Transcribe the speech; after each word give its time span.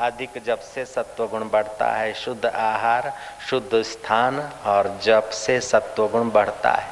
अधिक 0.00 0.30
जप 0.46 0.58
से 0.58 0.84
सत्व 0.84 1.26
गुण 1.26 1.48
बढ़ता 1.48 1.92
है। 1.92 2.14
शुद्ध 2.14 2.46
आहार, 2.46 3.12
शुद्ध 3.50 3.82
स्थान 3.82 4.50
और 4.64 5.00
जप 5.02 5.30
से 5.32 5.60
सत्व 5.60 6.08
गुण 6.08 6.30
बढ़ता 6.30 6.70
है। 6.70 6.88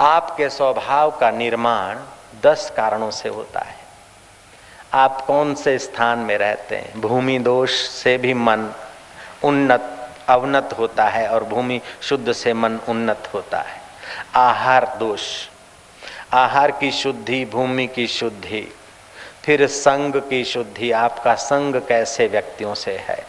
आपके 0.00 0.48
स्वभाव 0.50 1.10
का 1.10 1.30
निर्माण 1.30 1.98
दस 2.42 2.72
कारणों 2.76 3.10
से 3.10 3.28
होता 3.28 3.60
है। 3.60 3.76
आप 4.94 5.20
कौन 5.20 5.54
से 5.54 5.78
स्थान 5.78 6.18
में 6.18 6.38
रहते 6.38 6.76
हैं? 6.76 7.00
भूमि 7.00 7.38
दोष 7.38 7.70
से 7.72 8.18
भी 8.18 8.34
मन 8.34 8.72
उन्नत, 9.44 10.10
अवनत 10.28 10.74
होता 10.78 11.04
है 11.04 11.28
और 11.28 11.44
भूमि 11.44 11.80
शुद्ध 12.02 12.32
से 12.32 12.52
मन 12.52 12.80
उन्नत 12.88 13.30
होता 13.34 13.58
है। 13.58 13.80
आहार 14.34 14.96
दोष। 14.98 15.48
आहार 16.32 16.70
की 16.70 16.92
शुद्धि, 16.92 17.44
भूमि 17.44 17.86
की 17.86 18.06
शुद्धि। 18.06 18.74
फिर 19.48 19.66
संग 19.66 20.16
की 20.16 20.44
शुद्धि 20.44 20.92
आपका 20.92 21.34
संग 21.34 21.76
कैसे 21.76 22.26
व्यक्तियों 22.26 22.74
से 22.74 22.98
है? 22.98 23.26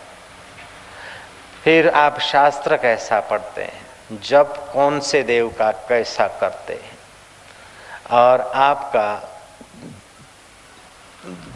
फिर 1.63 1.89
आप 1.89 2.20
शास्त्र 2.20 2.77
कैसा 2.77 3.20
पढ़ते 3.20 3.63
हैं? 3.63 4.20
जब 4.21 4.73
कौन 4.73 4.99
से 4.99 5.23
देव 5.23 5.49
का 5.49 5.71
कैसा 5.71 6.27
करते 6.27 6.73
हैं? 6.73 6.97
और 8.11 8.41
आपका 8.41 9.39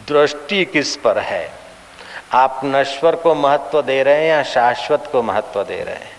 दृष्टि 0.08 0.64
किस 0.64 0.96
पर 0.96 1.18
है? 1.18 1.52
आप 2.32 2.60
नश्वर 2.64 3.16
को 3.16 3.34
महत्व 3.34 3.82
दे 3.82 4.02
रहे 4.02 4.14
हैं 4.14 4.28
या 4.28 4.42
शाश्वत 4.42 5.08
को 5.12 5.22
महत्व 5.22 5.64
दे 5.64 5.84
रहे 5.84 5.94
हैं? 5.94 6.13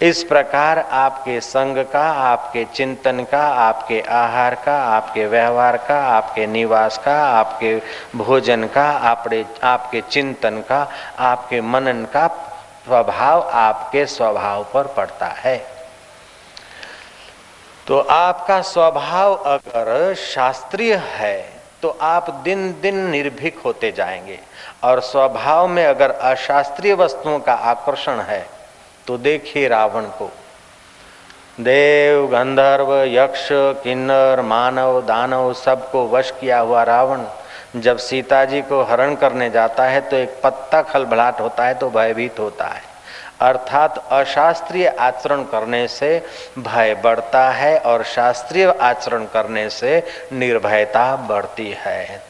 इस 0.00 0.22
प्रकार 0.24 0.78
आपके 0.78 1.40
संग 1.40 1.76
का, 1.92 2.02
आपके 2.12 2.64
चिंतन 2.74 3.22
का, 3.24 3.42
आपके 3.48 4.00
आहार 4.00 4.54
का, 4.54 4.76
आपके 4.86 5.26
व्यवहार 5.26 5.76
का, 5.76 5.98
आपके 6.06 6.46
निवास 6.46 6.98
का, 6.98 7.14
आपके 7.28 7.76
भोजन 8.16 8.66
का 8.66 8.88
आपके 9.10 9.44
आपके 9.62 10.00
चिंतन 10.00 10.60
का, 10.60 10.86
आपके 11.18 11.60
मनन 11.60 12.04
का 12.04 12.26
स्वभाव 12.84 13.48
आपके 13.50 14.04
स्वभाव 14.06 14.64
पर 14.74 14.86
पड़ता 14.86 15.26
है। 15.26 15.56
तो 17.86 17.98
आपका 18.00 18.60
स्वभाव 18.62 19.34
अगर 19.34 20.14
शास्त्रीय 20.14 20.94
है 21.08 21.38
तो 21.82 21.88
आप 22.00 22.30
दिन 22.44 22.80
दिन 22.82 22.96
निर्भीक 23.10 23.58
होते 23.64 23.92
जाएँगे। 23.92 24.38
और 24.84 25.00
स्वभाव 25.00 25.66
में 25.68 25.84
अगर 25.86 26.10
अशास्त्रीय 26.10 26.94
वस्तुओं 26.94 27.38
का 27.38 27.52
आकर्षण 27.52 28.20
है 28.20 28.46
तो 29.06 29.16
देखिए 29.18 29.68
रावण 29.68 30.04
को। 30.18 30.30
देव, 31.60 32.26
गंधर्व, 32.26 32.92
यक्ष, 33.04 33.48
किन्नर, 33.82 34.40
मानव, 34.42 35.00
दानव, 35.00 35.52
सबको 35.54 36.06
वश 36.08 36.30
किया 36.30 36.58
हुआ 36.58 36.82
रावण, 36.82 37.24
जब 37.76 37.96
सीता 37.98 38.44
जी 38.44 38.62
को 38.62 38.82
हरण 38.82 39.14
करने 39.14 39.50
जाता 39.50 39.84
है 39.84 40.00
तो 40.00 40.16
एक 40.16 40.40
पत्ता 40.44 40.82
खलभलाट 40.82 41.40
होता 41.40 41.66
है 41.66 41.74
तो 41.74 41.90
भयभीत 41.90 42.38
होता 42.38 42.66
है। 42.66 42.82
अर्थात 43.40 43.98
अशास्त्रीय 44.12 44.86
आचरण 44.88 45.42
करने 45.44 45.86
से 45.88 46.22
भय 46.58 46.94
बढ़ता 46.94 47.48
है 47.50 47.78
और 47.78 48.02
शास्त्रीय 48.04 48.66
आचरण 48.80 49.24
करने 49.24 49.68
से 49.70 50.02
निर्भयता 50.32 51.14
बढ़ती 51.28 51.70
है। 51.78 52.22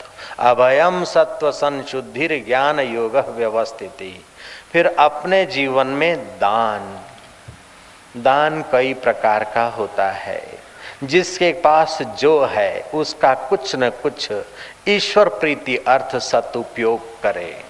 अभयम 0.44 1.04
सत्व 1.04 1.50
संशुद्धिर 1.50 2.44
ज्ञान 2.46 2.80
योग 2.80 3.16
व्यवस्थित। 3.16 4.22
फिर 4.72 4.96
अपने 4.98 5.46
जीवन 5.46 5.86
में 5.86 6.18
दान। 6.18 7.00
दान 8.16 8.64
कई 8.72 8.94
प्रकार 8.94 9.44
का 9.44 9.66
होता 9.66 10.10
है। 10.10 10.42
जिसके 11.04 11.52
पास 11.52 12.02
जो 12.02 12.44
है, 12.44 12.90
उसका 12.94 13.34
कुछ 13.34 13.76
न 13.76 13.90
कुछ 13.90 14.32
ईश्वर 14.88 15.28
प्रीति 15.28 15.76
अर्थ 15.76 16.16
सदुपयोग 16.16 17.22
करे। 17.22 17.64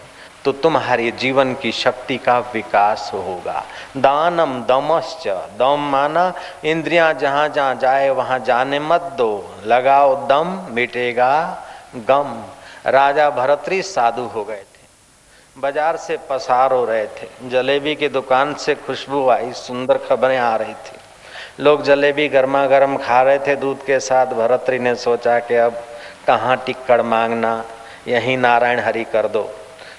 तो 0.44 0.52
तुम्हारे 0.52 1.10
जीवन 1.10 1.54
की 1.54 1.72
शक्ति 1.72 2.18
का 2.18 2.38
विकास 2.38 3.10
होगा। 3.14 3.64
दानम 3.96 4.62
दमश्च। 4.62 5.28
दम 5.58 5.78
माना 5.78 6.32
इंद्रियाँ 6.64 7.14
जहाँ 7.14 7.48
जहाँ 7.48 7.74
जाए, 7.74 8.10
वहाँ 8.10 8.38
जाने 8.38 8.78
मत 8.78 9.00
दो। 9.00 9.54
लगाओ 9.66 10.26
दम, 10.26 10.66
मिटेगा 10.70 11.62
गम। 11.96 12.44
राजा 12.84 13.30
भरतरी 13.30 13.82
साधु 13.82 14.22
हो 14.22 14.44
गए 14.44 14.56
थे। 14.56 15.60
बाज़ार 15.60 15.96
से 15.96 16.16
पसार 16.30 16.72
हो 16.72 16.84
रहे 16.84 17.06
थे। 17.06 17.48
जलेबी 17.48 17.94
की 17.94 18.08
दुकान 18.08 18.54
से 18.54 18.74
खुशबू 18.74 19.28
आई, 19.28 19.52
सुंदर 19.52 19.98
खबरें 19.98 20.38
आ 20.38 20.56
रही 20.56 20.74
थी। 20.74 21.62
लोग 21.62 21.82
जलेबी 21.82 22.28
गर्मा 22.28 22.66
गर्म 22.66 22.96
खा 22.96 23.22
रहे 23.22 23.38
थे। 23.38 23.56
दूध 23.56 23.84
के 23.84 24.00
साथ 24.00 24.26
भरतरी 24.26 24.78
ने 24.78 24.94
सोचा 24.94 25.38
कि 25.38 25.54
अब 25.54 25.82
कहाँ 26.26 26.56
टिक्कड़ 26.66 27.00
मांगना, 27.02 27.64
यहीं 28.08 28.38
नारायण 28.38 28.80
हरि 28.80 29.04
कर 29.04 29.28
दो। 29.28 29.50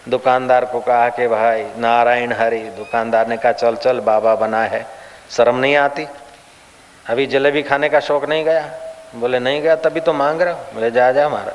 दुकानदार 0.09 0.65
को 0.65 0.79
कहा 0.79 1.09
कि 1.09 1.27
भाई, 1.27 1.65
नारायण 1.77 2.33
हरि। 2.33 2.59
दुकानदार 2.59 3.27
ने 3.27 3.37
कहा, 3.37 3.51
चल 3.51 3.75
चल, 3.75 3.99
बाबा 3.99 4.35
बना 4.35 4.63
है। 4.63 4.85
शर्म 5.29 5.55
नहीं 5.55 5.75
आती? 5.75 6.07
अभी 7.05 7.25
जलेबी 7.25 7.61
खाने 7.63 7.89
का 7.89 7.99
शौक 7.99 8.25
नहीं 8.25 8.43
गया? 8.45 8.69
बोले, 9.15 9.39
नहीं 9.39 9.61
गया, 9.61 9.75
तभी 9.75 9.99
तो 9.99 10.13
मांग 10.13 10.41
रहा 10.41 10.53
बोले, 10.53 10.91
जा 10.91 11.11
जा 11.11 11.25
हमारा 11.25 11.53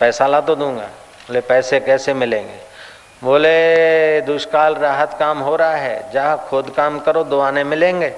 पैसा 0.00 0.26
ला 0.26 0.40
तो 0.40 0.54
दूँगा। 0.54 0.86
बोले, 1.26 1.40
पैसे 1.40 1.80
कैसे 1.80 2.14
मिलेंगे? 2.14 2.58
बोले, 3.24 4.20
दुष्काल 4.20 4.74
राहत 4.74 5.16
काम 5.18 5.38
हो 5.38 5.56
रहा 5.56 5.76
है। 5.76 6.12
जा, 6.12 6.36
खुद 6.36 6.70
काम 6.70 6.98
करो, 7.00 7.24
दो 7.24 7.40
आने 7.40 7.64
मिलेंगे। 7.64 8.10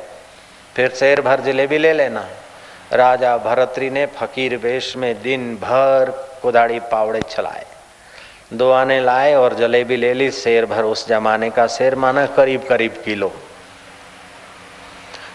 फिर 0.77 0.91
शेर 0.91 1.21
भर 1.21 1.41
जलेबी 1.41 1.79
ले 1.79 1.93
लेना। 1.93 2.29
राजा 2.93 3.37
भरतरी 3.37 3.91
ने 3.91 4.07
फकीर 4.07 4.57
वेश 4.57 4.97
में 4.97 5.23
दिन 5.23 5.55
भर 5.57 6.11
कुदाड़ी 6.43 6.79
पावड़े 6.81 7.21
चलाए 7.21 7.67
दो 8.53 8.71
आने 8.73 9.01
लाए 9.01 9.35
और 9.35 9.55
जलेबी 9.55 9.97
ले 9.97 10.13
ली। 10.15 10.31
शेर 10.31 10.67
भर 10.67 10.85
उस 10.85 11.09
जमाने 11.09 11.51
का 11.51 11.67
शेर 11.67 11.95
माना 11.95 12.27
करीब 12.27 12.65
करीब 12.69 13.03
किलो। 13.05 13.33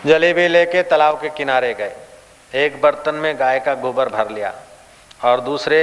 जलेबी 0.05 0.47
लेके 0.47 0.83
तालाब 0.83 1.21
के 1.21 1.29
किनारे 1.29 1.73
गए। 1.73 1.95
एक 2.53 2.81
बर्तन 2.81 3.15
में 3.15 3.39
गाय 3.39 3.59
का 3.59 3.73
गोबर 3.73 4.09
भर 4.09 4.29
लिया 4.29 4.53
और 5.23 5.41
दूसरे 5.41 5.79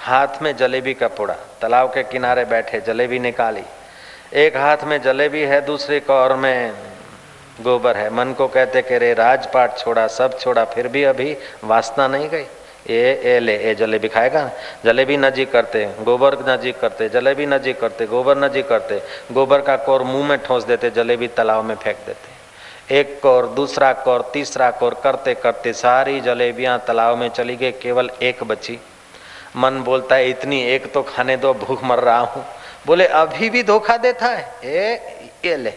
हाथ 0.00 0.42
में 0.42 0.56
जलेबी 0.56 0.94
का 0.94 1.08
पुड़ा। 1.08 1.34
तालाब 1.34 1.88
के 1.94 2.02
किनारे 2.02 2.44
बैठे 2.44 2.80
जलेबी 2.80 3.18
निकाली। 3.18 3.62
एक 4.34 4.56
हाथ 4.56 4.76
में 4.84 5.02
जलेबी 5.02 5.40
है, 5.40 5.60
दूसरे 5.60 6.00
कौर 6.00 6.34
में 6.34 6.72
गोबर 7.60 7.96
है। 7.96 8.10
मन 8.10 8.32
को 8.32 8.48
कहते 8.48 8.82
कि 8.82 8.98
रे 8.98 9.14
राजपाट 9.14 9.78
छोड़ा, 9.78 10.06
सब 10.06 10.38
छोड़ा, 10.38 10.64
फिर 10.64 10.88
भी 10.88 11.04
अभी 11.04 11.36
वासना 11.64 12.08
नहीं 12.08 12.28
गई। 12.28 12.44
ए 12.90 13.22
ए, 13.24 13.38
ले, 13.40 13.56
ए, 13.56 13.74
जलेबी 13.74 14.08
खाएगा? 14.08 14.50
जलेबी 14.84 15.16
नजीक 15.16 15.52
करते, 15.52 15.94
गोबर 16.02 16.36
नजीक 16.48 16.80
करते, 16.80 17.08
जलेबी 17.08 17.46
नजीक 17.46 17.80
करते, 17.80 18.06
गोबर 18.06 18.38
नजीक 18.38 18.68
करते, 18.68 19.02
गोबर 19.32 19.60
का 19.60 19.76
कौर 19.76 20.02
मुँह 20.02 20.28
में 20.28 20.38
ठोस 20.38 20.64
देते, 20.64 20.90
जलेबी 20.90 21.28
तालाब 21.28 21.64
में 21.64 21.74
फेंक 21.74 21.96
देते। 22.06 22.38
एक 23.00 23.20
कौर, 23.22 23.46
दूसरा 23.46 23.92
कौर, 23.92 24.30
तीसरा 24.32 24.70
कौर 24.70 25.00
करते 25.04 25.34
करते 25.34 25.72
सारी 25.72 26.20
जलेबियाँ 26.20 26.84
तालाब 26.86 27.18
में 27.18 27.28
चली 27.28 27.56
गई, 27.56 27.72
केवल 27.72 28.10
एक 28.22 28.44
बची। 28.44 28.80
मन 29.57 29.81
बोलता 29.83 30.15
है 30.15 30.29
इतनी 30.29 30.61
एक 30.67 30.91
तो 30.93 31.01
खाने 31.05 31.37
दो 31.37 31.53
भूख 31.55 31.83
मर 31.83 31.99
रहा 32.01 32.19
हूं 32.33 32.43
बोले 32.85 33.07
अभी 33.15 33.49
भी 33.49 33.63
धोखा 33.63 33.97
देता 33.99 34.27
है 34.29 34.45
ए 34.65 34.85
ये 35.45 35.57
ले 35.57 35.73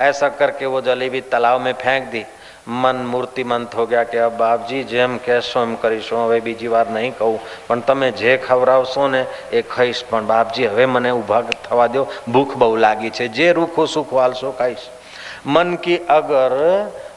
ऐसा 0.00 0.28
करके 0.34 0.66
वो 0.66 0.80
जलेबी 0.82 1.20
तालाब 1.32 1.60
में 1.60 1.72
फेंक 1.76 2.10
दी 2.12 2.24
મન 2.68 2.96
મૂર્તિમંત 3.04 3.74
હો 3.74 3.84
ગયા 3.86 4.04
કે 4.04 4.18
अब 4.20 4.36
બાપજી 4.36 4.80
જેમ 4.84 5.18
કહેશો 5.20 5.62
એમ 5.62 5.72
કરીશું 5.76 6.18
હવે 6.20 6.40
બીજી 6.40 6.68
વાર 6.68 6.86
નહીં 6.88 7.14
કહું 7.18 7.38
પણ 7.68 7.82
તમે 7.82 8.08
જે 8.14 8.32
ખવડાવશો 8.38 9.06
ને 9.08 9.22
એ 9.52 9.62
ખાઈશ 9.70 10.02
પણ 10.04 10.26
બાપજી 10.26 10.68
હવે 10.68 10.86
મને 10.88 11.12
ઊભા 11.12 11.42
થવા 11.64 11.88
દો 11.88 12.02
ભૂખ 12.28 12.54
બહુ 12.56 12.76
લાગી 12.78 13.12
છે 13.12 13.28
જે 13.30 13.52
રૂખો 13.52 13.86
સુખ 13.94 14.12
વાલશો 14.12 14.52
ખાઈશ 14.58 14.86
मन 15.46 15.76
की 15.76 15.96
अगर 16.10 16.52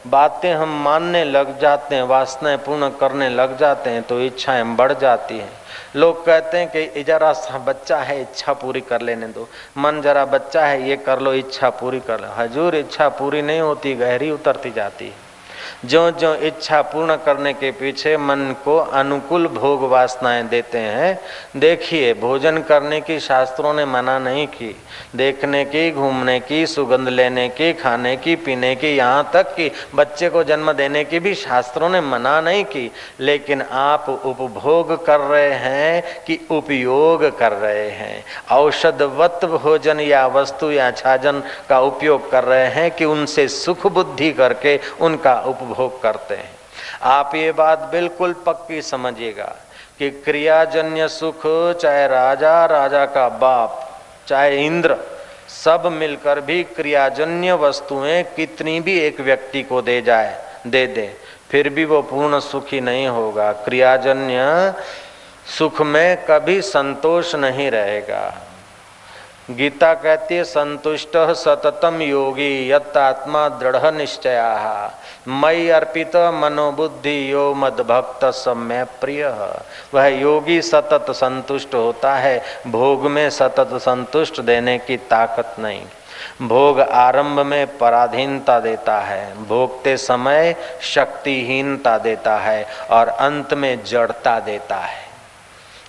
बातें 0.07 0.53
हम 0.53 0.77
मानने 0.81 1.23
लग 1.27 1.49
जाते 1.59 1.95
हैं 1.95 2.03
वासनाएं 2.05 2.57
पूर्ण 2.59 2.89
करने 2.95 3.27
लग 3.31 3.57
जाते 3.57 3.89
हैं 3.89 4.03
तो 4.03 4.19
इच्छाएं 4.21 4.75
बढ़ 4.75 4.93
जाती 4.95 5.39
हैं 5.39 5.51
लोग 5.96 6.26
कहते 6.26 6.58
हैं 6.58 6.92
कि 6.92 7.02
जरा 7.02 7.32
सा 7.32 7.58
बच्चा 7.58 7.98
है, 7.98 8.20
इच्छा 8.20 8.52
पूरी 8.52 8.80
कर 8.80 9.00
लेने 9.00 9.26
दो। 9.26 9.48
मन 9.78 10.00
जरा 10.02 10.24
बच्चा 10.24 10.66
है, 10.66 10.88
ये 10.88 10.96
कर 10.96 11.20
लो, 11.20 11.32
इच्छा 11.34 11.70
पूरी 11.70 12.00
कर 12.00 12.20
लो। 12.20 12.28
हजूर, 12.36 12.74
इच्छा 12.76 13.08
पूरी 13.08 13.42
नहीं 13.42 13.60
होती, 13.60 13.94
गहरी 13.94 14.30
उतरती 14.30 14.70
जाती 14.70 15.06
है। 15.06 15.27
जो 15.84 16.10
जो 16.10 16.34
इच्छा 16.34 16.82
पूर्ण 16.82 17.16
करने 17.16 17.52
के 17.52 17.70
पीछे 17.70 18.16
मन 18.16 18.54
को 18.64 18.76
अनुकूल 18.76 19.46
भोग 19.46 19.82
वासनाएँ 19.82 20.42
देते 20.42 20.78
हैं। 20.78 21.20
देखिए, 21.56 22.14
भोजन 22.14 22.58
करने 22.58 23.00
की 23.00 23.20
शास्त्रों 23.20 23.74
ने 23.74 23.84
मना 23.84 24.18
नहीं 24.18 24.46
की। 24.46 24.76
देखने 25.16 25.64
की, 25.64 25.90
घूमने 25.90 26.40
की, 26.40 26.66
सुगंध 26.66 27.08
लेने 27.08 27.48
की, 27.48 27.72
खाने 27.72 28.16
की, 28.16 28.36
पीने 28.36 28.74
की, 28.74 28.96
यहाँ 28.96 29.30
तक 29.32 29.54
कि 29.54 29.70
बच्चे 29.94 30.28
को 30.28 30.44
जन्म 30.44 30.72
देने 30.72 31.04
की 31.04 31.18
भी 31.18 31.34
शास्त्रों 31.34 31.88
ने 31.88 32.00
मना 32.00 32.40
नहीं 32.40 32.64
की। 32.64 32.92
लेकिन 33.20 33.62
आप 33.62 34.22
उपभोग 34.24 35.06
कर 35.06 35.20
रहे 35.20 35.50
हैं 35.50 36.02
कि 36.24 36.46
उपयोग 36.50 37.38
कर 37.38 37.52
रहे 37.52 37.90
हैं। 37.90 38.24
औषधवत 38.50 39.40
भोजन 39.44 40.00
या 40.00 40.26
वस्तु 40.26 40.70
या 40.70 40.90
छाजन 40.90 41.42
का 41.68 41.80
उपयोग 41.80 42.30
कर 42.30 42.44
रहे 42.44 42.66
हैं 42.66 42.90
कि 42.90 43.04
उनसे 43.04 43.48
सुख 43.48 43.86
बुद्धि 43.86 44.32
करके 44.32 44.80
उनका 45.00 45.40
उपभोग 45.62 46.02
करते 46.02 46.34
हैं। 46.34 46.50
आप 47.02 47.34
ये 47.34 47.52
बात 47.52 47.78
बिल्कुल 47.92 48.32
पक्की 48.46 48.82
समझिएगा 48.82 49.54
कि 49.98 50.10
क्रियाजन्य 50.10 51.08
सुख, 51.08 51.42
चाहे 51.80 52.06
राजा 52.08 52.64
राजा 52.66 53.04
का 53.06 53.28
बाप, 53.28 54.02
चाहे 54.28 54.66
इंद्र, 54.66 54.96
सब 55.64 55.86
मिलकर 55.86 56.40
भी 56.40 56.62
क्रियाजन्य 56.64 57.52
वस्तुएँ 57.52 58.22
कितनी 58.36 58.80
भी 58.80 58.98
एक 58.98 59.20
व्यक्ति 59.20 59.62
को 59.62 59.82
दे 59.82 60.00
जाए, 60.02 60.36
दे 60.66 60.86
दे, 60.86 61.16
फिर 61.50 61.68
भी 61.68 61.84
वो 61.84 62.02
पूर्ण 62.02 62.40
सुखी 62.40 62.80
नहीं 62.80 63.06
होगा। 63.08 63.52
क्रियाजन्य 63.52 64.74
सुख 65.58 65.80
में 65.82 66.24
कभी 66.24 66.60
संतोष 66.62 67.34
नहीं 67.34 67.70
रहेगा। 67.70 68.47
गीता 69.50 69.92
कहती 69.94 70.34
है, 70.34 70.44
संतुष्ट 70.44 71.16
सततम 71.34 72.00
योगी 72.02 72.70
यत्मा 72.70 73.48
दृढ़ 73.48 73.94
निश्चया। 73.94 74.92
मई 75.28 75.68
अर्पित 75.68 76.16
मनोबुद्धि 76.34 77.32
यो 77.32 77.54
मद 77.54 77.80
भक्त 77.80 78.24
समय 78.24 78.84
प्रिय। 79.00 79.24
वह 79.94 80.06
योगी 80.06 80.60
सतत 80.62 81.10
संतुष्ट 81.10 81.74
होता 81.74 82.14
है, 82.14 82.42
भोग 82.66 83.06
में 83.06 83.28
सतत 83.30 83.70
संतुष्ट 83.74 84.40
देने 84.40 84.78
की 84.78 84.96
ताकत 84.96 85.56
नहीं। 85.58 85.82
भोग 86.42 86.80
आरंभ 86.80 87.40
में 87.40 87.78
पराधीनता 87.78 88.60
देता 88.60 88.98
है, 89.00 89.44
भोगते 89.44 89.96
समय 89.96 90.54
शक्तिहीनता 90.82 91.98
देता 91.98 92.36
है 92.36 92.66
और 92.90 93.08
अंत 93.08 93.54
में 93.54 93.84
जड़ता 93.84 94.38
देता 94.40 94.76
है। 94.76 95.07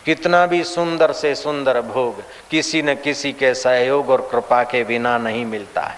कितना 0.09 0.45
भी 0.45 0.63
सुंदर 0.63 1.11
से 1.11 1.35
सुंदर 1.35 1.81
भोग 1.81 2.23
किसी 2.51 2.81
न 2.81 2.95
किसी 2.95 3.33
के 3.33 3.53
सहयोग 3.53 4.09
और 4.09 4.29
कृपा 4.31 4.63
के 4.63 4.83
बिना 4.83 5.17
नहीं 5.17 5.45
मिलता 5.45 5.81
है। 5.81 5.95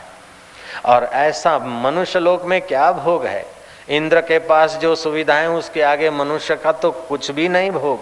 और 0.86 1.04
ऐसा 1.04 1.60
मनुष्य 1.60 2.19
लोक 2.19 2.46
में 2.46 2.62
क्या 2.62 2.92
भोग 2.92 3.25
है? 3.25 3.46
इंद्र 3.90 4.22
के 4.22 4.40
पास 4.40 4.75
जो 4.75 4.96
सुविधाएँ 4.96 5.48
उसके 5.48 5.81
आगे 5.81 6.10
मनुष्य 6.10 6.56
का 6.56 6.72
तो 6.72 6.92
कुछ 6.92 7.31
भी 7.31 7.48
नहीं 7.50 7.72
भोग। 7.72 8.00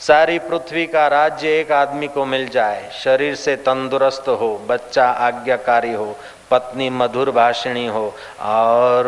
सारी 0.00 0.38
पृथ्वी 0.38 0.86
का 0.86 1.08
राज्य 1.08 1.48
एक 1.48 1.72
आदमी 1.72 2.08
को 2.08 2.24
मिल 2.24 2.48
जाए, 2.48 2.90
शरीर 3.04 3.34
से 3.34 3.56
तंदुरुस्त 3.56 4.28
हो, 4.28 4.66
बच्चा 4.68 5.10
आज्ञाकारी 5.10 5.92
हो, 5.92 6.16
पत्नी 6.50 6.90
मधुर 6.90 7.30
भाषिणी 7.30 7.86
हो, 7.86 8.14
और 8.40 9.04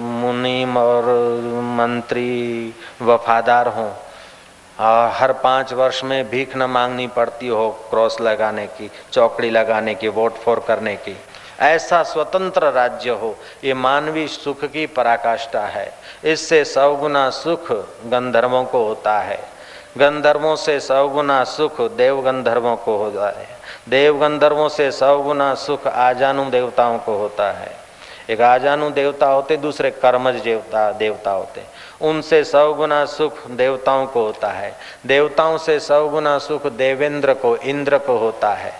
मुनिम 0.00 0.76
और 0.76 1.04
मंत्री 1.62 2.74
वफादार 3.02 3.68
हो। 3.68 3.96
और 4.80 5.10
हर 5.10 5.32
पाँच 5.32 5.72
वर्ष 5.72 6.04
में 6.04 6.30
भीख 6.30 6.56
न 6.56 6.62
मांगनी 6.62 7.06
पड़ती 7.06 7.48
हो 7.48 7.70
क्रॉस 7.90 8.20
लगाने 8.20 8.66
की, 8.66 8.90
चौकड़ी 9.12 9.50
लगाने 9.50 9.94
की, 9.94 10.08
वोट 10.08 10.34
फोर 10.34 10.64
करने 10.68 10.96
की। 10.96 11.16
ऐसा 11.60 12.02
स्वतंत्र 12.02 12.70
राज्य 12.70 13.10
हो, 13.10 13.36
ये 13.64 13.74
मानवीय 13.74 14.28
सुख 14.28 14.64
की 14.64 14.86
पराकाष्ठा 14.86 15.60
है। 15.60 15.92
इससे 16.24 16.64
सौगुना 16.64 17.30
सुख 17.30 17.72
गंधर्वों 18.06 18.64
को 18.64 18.84
होता 18.84 19.18
है। 19.18 19.56
गंधर्वों 19.98 20.56
से 20.56 20.80
सौ 20.80 21.08
गुना 21.08 21.44
सुख 21.44 21.80
देव 21.80 22.22
गंधर्वों 22.22 22.76
को 22.76 22.96
होता 22.96 23.26
है। 23.26 23.48
देव 23.88 24.18
गंधर्वों 24.18 24.68
से 24.68 24.90
सौ 24.90 25.18
गुना 25.18 25.54
सुख 25.54 25.86
आजानु 25.86 26.50
देवताओं 26.50 26.98
को 26.98 27.16
होता 27.16 27.52
है। 27.52 27.76
एक 28.30 28.40
आजानु 28.40 28.90
देवता 28.90 29.26
होते, 29.26 29.56
दूसरे 29.56 29.90
कर्मज 29.90 30.34
देवता 30.34 30.92
देवता 30.92 31.30
होते। 31.30 31.62
उनसे 32.00 32.44
सौ 32.44 32.72
गुना 32.74 33.04
सुख 33.04 33.46
देवताओं 33.46 34.06
को 34.06 34.22
होता 34.22 34.48
है। 34.48 34.74
देवताओं 35.06 35.58
से 35.58 35.78
सौ 35.80 36.08
गुना 36.08 36.38
सुख 36.38 36.66
देवेंद्र 36.66 37.34
को, 37.34 37.56
इंद्र 37.56 37.98
को 37.98 38.16
होता 38.16 38.52
है। 38.54 38.72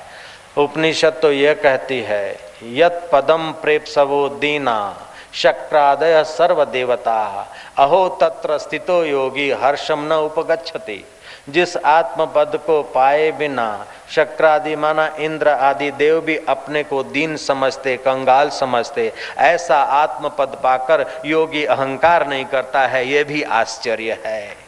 उपनिषद 0.59 1.19
तो 1.23 1.33
यह 1.33 1.55
कहती 1.55 2.01
है, 2.01 2.39
यत 2.63 3.09
पदम 3.13 3.53
प्रेप 3.53 3.85
सवो 3.85 4.29
दीना, 4.29 5.03
शक्रादय 5.33 6.25
सर्व 6.25 6.65
देवता 6.65 7.47
अहो 7.79 8.09
तत्र 8.21 8.59
स्थितो 8.59 9.05
योगी 9.05 9.51
हर्षम 9.51 10.01
न 10.01 10.13
उपगछति 10.13 11.05
जिस 11.49 11.77
आत्म 11.77 12.27
पद 12.27 12.59
को 12.67 12.83
पाए 12.83 13.31
बिना 13.33 13.87
शक्रादि 14.11 14.77
माना 14.77 15.07
इंद्र 15.19 15.49
आदि 15.49 15.91
देव 15.91 16.21
भी 16.21 16.37
अपने 16.49 16.83
को 16.83 17.03
दीन 17.03 17.37
समझते, 17.37 17.97
कंगाल 17.97 18.51
समझते, 18.51 19.13
ऐसा 19.39 19.77
आत्मपद 19.77 20.59
पाकर 20.63 21.07
योगी 21.27 21.65
अहंकार 21.65 22.27
नहीं 22.29 22.45
करता 22.45 22.87
है, 22.87 23.09
ये 23.09 23.25
भी 23.25 23.43
आश्चर्य 23.43 24.19
है। 24.25 24.66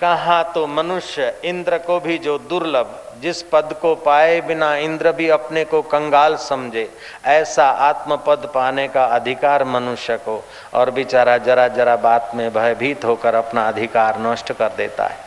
कहा 0.00 0.42
तो 0.42 0.66
मनुष्य 0.66 1.32
इंद्र 1.44 1.78
को 1.78 1.98
भी 2.00 2.16
जो 2.18 2.38
दुर्लभ, 2.38 2.94
जिस 3.22 3.42
पद 3.42 3.74
को 3.82 3.94
पाए 3.94 4.40
बिना 4.40 4.74
इंद्र 4.76 5.12
भी 5.12 5.28
अपने 5.28 5.64
को 5.64 5.82
कंगाल 5.82 6.36
समझे, 6.36 6.88
ऐसा 7.26 7.64
आत्म 7.64 8.16
पद 8.16 8.50
पाने 8.54 8.86
का 8.88 9.04
अधिकार 9.06 9.64
मनुष्य 9.64 10.16
को, 10.16 10.44
और 10.74 10.90
बेचारा 10.90 11.36
जरा 11.38 11.68
जरा 11.68 11.96
बात 11.96 12.32
में 12.34 12.52
भयभीत 12.54 13.04
होकर 13.04 13.34
अपना 13.34 13.68
अधिकार 13.68 14.20
नष्ट 14.20 14.52
कर 14.52 14.72
देता 14.76 15.06
है। 15.06 15.18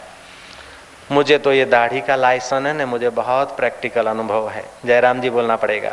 मुझे 1.12 1.38
तो 1.38 1.54
ये 1.54 1.66
दाढ़ी 1.66 2.02
का 2.02 2.16
लाइसन 2.16 2.68
है 2.68 2.74
ना 2.74 2.86
मुझे 2.86 3.10
बहुत 3.12 3.56
प्रैक्टिकल 3.58 4.08
अनुभव 4.08 4.50
है। 4.50 4.66
जयराम 4.86 5.22
जी 5.22 5.30
बोलना 5.30 5.56
पड़ेगा। 5.56 5.92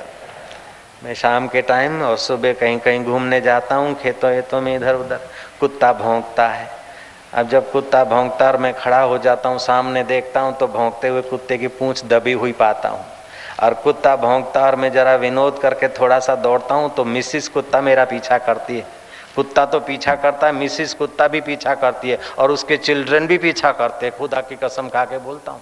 मैं 1.05 1.15
शाम 1.15 1.49
के 1.49 1.63
टाइम 1.63 2.03
और 2.03 2.17
सुबह 2.19 2.53
कहीं 2.53 2.79
कहीं 2.79 3.05
घूमने 3.05 3.41
जाता 3.41 3.75
हूँ 3.75 3.95
खेतों 3.95 4.31
वेतों 4.31 4.61
में 4.61 4.77
इधर 4.77 4.95
उधर 4.95 5.29
कुत्ता 5.61 5.93
भोंकता 5.93 6.49
है। 6.49 6.80
अब 7.33 7.49
जब 7.49 7.71
कुत्ता 7.73 8.03
भोंकता 8.05 8.47
और 8.47 8.57
मैं 8.57 8.73
खड़ा 8.75 9.01
हो 9.01 9.19
जाता 9.19 9.49
हूँ, 9.49 9.59
सामने 9.59 10.03
देखता 10.05 10.41
हूँ 10.41 10.57
तो 10.57 10.67
भोंकते 10.69 11.09
हुए 11.09 11.23
कुत्ते 11.23 11.59
की 11.59 11.69
पूंछ 11.69 12.05
दबी 12.05 12.33
हुई 12.33 12.53
पाता 12.53 12.89
हूँ। 12.89 13.05
और 13.63 13.75
कुत्ता 13.75 14.15
भोंकता 14.17 14.61
और 14.61 14.77
मैं 14.77 14.91
जरा 14.93 15.15
विनोद 15.17 15.59
करके 15.59 15.89
थोड़ा 15.91 16.19
सा 16.19 16.35
दौड़ता 16.37 16.75
हूँ 16.75 16.95
तो 16.95 17.05
मिसिस 17.05 17.49
कुत्ता 17.49 17.81
मेरा 17.81 18.05
पीछा 18.05 18.39
करती 18.39 18.79
है। 18.79 18.87
कुत्ता 19.37 19.65
तो 19.65 19.81
पीछा 19.81 20.15
करता 20.15 20.47
है, 20.47 20.53
मिसिस 20.53 20.95
कुत्ता 20.95 21.27
भी 21.29 21.41
पीछा 21.41 21.75
करती 21.75 22.11
है, 22.11 22.19
और 22.39 22.51
उसके 22.51 22.77
चिल्ड्रन 22.77 23.27
भी 23.27 23.39
पीछा 23.39 23.73
करते 23.73 24.07
हैं। 24.07 24.17
खुदा 24.19 24.41
की 24.41 24.57
कसम 24.57 24.89
खा 24.89 25.05
के 25.05 25.19
बोलता 25.19 25.53
हूँ। 25.53 25.61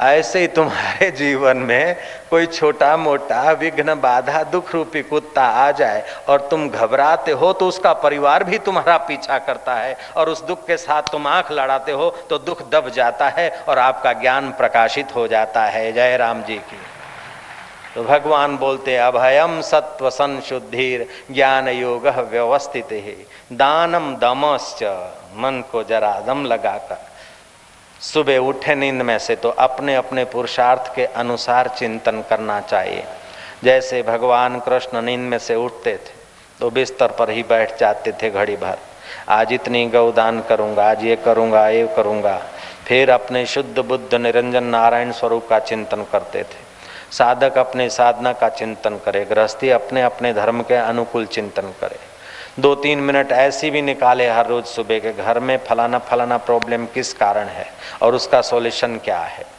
ऐसे 0.00 0.40
ही 0.40 0.46
तुम्हारे 0.46 1.10
जीवन 1.16 1.56
में 1.56 1.96
कोई 2.30 2.46
छोटा 2.46 2.96
मोटा 2.96 3.52
विघ्न, 3.52 3.94
बाधा, 3.94 4.42
दुख 4.42 4.72
रूपी 4.72 5.02
कुत्ता 5.02 5.46
आ 5.46 5.70
जाए 5.70 6.02
और 6.28 6.40
तुम 6.40 6.68
घबराते 6.70 7.32
हो 7.32 7.52
तो 7.52 7.68
उसका 7.68 7.92
परिवार 7.92 8.44
भी 8.44 8.58
तुम्हारा 8.58 8.96
पीछा 8.96 9.38
करता 9.38 9.74
है 9.74 9.96
और 10.16 10.28
उस 10.28 10.42
दुख 10.42 10.66
के 10.66 10.76
साथ 10.76 11.02
तुम 11.02 11.26
आँख 11.26 11.52
लड़ाते 11.52 11.92
हो 11.92 12.10
तो 12.30 12.38
दुख 12.38 12.70
दब 12.70 12.88
जाता 12.88 13.28
है 13.28 13.64
और 13.68 13.78
आपका 13.78 14.12
ज्ञान 14.12 14.50
प्रकाशित 14.50 15.14
हो 15.14 15.28
जाता 15.28 15.64
है। 15.64 15.92
जय 15.92 16.16
राम 16.16 16.42
जी 16.42 16.56
की। 16.56 16.78
तो 17.94 18.04
भगवान 18.04 18.56
बोलते 18.56 18.96
अभयम 18.96 19.60
सत्व 19.60 20.10
संशुद्धिर 20.10 21.06
ज्ञान 21.30 21.68
योग 21.68 22.06
व्यवस्थित 22.08 22.92
है 22.92 23.16
दानम 23.52 24.16
दमश्च, 24.16 24.82
मन 25.36 25.64
को 25.72 25.82
जरा 25.84 26.20
दम 26.26 26.44
लगाकर। 26.44 27.13
सुबह 28.04 28.38
उठे 28.38 28.74
नींद 28.74 29.02
में 29.02 29.18
से 29.18 29.36
तो 29.36 29.48
अपने 29.48 29.94
अपने 29.96 30.24
पुरुषार्थ 30.26 30.94
के 30.94 31.04
अनुसार 31.16 31.68
चिंतन 31.68 32.22
करना 32.30 32.60
चाहिए। 32.62 33.04
जैसे 33.64 34.02
भगवान 34.02 34.58
कृष्ण 34.60 35.02
नींद 35.02 35.20
में 35.20 35.38
से 35.38 35.54
उठते 35.56 35.94
थे 35.96 36.12
तो 36.60 36.70
बिस्तर 36.70 37.12
पर 37.18 37.30
ही 37.30 37.42
बैठ 37.42 37.78
जाते 37.80 38.12
थे 38.12 38.30
घड़ी 38.30 38.56
भर। 38.56 38.78
आज 39.28 39.52
इतनी 39.52 39.86
गौदान 39.86 40.40
करूँगा, 40.40 40.90
आज 40.90 41.04
ये 41.04 41.16
करूँगा 41.16 41.68
ये 41.68 41.86
करूँगा। 41.96 42.36
फिर 42.86 43.10
अपने 43.10 43.44
शुद्ध 43.46 43.78
बुद्ध 43.78 44.14
निरंजन 44.14 44.64
नारायण 44.66 45.12
स्वरूप 45.12 45.48
का 45.48 45.58
चिंतन 45.60 46.04
करते 46.12 46.42
थे। 46.42 46.62
साधक 47.10 47.58
अपने 47.58 47.88
साधना 47.90 48.32
का 48.32 48.48
चिंतन 48.50 48.98
करे, 49.04 49.24
गृहस्थी 49.24 49.70
अपने 49.70 50.02
अपने 50.02 50.32
धर्म 50.32 50.62
के 50.62 50.74
अनुकूल 50.76 51.26
चिंतन 51.26 51.72
करे। 51.80 51.98
दो 52.60 52.74
तीन 52.74 52.98
मिनट 52.98 53.32
ऐसी 53.32 53.70
भी 53.70 53.82
निकाले 53.82 54.28
हर 54.28 54.46
रोज 54.46 54.64
सुबह 54.64 54.98
के 54.98 55.12
घर 55.12 55.40
में, 55.40 55.58
फलाना 55.58 55.98
फलाना 55.98 56.36
प्रॉब्लम 56.36 56.86
किस 56.86 57.14
कारण 57.14 57.46
है? 57.46 57.66
और 58.02 58.14
उसका 58.14 58.40
सॉल्यूशन 58.40 58.96
क्या 58.96 59.20
है? 59.20 59.53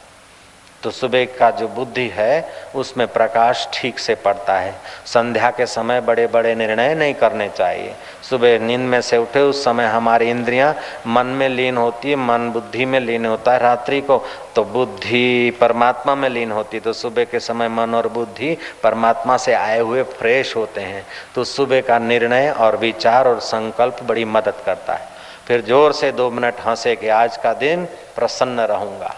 तो 0.86 0.90
सुबह 0.90 1.24
का 1.38 1.50
जो 1.50 1.66
बुद्धि 1.68 2.06
है, 2.14 2.48
उसमें 2.74 3.06
प्रकाश 3.08 3.66
ठीक 3.74 3.98
से 3.98 4.14
पड़ता 4.14 4.58
है। 4.58 4.74
संध्या 5.06 5.50
के 5.50 5.66
समय 5.66 6.00
बड़े 6.00 6.26
बड़े 6.26 6.54
निर्णय 6.54 6.94
नहीं 6.94 7.14
करने 7.14 7.48
चाहिए। 7.48 7.94
सुबह 8.22 8.58
नींद 8.58 8.80
में 8.80 9.00
से 9.00 9.16
उठे, 9.16 9.40
उस 9.40 9.64
समय 9.64 9.86
हमारी 9.86 10.28
इंद्रियाँ 10.30 10.72
मन 11.06 11.26
में 11.26 11.48
लीन 11.48 11.76
होती 11.76 12.10
है, 12.10 12.16
मन 12.16 12.50
बुद्धि 12.50 12.84
में 12.84 13.00
लीन 13.00 13.26
होता 13.26 13.52
है। 13.52 13.58
रात्रि 13.58 14.00
को 14.00 14.22
तो 14.54 14.64
बुद्धि 14.64 15.50
परमात्मा 15.60 16.14
में 16.14 16.28
लीन 16.28 16.52
होती 16.52 16.80
तो 16.80 16.92
सुबह 16.92 17.24
के 17.24 17.40
समय 17.40 17.68
मन 17.68 17.94
और 17.94 18.08
बुद्धि 18.08 18.56
परमात्मा 18.82 19.36
से 19.36 19.52
आए 19.54 19.80
हुए 19.80 20.02
फ्रेश 20.14 20.56
होते 20.56 20.80
हैं। 20.82 21.06
तो 21.34 21.44
सुबह 21.46 21.80
का 21.80 21.98
निर्णय 21.98 22.50
और 22.50 22.76
विचार 22.76 23.28
और 23.28 23.40
संकल्प 23.42 24.02
बड़ी 24.02 24.24
मदद 24.24 24.62
करता 24.66 24.94
है। 24.94 25.08
फिर 25.46 25.64
ज़ोर 25.64 25.92
से 25.92 26.12
दो 26.12 26.30
मिनट 26.30 26.66
हंसे 26.66 26.96
कि 26.96 27.08
आज 27.18 27.36
का 27.36 27.52
दिन 27.54 27.84
प्रसन्न 28.16 28.60
रहूँगा। 28.66 29.14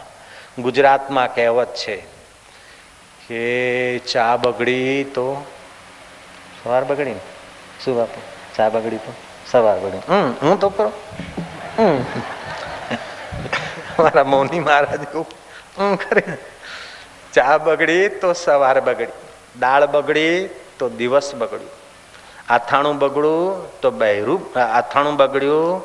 ગુજરાતમાં 0.59 1.35
કહેવત 1.35 1.75
છે 1.75 1.97
કે 3.29 3.99
ચા 3.99 4.37
બગડી 4.37 5.05
તો 5.05 5.45
સવાર 6.65 6.85
બગડી 6.85 7.15
શું 7.85 7.97
બાપુ? 7.97 8.21
ચા 8.57 8.69
બગડી 8.69 8.97
તો 8.97 9.13
સવાર 9.51 9.79
બગડી. 9.79 9.99
હમ, 10.09 10.35
હું 10.43 10.61
તો 10.61 10.69
કરો? 10.69 10.93
હમ. 11.79 12.05
મારા 13.99 14.25
મૌની 14.25 14.61
મહારાજ 14.61 15.01
હું 15.79 15.99
કરે 15.99 16.23
ચા 17.33 17.59
બગડી 17.59 18.09
તો 18.09 18.33
સવાર 18.33 18.81
બગડી. 18.81 19.13
દાળ 19.61 19.87
બગડી 19.87 20.49
તો 20.79 20.89
દિવસ 20.89 21.35
બગડ્યું. 21.35 21.71
આથાણું 22.49 22.99
બગડ્યું 22.99 23.81
તો 23.81 23.91
બહેરું 23.91 24.59
આથાણું 24.59 25.17
બગડ્યું 25.17 25.83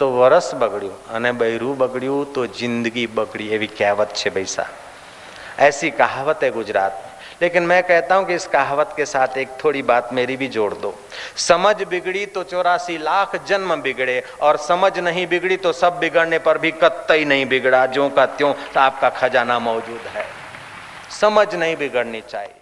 તો 0.00 0.10
વરસ 0.12 0.48
બગડ્યું 0.56 0.94
અને 1.10 1.30
બૈરું 1.34 1.74
બગડ્યું 1.78 2.20
તો 2.34 2.46
જિંદગી 2.54 3.06
બગડી 3.10 3.50
એવી 3.50 3.68
કહેવત 3.70 4.10
છે 4.14 4.30
પૈસા 4.32 4.66
ऐसी 5.60 5.90
कहावत 5.92 6.42
है 6.42 6.50
गुजरात 6.50 6.92
में 6.96 7.10
लेकिन 7.40 7.62
मैं 7.64 7.82
कहता 7.82 8.14
हूं 8.14 8.24
कि 8.24 8.34
इस 8.34 8.46
कहावत 8.48 8.92
के 8.96 9.04
साथ 9.06 9.36
एक 9.38 9.48
थोड़ी 9.62 9.82
बात 9.82 10.12
मेरी 10.12 10.36
भी 10.36 10.48
जोड़ 10.48 10.72
दो 10.76 10.94
समझ 11.40 11.74
बिगड़ी 11.84 12.24
तो 12.28 12.42
चौरासी 12.44 12.96
लाख 13.00 13.36
जन्म 13.44 13.74
बिगड़े 13.82 14.22
और 14.40 14.56
समझ 14.62 14.98
नहीं 15.00 15.26
बिगड़ी 15.26 15.56
तो 15.58 15.72
सब 15.74 15.98
बिगड़ने 15.98 16.38
पर 16.40 16.58
भी 16.58 16.70
कत्तई 16.78 17.24
नहीं 17.24 17.46
बिगड़ा 17.48 17.84
जो 17.88 18.08
का 18.10 18.26
त्यों 18.32 18.52
तो 18.74 18.80
आपका 18.80 19.10
खजाना 19.12 19.58
मौजूद 19.60 20.06
है 20.14 20.26
समझ 21.20 21.54
नहीं 21.54 21.76
बिगड़नी 21.76 22.22
चाहिए 22.28 22.60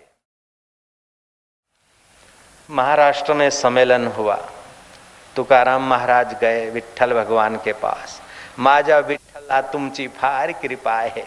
महाराष्ट्र 2.68 3.34
में 3.34 3.48
सम्मेलन 3.52 4.06
हुआ 4.16 4.38
तुकाराम 5.35 5.89
महाराज 5.89 6.35
गए 6.41 6.69
विठल 6.69 7.13
भगवान 7.13 7.55
के 7.55 7.73
पास। 7.73 8.21
माजा 8.59 8.99
विठला 8.99 9.61
तुमची 9.61 10.07
फार 10.07 10.51
कृपा 10.51 10.95
है। 10.95 11.25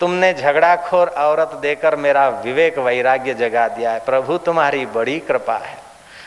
तुमने 0.00 0.34
झगड़ाखोर 0.34 1.08
औरत 1.08 1.52
देकर 1.54 1.96
मेरा 1.96 2.28
विवेक 2.28 2.78
वैराग्य 2.78 3.34
जगा 3.34 3.68
दिया 3.68 3.92
है। 3.92 4.00
प्रभु, 4.00 4.38
तुम्हारी 4.38 4.86
बड़ी 4.86 5.18
कृपा 5.20 5.56
है। 5.56 5.78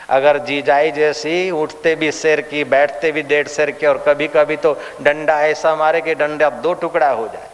अगर 0.08 0.38
जीजाई 0.38 0.90
जैसी, 0.90 1.50
उठते 1.50 1.94
भी 1.94 2.12
शेर 2.12 2.40
की, 2.40 2.64
बैठते 2.64 3.12
भी 3.12 3.22
डेढ़ 3.22 3.48
शेर 3.48 3.70
की, 3.70 3.86
और 3.86 4.04
कभी 4.08 4.28
कभी 4.28 4.56
तो 4.56 4.76
डंडा 5.02 5.40
ऐसा 5.40 5.76
मारे 5.76 6.00
कि 6.00 6.14
डंडा 6.14 6.50
दो 6.50 6.74
टुकड़ा 6.74 7.10
हो 7.10 7.28
जाए। 7.28 7.48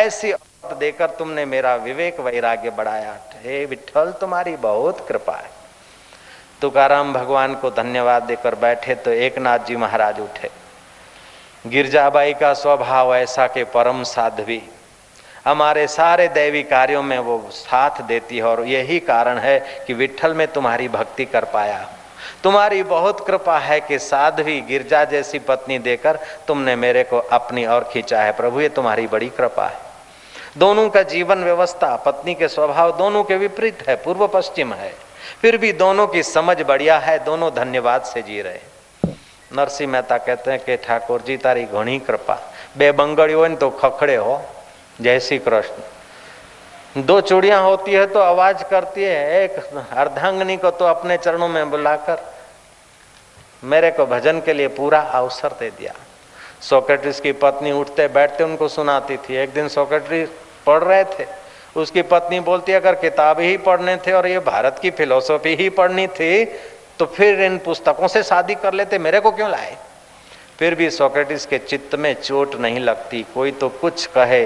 ऐसी 0.00 0.32
औरत 0.32 0.76
देकर 0.76 1.10
तुमने 1.10 1.44
मेरा 1.44 1.74
विवेक 1.74 2.20
वैराग्य 2.20 2.70
बढ़ाया। 2.70 3.16
हे 3.44 3.64
विठल 3.64 4.12
तुम्हारी 4.12 4.56
बहुत 4.56 5.08
कृपा 5.08 5.32
है। 5.32 5.59
तुकाराम 6.62 7.12
भगवान 7.12 7.54
को 7.54 7.70
धन्यवाद 7.70 8.22
देकर 8.22 8.54
बैठे 8.54 8.94
तो 8.94 9.10
एक 9.10 9.38
नाथ 9.38 9.58
जी 9.58 9.76
महाराज 9.76 10.20
उठे। 10.20 10.50
गिरजाबाई 11.66 12.34
का 12.34 12.52
स्वभाव 12.54 13.14
ऐसा 13.16 13.46
के 13.46 13.64
परम 13.64 14.02
साध्वी। 14.02 14.62
हमारे 15.44 15.86
सारे 15.86 16.28
दैवी 16.28 16.62
कार्यों 16.62 17.02
में 17.02 17.18
वो 17.18 17.48
साथ 17.50 18.02
देती 18.02 18.36
है 18.36 18.42
और 18.42 18.64
यही 18.66 19.00
कारण 19.00 19.38
है 19.38 19.58
कि 19.86 19.94
विठल 19.94 20.34
में 20.34 20.46
तुम्हारी 20.48 20.88
भक्ति 20.88 21.24
कर 21.24 21.44
पाया। 21.44 21.88
तुम्हारी 22.42 22.82
बहुत 22.82 23.26
कृपा 23.26 23.58
है 23.58 23.80
कि 23.80 23.98
साध्वी 23.98 24.60
गिरजा 24.60 25.04
जैसी 25.04 25.38
पत्नी 25.38 25.78
देकर 25.78 26.18
तुमने 26.48 26.76
मेरे 26.76 27.04
को 27.04 27.18
अपनी 27.18 27.66
ओर 27.66 27.90
खींचा 27.92 28.22
है। 28.22 28.32
प्रभु, 28.32 28.60
ये 28.60 28.68
तुम्हारी 28.68 29.06
बड़ी 29.06 29.28
कृपा 29.28 29.66
है। 29.66 29.78
दोनों 30.58 30.88
का 30.90 31.02
जीवन 31.02 31.44
व्यवस्था, 31.44 31.96
पत्नी 31.96 32.34
के 32.34 32.48
स्वभाव 32.48 32.96
दोनों 32.98 33.24
के 33.24 33.36
विपरीत 33.36 33.88
है, 33.88 33.96
पूर्व 33.96 34.26
पश्चिम 34.26 34.72
है। 34.72 34.92
फिर 35.42 35.56
भी 35.56 35.72
दोनों 35.72 36.06
की 36.06 36.22
समझ 36.22 36.60
बढ़िया 36.62 36.98
है, 36.98 37.18
दोनों 37.24 37.50
धन्यवाद 37.54 38.02
से 38.02 38.22
जी 38.22 38.40
रहे 38.42 38.60
नरसिंह 39.52 39.90
मेहता 39.90 40.18
कहते 40.18 40.50
हैं 40.50 40.60
कि, 40.60 40.76
ठाकुर 40.76 41.20
जी, 41.20 41.36
तारी 41.36 41.64
घनी 41.64 41.98
कृपा। 41.98 42.38
बे 42.78 42.90
बंगड़ी 42.92 43.32
हो 43.32 43.48
तो 43.48 43.70
खखड़े 43.70 44.16
हो। 44.16 44.40
जय 45.00 45.20
श्री 45.20 45.38
कृष्ण 45.38 47.02
दो 47.02 47.20
चूड़ियाँ 47.20 47.62
होती 47.62 47.92
है 47.92 48.06
तो 48.06 48.20
आवाज़ 48.20 48.62
करती 48.64 49.02
है, 49.02 49.42
एक 49.44 49.56
अर्धांगनी 49.92 50.56
को 50.56 50.70
तो 50.70 50.84
अपने 50.84 51.16
चरणों 51.16 51.48
में 51.48 51.70
बुलाकर 51.70 52.22
मेरे 53.64 53.90
को 53.90 54.06
भजन 54.06 54.40
के 54.40 54.52
लिए 54.52 54.68
पूरा 54.68 55.00
अवसर 55.00 55.52
दे 55.58 55.70
दिया। 55.70 55.92
सोक्रेटिस 56.60 57.20
की 57.20 57.32
पत्नी 57.32 57.72
उठते 57.72 58.08
बैठते 58.08 58.44
उनको 58.44 58.68
सुनाती 58.68 59.16
थी। 59.16 59.36
एक 59.36 59.52
दिन 59.52 59.68
सोक्रेटिस 59.68 60.28
पढ़ 60.66 60.82
रहे 60.84 61.04
थे 61.04 61.26
उसकी 61.76 62.02
पत्नी 62.02 62.40
बोलती, 62.40 62.72
अगर 62.72 62.94
किताब 62.94 63.40
ही 63.40 63.56
पढ़ने 63.56 63.96
थे 63.96 64.12
और 64.12 64.26
ये 64.26 64.38
भारत 64.38 64.78
की 64.82 64.90
फिलोसफी 64.90 65.54
ही 65.54 65.68
पढ़नी 65.70 66.06
थी 66.08 66.44
तो 66.98 67.06
फिर 67.06 67.40
इन 67.42 67.58
पुस्तकों 67.58 68.08
से 68.08 68.22
शादी 68.22 68.54
कर 68.54 68.74
लेते, 68.74 68.98
मेरे 68.98 69.20
को 69.20 69.30
क्यों 69.30 69.50
लाए? 69.50 69.76
फिर 70.58 70.74
भी 70.74 70.90
सोक्रेटिस 70.90 71.46
के 71.46 71.58
चित्त 71.58 71.94
में 71.94 72.14
चोट 72.14 72.54
नहीं 72.54 72.80
लगती, 72.80 73.22
कोई 73.34 73.50
तो 73.52 73.68
कुछ 73.70 74.06
कहे। 74.06 74.44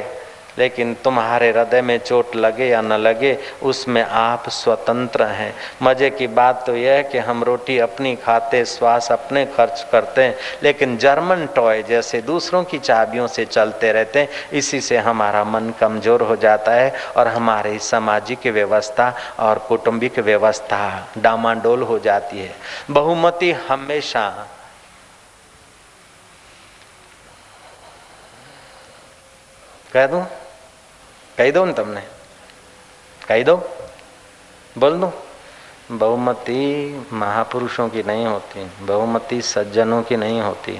लेकिन 0.58 0.94
तुम्हारे 0.94 1.50
हृदय 1.50 1.80
में 1.82 1.98
चोट 1.98 2.34
लगे 2.36 2.66
या 2.66 2.80
न 2.80 2.92
लगे, 2.92 3.36
उसमें 3.62 4.02
आप 4.02 4.48
स्वतंत्र 4.48 5.24
हैं। 5.24 5.54
मज़े 5.82 6.10
की 6.10 6.26
बात 6.26 6.62
तो 6.66 6.76
यह 6.76 6.92
है 6.92 7.02
कि 7.02 7.18
हम 7.18 7.42
रोटी 7.44 7.78
अपनी 7.78 8.14
खाते, 8.16 8.64
श्वास 8.64 9.10
अपने 9.12 9.44
खर्च 9.46 9.86
करते 9.92 10.22
हैं, 10.22 10.36
लेकिन 10.62 10.96
जर्मन 10.98 11.46
टॉय 11.46 11.82
जैसे 11.82 12.20
दूसरों 12.22 12.62
की 12.64 12.78
चाबियों 12.78 13.26
से 13.26 13.44
चलते 13.44 13.92
रहते 13.92 14.18
हैं, 14.18 14.28
इसी 14.52 14.80
से 14.80 14.96
हमारा 14.98 15.44
मन 15.44 15.72
कमज़ोर 15.80 16.22
हो 16.22 16.36
जाता 16.36 16.72
है 16.72 16.92
और 17.16 17.28
हमारी 17.28 17.78
सामाजिक 17.78 18.46
व्यवस्था 18.46 19.12
और 19.40 19.58
कौटुंबिक 19.58 20.18
व्यवस्था 20.18 21.08
डामाडोल 21.18 21.82
हो 21.82 21.98
जाती 21.98 22.38
है। 22.38 22.54
बहुमति 22.90 23.50
हमेशा 23.68 24.28
कह 29.92 30.06
दूँ? 30.06 30.24
કહી 31.37 31.51
દો 31.51 31.65
ને 31.65 31.73
તમને 31.73 32.03
કહી 33.21 33.43
दो 33.43 33.55
बोल 34.75 34.93
दो 34.99 35.09
बहुमती 35.91 36.59
महापुरुषों 37.13 37.87
की 37.89 38.03
नहीं 38.03 38.25
होती 38.25 38.65
बहुमती 38.81 39.41
सज्जनों 39.43 40.01
की 40.03 40.15
नहीं 40.15 40.41
होती 40.41 40.79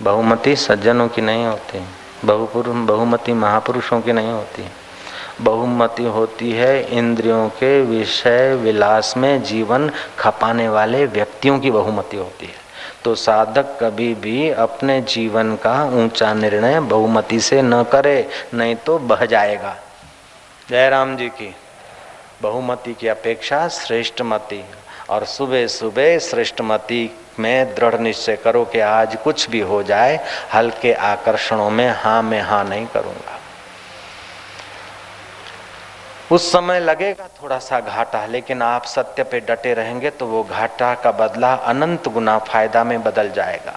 बहुमती 0.00 0.54
सज्जनों 0.56 1.08
की 1.08 1.20
नहीं 1.20 1.46
होती 1.46 1.80
बहुपुरुष 2.24 2.76
बहुमती 2.86 3.32
महापुरुषों 3.34 4.00
की 4.00 4.12
नहीं 4.12 4.30
होती 4.30 4.64
बहुमती 5.40 6.04
होती 6.04 6.50
है 6.52 6.72
इंद्रियों 6.92 7.48
के 7.60 7.80
विषय 7.82 8.54
विलास 8.54 9.16
में 9.16 9.42
जीवन 9.42 9.90
खपाने 10.18 10.68
वाले 10.68 11.04
व्यक्तियों 11.06 11.58
की 11.60 11.70
बहुमती 11.70 12.16
होती 12.16 12.46
है 12.46 12.64
तो 13.03 13.13
साधक 13.15 13.77
कभी 13.81 14.13
भी 14.15 14.49
अपने 14.49 14.99
जीवन 15.01 15.55
का 15.55 15.83
ऊँचा 15.95 16.33
निर्णय 16.33 16.79
बहुमति 16.79 17.39
से 17.39 17.61
न 17.61 17.83
करे, 17.83 18.29
नहीं 18.53 18.75
तो 18.75 18.97
बह 18.99 19.25
जाएगा। 19.25 19.75
जयराम 20.69 21.15
जी 21.17 21.29
की 21.29 21.53
बहुमति 22.41 22.93
की 22.93 23.07
अपेक्षा 23.07 23.67
श्रेष्ठमति 23.67 24.63
और 25.09 25.25
सुबह 25.25 25.65
सुबह 25.67 26.17
श्रेष्ठमति 26.19 27.09
में 27.39 27.73
दृढ़ 27.75 27.99
निश्चय 27.99 28.35
करो 28.35 28.63
कि 28.65 28.79
आज 28.79 29.15
कुछ 29.23 29.49
भी 29.49 29.59
हो 29.59 29.81
जाए, 29.83 30.19
हल्के 30.53 30.93
आकर्षणों 30.93 31.69
में 31.69 31.89
हाँ 31.93 32.21
मैं 32.23 32.41
हाँ 32.41 32.63
नहीं 32.63 32.85
करूँगा। 32.85 33.30
उस 36.31 36.51
समय 36.51 36.79
लगेगा 36.79 37.27
थोड़ा 37.41 37.57
सा 37.59 37.79
घाटा, 37.79 38.25
लेकिन 38.25 38.61
आप 38.61 38.85
सत्य 38.85 39.23
पे 39.23 39.39
डटे 39.39 39.73
रहेंगे 39.73 40.09
तो 40.09 40.25
वो 40.27 40.43
घाटा 40.43 40.93
का 40.95 41.11
बदला 41.11 41.53
अनंत 41.53 42.07
गुना 42.09 42.37
फ़ायदा 42.39 42.83
में 42.83 43.01
बदल 43.03 43.31
जाएगा। 43.31 43.73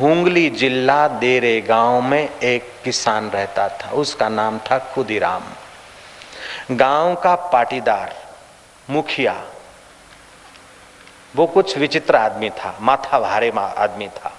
हुंगली 0.00 0.48
जिला 0.50 1.06
देरे 1.08 1.60
गाँव 1.60 2.00
में 2.00 2.38
एक 2.40 2.72
किसान 2.84 3.30
रहता 3.30 3.68
था, 3.68 3.90
उसका 3.92 4.28
नाम 4.28 4.58
था 4.60 4.78
खुदीराम। 4.94 5.42
गाँव 6.76 7.14
का 7.14 7.34
पाटीदार, 7.52 8.14
मुखिया, 8.88 9.34
वो 11.34 11.46
कुछ 11.46 11.76
विचित्र 11.78 12.16
आदमी 12.16 12.50
था, 12.50 12.76
माथा 12.80 13.20
भारे 13.20 13.52
आदमी 13.56 14.08
था। 14.08 14.32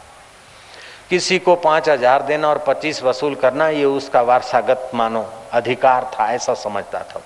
किसी 1.10 1.38
को 1.40 1.56
पाँच 1.58 1.90
हज़ार 1.90 2.22
देना 2.24 2.50
और 2.50 2.58
पच्चीस 2.68 3.02
वसूल 3.04 3.36
करना, 3.36 3.68
ये 3.70 3.86
उसका 3.86 4.22
वारसागत 4.22 4.92
मानो 4.94 5.26
अधिकार 5.54 6.10
था, 6.14 6.32
ऐसा 6.34 6.54
समझता 6.56 7.00
था। 7.06 7.22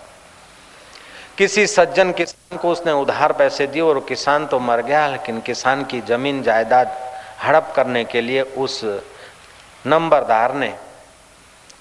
किसी 1.37 1.65
सज्जन 1.67 2.11
किसान 2.11 2.57
को 2.57 2.71
उसने 2.71 2.91
उधार 2.93 3.33
पैसे 3.33 3.67
दिए 3.67 3.81
और 3.81 3.99
किसान 3.99 4.45
तो 4.47 4.59
मर 4.59 4.81
गया, 4.81 5.07
लेकिन 5.07 5.39
किसान 5.41 5.83
की 5.85 6.01
ज़मीन 6.01 6.41
जायदाद 6.43 6.97
हड़प 7.43 7.71
करने 7.75 8.03
के 8.05 8.21
लिए 8.21 8.41
उस 8.41 8.81
नंबरदार 9.85 10.53
ने 10.55 10.73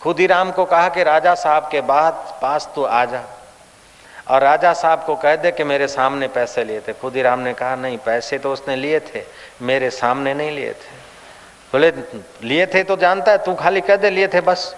खुदीराम 0.03 0.51
को 0.53 0.65
कहा 0.65 0.89
कि 0.89 1.03
राजा 1.03 1.35
साहब 1.35 1.69
के 1.71 1.81
बाद 1.83 2.39
पास 2.43 2.69
तो 2.75 2.83
आ 2.85 3.05
जा। 3.05 3.23
और 4.29 4.43
राजा 4.43 4.73
साहब 4.75 5.05
को 5.05 5.15
कह 5.17 5.37
दे 5.37 5.51
कि 5.53 5.65
मेरे 5.65 5.87
सामने 5.89 6.29
पैसे 6.29 6.65
लिए 6.65 6.81
थे। 6.81 6.93
खुदीराम 6.93 7.41
ने 7.41 7.53
कहा, 7.55 7.75
नहीं, 7.77 7.99
पैसे 7.99 8.39
तो 8.39 8.53
उसने 8.53 8.77
लिए 8.77 9.01
थे, 9.03 9.23
मेरे 9.63 9.91
सामने 9.93 10.35
नहीं 10.35 10.51
लिए 10.51 10.73
थे। 10.73 10.96
बोले, 11.73 11.91
लिए 12.43 12.67
थे 12.67 12.83
तो 12.83 12.97
जानता 12.97 13.33
है, 13.33 13.39
तू 13.39 13.55
खाली 13.55 13.81
कह 13.81 13.97
दे, 13.97 14.11
लिए 14.11 14.29
थे 14.29 14.41
बस। 14.41 14.75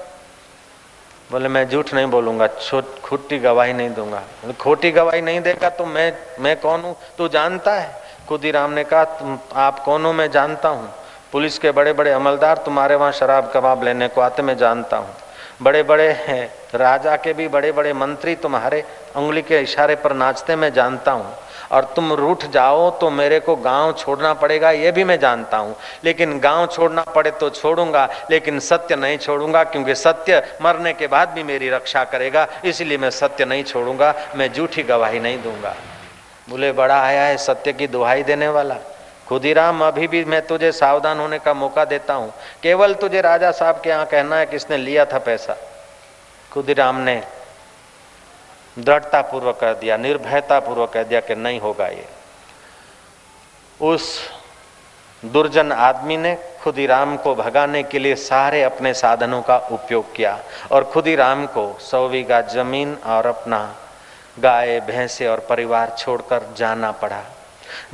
बोले, 1.31 1.49
मैं 1.49 1.69
झूठ 1.69 1.93
नहीं 1.95 2.07
बोलूँगा 2.07 2.47
खोटी 3.05 3.39
गवाही 3.39 3.73
नहीं 3.73 3.91
दूँगा। 3.91 4.23
खोटी 4.61 4.91
गवाही 4.91 5.21
नहीं 5.23 5.41
देगा 5.41 5.69
तो 5.71 5.87
मैं 5.87 6.13
मैं 6.41 6.57
कौन 6.61 6.81
हूँ? 6.81 6.97
तू 7.19 7.29
जानता 7.29 7.75
है? 7.75 7.91
खुदीराम 8.29 8.71
ने 8.71 8.85
कहा, 8.85 9.05
तुम, 9.05 9.39
आप 9.55 9.79
कौन 9.79 10.05
हो? 10.05 10.13
मैं 10.13 10.31
जानता 10.31 10.69
हूँ। 10.69 10.93
पुलिस 11.33 11.59
के 11.59 11.71
बड़े 11.71 11.93
बड़े 11.93 12.11
अमलदार 12.11 12.57
तुम्हारे 12.57 12.95
वहाँ 12.95 13.13
शराब 13.13 13.51
कबाब 13.55 13.83
लेने 13.85 14.09
को 14.09 14.21
आते, 14.21 14.43
मैं 14.43 14.57
जानता 14.57 14.97
हूँ। 14.97 15.15
बड़े 15.63 15.83
बड़े 15.83 16.09
हैं, 16.19 16.45
राजा 16.75 17.17
के 17.17 17.33
भी 17.33 17.49
बड़े 17.49 17.73
बड़े 17.73 17.93
मंत्री 17.93 18.35
तुम्हारे 18.37 18.85
उंगली 19.17 19.43
के 19.43 19.61
इशारे 19.61 19.95
पर 19.95 20.13
नाचते, 20.13 20.57
मैं 20.57 20.73
जानता 20.73 21.13
हूँ। 21.13 21.35
और 21.71 21.85
तुम 21.97 22.13
रूठ 22.13 22.45
जाओ 22.47 22.91
तो 22.91 23.11
मेरे 23.11 23.41
को 23.41 23.57
गाँव 23.57 23.93
छोड़ना 23.93 24.33
पड़ेगा, 24.35 24.71
ये 24.71 24.93
भी 24.93 25.05
मैं 25.05 25.19
जानता 25.21 25.57
हूँ। 25.57 25.75
लेकिन 26.05 26.39
गाँव 26.41 26.67
छोड़ना 26.67 27.03
पड़े 27.05 27.31
तो 27.31 27.51
छोड़ूँगा, 27.51 28.09
लेकिन 28.31 28.59
सत्य 28.61 28.97
नहीं 28.97 29.19
छोड़ूँगा, 29.19 29.65
क्योंकि 29.65 29.95
सत्य 29.95 30.43
मरने 30.63 30.93
के 30.93 31.07
बाद 31.07 31.29
भी 31.29 31.43
मेरी 31.43 31.71
रक्षा 31.71 32.05
करेगा, 32.05 32.47
इसलिए 32.65 32.99
मैं 32.99 33.11
सत्य 33.11 33.45
नहीं 33.45 33.65
छोड़ूँगा, 33.65 34.15
मैं 34.37 34.53
झूठी 34.53 34.83
गवाही 34.83 35.21
नहीं 35.21 35.43
दूँगा। 35.43 35.75
बोले 36.49 36.73
बड़ा 36.73 37.01
आया 37.01 37.23
है 37.23 37.37
सत्य 37.37 37.73
की 37.73 37.87
दुहाई 37.87 38.23
देने 38.23 38.49
वाला। 38.49 38.77
खुदीराम, 39.29 39.85
अभी 39.87 40.07
भी 40.09 40.25
मैं 40.25 40.41
तुझे 40.47 40.71
सावधान 40.73 41.19
होने 41.19 41.39
का 41.39 41.55
मौका 41.55 41.85
देता 41.85 42.15
हूँ। 42.15 42.33
केवल 42.63 42.95
तुझे 42.95 43.21
राजा 43.21 43.51
साहब 43.53 43.81
के 43.81 43.91
यहाँ 43.91 44.07
कहना 44.07 44.37
है 44.37 44.47
किसने 44.47 44.77
लिया 44.77 45.05
था 45.05 45.19
पैसा। 45.19 45.57
खुदीराम 46.51 47.01
ने 47.01 47.23
दृढ़ता 48.79 49.21
पूर्वक 49.23 49.59
कह 49.61 49.73
दिया 49.73 49.97
निर्भयता 49.97 50.59
पूर्वक 50.61 50.93
कह 50.93 51.03
दिया 51.03 51.21
कि 51.21 51.35
नहीं 51.35 51.61
होगा 51.61 51.87
ये। 51.87 52.07
उस 53.81 54.19
दुर्जन 55.23 55.73
आदमी 55.73 56.17
ने 56.17 56.35
खुदीराम 56.63 57.17
को 57.17 57.35
भगाने 57.35 57.83
के 57.83 57.99
लिए 57.99 58.15
सारे 58.15 58.63
अपने 58.63 58.93
साधनों 58.95 59.41
का 59.43 59.57
उपयोग 59.73 60.15
किया 60.15 60.39
और 60.73 60.85
खुदीराम 60.85 61.47
को 61.47 61.73
सौ 61.81 62.09
बीघा 62.09 62.41
ज़मीन 62.41 62.95
और 63.07 63.27
अपना 63.27 63.59
गाय, 64.39 64.81
भैंसे 64.81 65.27
और 65.27 65.41
परिवार 65.41 65.95
छोड़कर 65.99 66.55
जाना 66.57 66.91
पड़ा। 66.93 67.23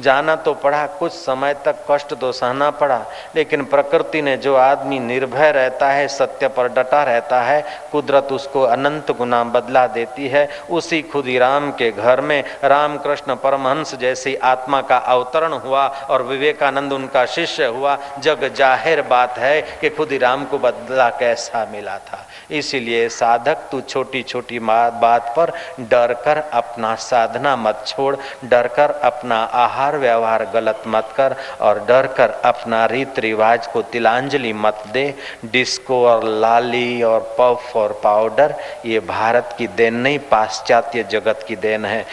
जाना 0.00 0.36
तो 0.36 0.54
पड़ा, 0.54 0.84
कुछ 0.88 1.12
समय 1.12 1.54
तक 1.64 1.84
कष्ट 1.90 2.14
तो 2.14 2.32
सहना 2.32 2.70
पड़ा, 2.72 2.98
लेकिन 3.36 3.64
प्रकृति 3.64 4.22
ने 4.22 4.36
जो 4.36 4.54
आदमी 4.56 4.98
निर्भय 5.00 5.50
रहता 5.52 5.90
है, 5.90 6.06
सत्य 6.08 6.48
पर 6.48 6.68
डटा 6.70 7.02
रहता 7.02 7.40
है, 7.42 7.62
कुदरत 7.92 8.32
उसको 8.32 8.62
अनंत 8.64 9.10
गुना 9.10 9.42
बदला 9.46 9.86
देती 9.88 10.28
है। 10.28 10.48
उसी 10.70 11.00
खुदी 11.04 11.38
राम 11.38 11.70
के 11.72 11.90
घर 11.90 12.20
में 12.20 12.42
रामकृष्ण 12.64 13.34
परमहंस 13.36 13.94
जैसी 13.94 14.34
आत्मा 14.44 14.80
का 14.82 14.96
अवतरण 14.96 15.52
हुआ 15.54 15.86
और 15.86 16.22
विवेकानंद 16.22 16.92
उनका 16.92 17.24
शिष्य 17.26 17.64
हुआ। 17.66 17.98
जग 18.18 18.52
ज़ाहिर 18.54 19.02
बात 19.04 19.38
है 19.38 19.60
कि 19.80 19.90
खुदी 19.90 20.18
राम 20.18 20.44
को 20.44 20.58
बदला 20.58 21.08
कैसा 21.10 21.64
मिला 21.72 21.98
था। 22.00 22.24
इसीलिए 22.58 23.08
साधक, 23.08 23.68
तू 23.70 23.80
छोटी 23.80 24.22
छोटी 24.22 24.58
बात 24.58 25.32
पर 25.36 25.52
डर 25.80 26.12
कर 26.24 26.38
अपना 26.52 26.94
साधना 26.94 27.54
मत 27.56 27.84
छोड़, 27.86 28.16
डर 28.44 28.68
कर 28.68 28.90
अपना 29.04 29.36
आहार 29.54 29.96
व्यवहार 29.98 30.44
गलत 30.54 30.82
मत 30.86 31.12
कर 31.16 31.36
और 31.60 31.84
डर 31.84 32.06
कर 32.06 32.30
अपना 32.44 32.84
रीत 32.86 33.18
रिवाज 33.18 33.66
को 33.66 33.82
तिलांजलि 33.82 34.52
मत 34.52 34.82
दे। 34.92 35.14
डिस्को 35.44 36.04
और 36.06 36.24
लाली 36.24 37.02
और 37.02 37.20
पफ 37.40 37.76
और 37.76 38.00
पाउडर, 38.04 38.54
ये 38.86 39.00
भारत 39.00 39.54
की 39.58 39.66
देन 39.66 39.94
नहीं, 39.94 40.18
पाश्चात्य 40.18 41.02
जगत 41.02 41.44
की 41.48 41.56
देन 41.56 41.84
है। 41.84 42.04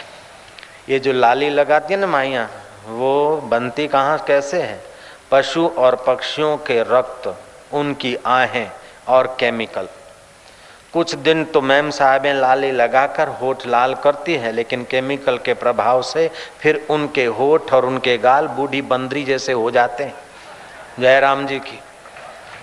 ये 0.88 0.98
जो 0.98 1.12
लाली 1.12 1.50
लगाती 1.50 1.94
है 1.94 2.00
ना 2.00 2.06
माइया, 2.06 2.48
वो 2.86 3.36
बनती 3.36 3.86
कहाँ, 3.88 4.18
कैसे 4.18 4.62
है? 4.62 4.80
पशु 5.30 5.66
और 5.78 5.94
पक्षियों 6.06 6.56
के 6.56 6.80
रक्त, 6.82 7.34
उनकी 7.72 8.16
आहें 8.26 8.70
और 9.08 9.26
केमिकल। 9.40 9.88
कुछ 10.94 11.14
दिन 11.16 11.44
तो 11.44 11.60
मैम 11.60 11.90
साहबें 11.90 12.32
लाली 12.34 12.70
लगाकर 12.72 13.28
होठ 13.40 13.66
लाल 13.66 13.94
करती 13.94 14.34
है, 14.34 14.50
लेकिन 14.52 14.82
केमिकल 14.84 15.38
के 15.38 15.54
प्रभाव 15.54 16.02
से 16.02 16.28
फिर 16.60 16.86
उनके 16.90 17.24
होठ 17.30 17.72
और 17.72 17.86
उनके 17.86 18.16
गाल 18.18 18.46
बूढ़ी 18.48 18.82
बंदरी 18.82 19.24
जैसे 19.24 19.52
हो 19.52 19.70
जाते 19.70 20.04
हैं। 20.04 20.14
जयराम 21.00 21.46
जी 21.46 21.58
की, 21.60 21.78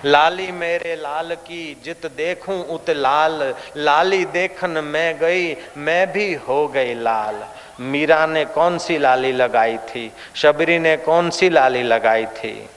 लाली 0.05 0.51
मेरे 0.51 0.95
लाल 0.95 1.35
की 1.37 1.75
जित 1.83 2.05
देखूँ, 2.17 2.63
उत 2.65 2.89
लाल, 2.89 3.53
लाली 3.77 4.23
देखन 4.27 4.83
मैं 4.83 5.17
गई, 5.19 5.55
मैं 5.77 6.11
भी 6.11 6.33
हो 6.47 6.67
गई 6.67 6.93
लाल। 6.93 7.43
मीरा 7.81 8.25
ने 8.25 8.45
कौन 8.47 8.77
सी 8.77 8.97
लाली 8.97 9.31
लगाई 9.31 9.77
थी? 9.79 10.11
शबरी 10.35 10.79
ने 10.79 10.95
कौन 10.99 11.29
सी 11.29 11.49
लाली 11.49 11.83
लगाई 11.83 12.25
थी? 12.27 12.69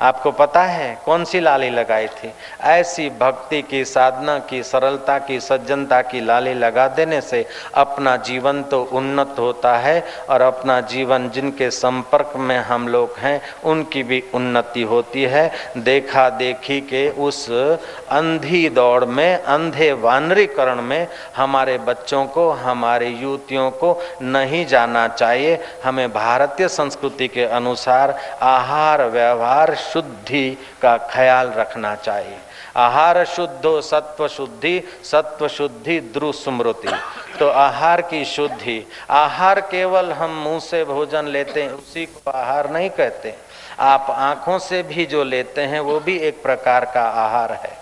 आपको 0.00 0.30
पता 0.30 0.62
है 0.62 0.98
कौन 1.04 1.24
सी 1.24 1.40
लाली 1.40 1.68
लगाई 1.70 2.06
थी? 2.08 2.32
ऐसी 2.60 3.08
भक्ति 3.10 3.60
की, 3.62 3.84
साधना 3.84 4.38
की, 4.38 4.62
सरलता 4.62 5.18
की, 5.18 5.38
सज्जनता 5.40 6.00
की 6.02 6.20
लाली 6.20 6.54
लगा 6.54 6.86
देने 6.88 7.20
से 7.20 7.44
अपना 7.74 8.16
जीवन 8.16 8.62
तो 8.62 8.82
उन्नत 8.92 9.34
होता 9.38 9.76
है 9.76 10.02
और 10.30 10.42
अपना 10.42 10.80
जीवन 10.80 11.28
जिनके 11.30 11.70
संपर्क 11.70 12.32
में 12.36 12.58
हम 12.58 12.88
लोग 12.88 13.18
हैं, 13.18 13.40
उनकी 13.64 14.02
भी 14.02 14.22
उन्नति 14.34 14.82
होती 14.82 15.22
है। 15.24 15.50
देखा 15.78 16.28
देखी 16.30 16.80
के 16.80 17.08
उस 17.10 17.50
अंधी 17.50 18.68
दौड़ 18.68 19.04
में, 19.04 19.36
अंधे 19.36 19.92
वानरीकरण 19.92 20.80
में 20.80 21.06
हमारे 21.36 21.78
बच्चों 21.78 22.24
को, 22.26 22.50
हमारे 22.50 23.08
युवतियों 23.08 23.70
को 23.70 23.98
नहीं 24.22 24.64
जाना 24.66 25.06
चाहिए। 25.08 25.58
हमें 25.84 26.08
भारतीय 26.12 26.68
संस्कृति 26.68 27.28
के 27.28 27.44
अनुसार 27.44 28.18
आहार, 28.42 29.04
व्यवहार 29.04 29.74
शुद्धि 29.82 30.58
का 30.82 30.96
ख्याल 31.10 31.52
रखना 31.52 31.94
चाहिए। 31.96 32.36
आहार 32.76 33.24
शुद्धो, 33.26 33.80
सत्व 33.80 34.26
शुद्धि 34.28 34.82
सत्व 35.04 35.48
शुद्धि 35.48 36.00
ध्रुव 36.12 36.32
स्मृति 36.32 36.88
तो 37.38 37.48
आहार 37.48 38.00
की 38.02 38.24
शुद्धि, 38.24 38.84
आहार 39.10 39.60
केवल 39.60 40.12
हम 40.12 40.30
मुँह 40.38 40.58
से 40.60 40.84
भोजन 40.84 41.26
लेते 41.26 41.62
हैं, 41.62 41.70
उसी 41.70 42.04
को 42.06 42.30
आहार 42.30 42.70
नहीं 42.70 42.90
कहते। 42.90 43.34
आप 43.80 44.06
आँखों 44.10 44.58
से 44.58 44.82
भी 44.82 45.06
जो 45.06 45.24
लेते 45.24 45.60
हैं, 45.62 45.80
वो 45.80 45.98
भी 46.00 46.16
एक 46.18 46.42
प्रकार 46.42 46.84
का 46.84 47.02
आहार 47.02 47.52
है। 47.54 47.76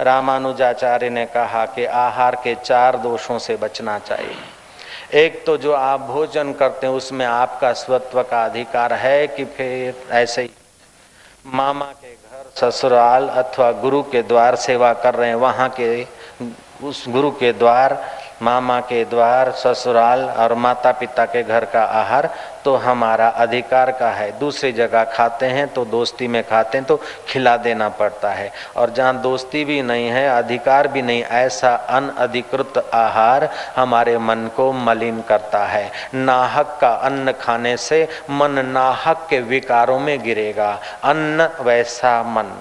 रामानुजाचार्य 0.00 1.10
ने 1.10 1.24
कहा 1.26 1.64
कि 1.66 1.84
आहार 1.84 2.34
के 2.34 2.54
चार 2.54 2.96
दोषों 2.96 3.38
से 3.38 3.56
बचना 3.56 3.98
चाहिए। 3.98 5.18
एक 5.18 5.44
तो 5.46 5.56
जो 5.56 5.72
आप 5.72 6.00
भोजन 6.00 6.52
करते 6.52 6.86
हैं, 6.86 6.94
उसमें 6.94 7.26
आपका 7.26 7.72
स्वत्व 7.72 8.22
का 8.22 8.44
अधिकार 8.44 8.92
है 8.92 9.26
कि 9.26 9.44
फिर 9.46 10.06
ऐसे 10.12 10.42
ही 10.42 10.50
मामा 11.54 11.84
के 11.84 12.12
घर, 12.12 12.70
ससुराल 12.70 13.28
अथवा 13.28 13.70
गुरु 13.72 14.02
के 14.02 14.22
द्वार 14.22 14.56
सेवा 14.56 14.92
कर 14.92 15.14
रहे 15.14 15.28
हैं। 15.28 15.34
वहाँ 15.34 15.68
के, 15.80 16.06
उस 16.84 17.04
गुरु 17.08 17.30
के 17.30 17.52
द्वार, 17.52 17.96
मामा 18.42 18.80
के 18.80 19.04
द्वार, 19.04 19.50
ससुराल 19.52 20.24
और 20.24 20.54
माता 20.54 20.92
पिता 20.92 21.24
के 21.24 21.42
घर 21.42 21.64
का 21.64 21.82
आहार 21.82 22.30
तो 22.68 22.74
हमारा 22.76 23.28
अधिकार 23.36 23.90
का 23.90 24.10
है। 24.10 24.30
दूसरी 24.38 24.72
जगह 24.72 25.04
खाते 25.04 25.46
हैं 25.46 25.66
तो 25.68 25.84
दोस्ती 25.84 26.26
में 26.28 26.42
खाते 26.42 26.78
हैं 26.78 26.86
तो 26.86 26.96
खिला 27.28 27.56
देना 27.56 27.88
पड़ता 27.88 28.30
है। 28.30 28.50
और 28.76 28.90
जहाँ 28.90 29.20
दोस्ती 29.20 29.64
भी 29.64 29.80
नहीं 29.82 30.08
है, 30.08 30.26
अधिकार 30.28 30.88
भी 30.88 31.02
नहीं, 31.02 31.22
ऐसा 31.22 31.74
अनअधिकृत 31.90 32.78
आहार 32.94 33.48
हमारे 33.76 34.16
मन 34.18 34.48
को 34.56 34.72
मलिन 34.72 35.20
करता 35.20 35.64
है। 35.66 35.90
नाहक 36.14 36.76
का 36.80 36.90
अन्न 36.90 37.32
खाने 37.32 37.76
से 37.76 38.02
मन 38.30 38.64
नाहक 38.66 39.26
के 39.30 39.40
विकारों 39.40 39.98
में 40.00 40.18
गिरेगा। 40.22 40.70
अन्न 41.04 41.48
वैसा 41.60 42.22
मन। 42.22 42.52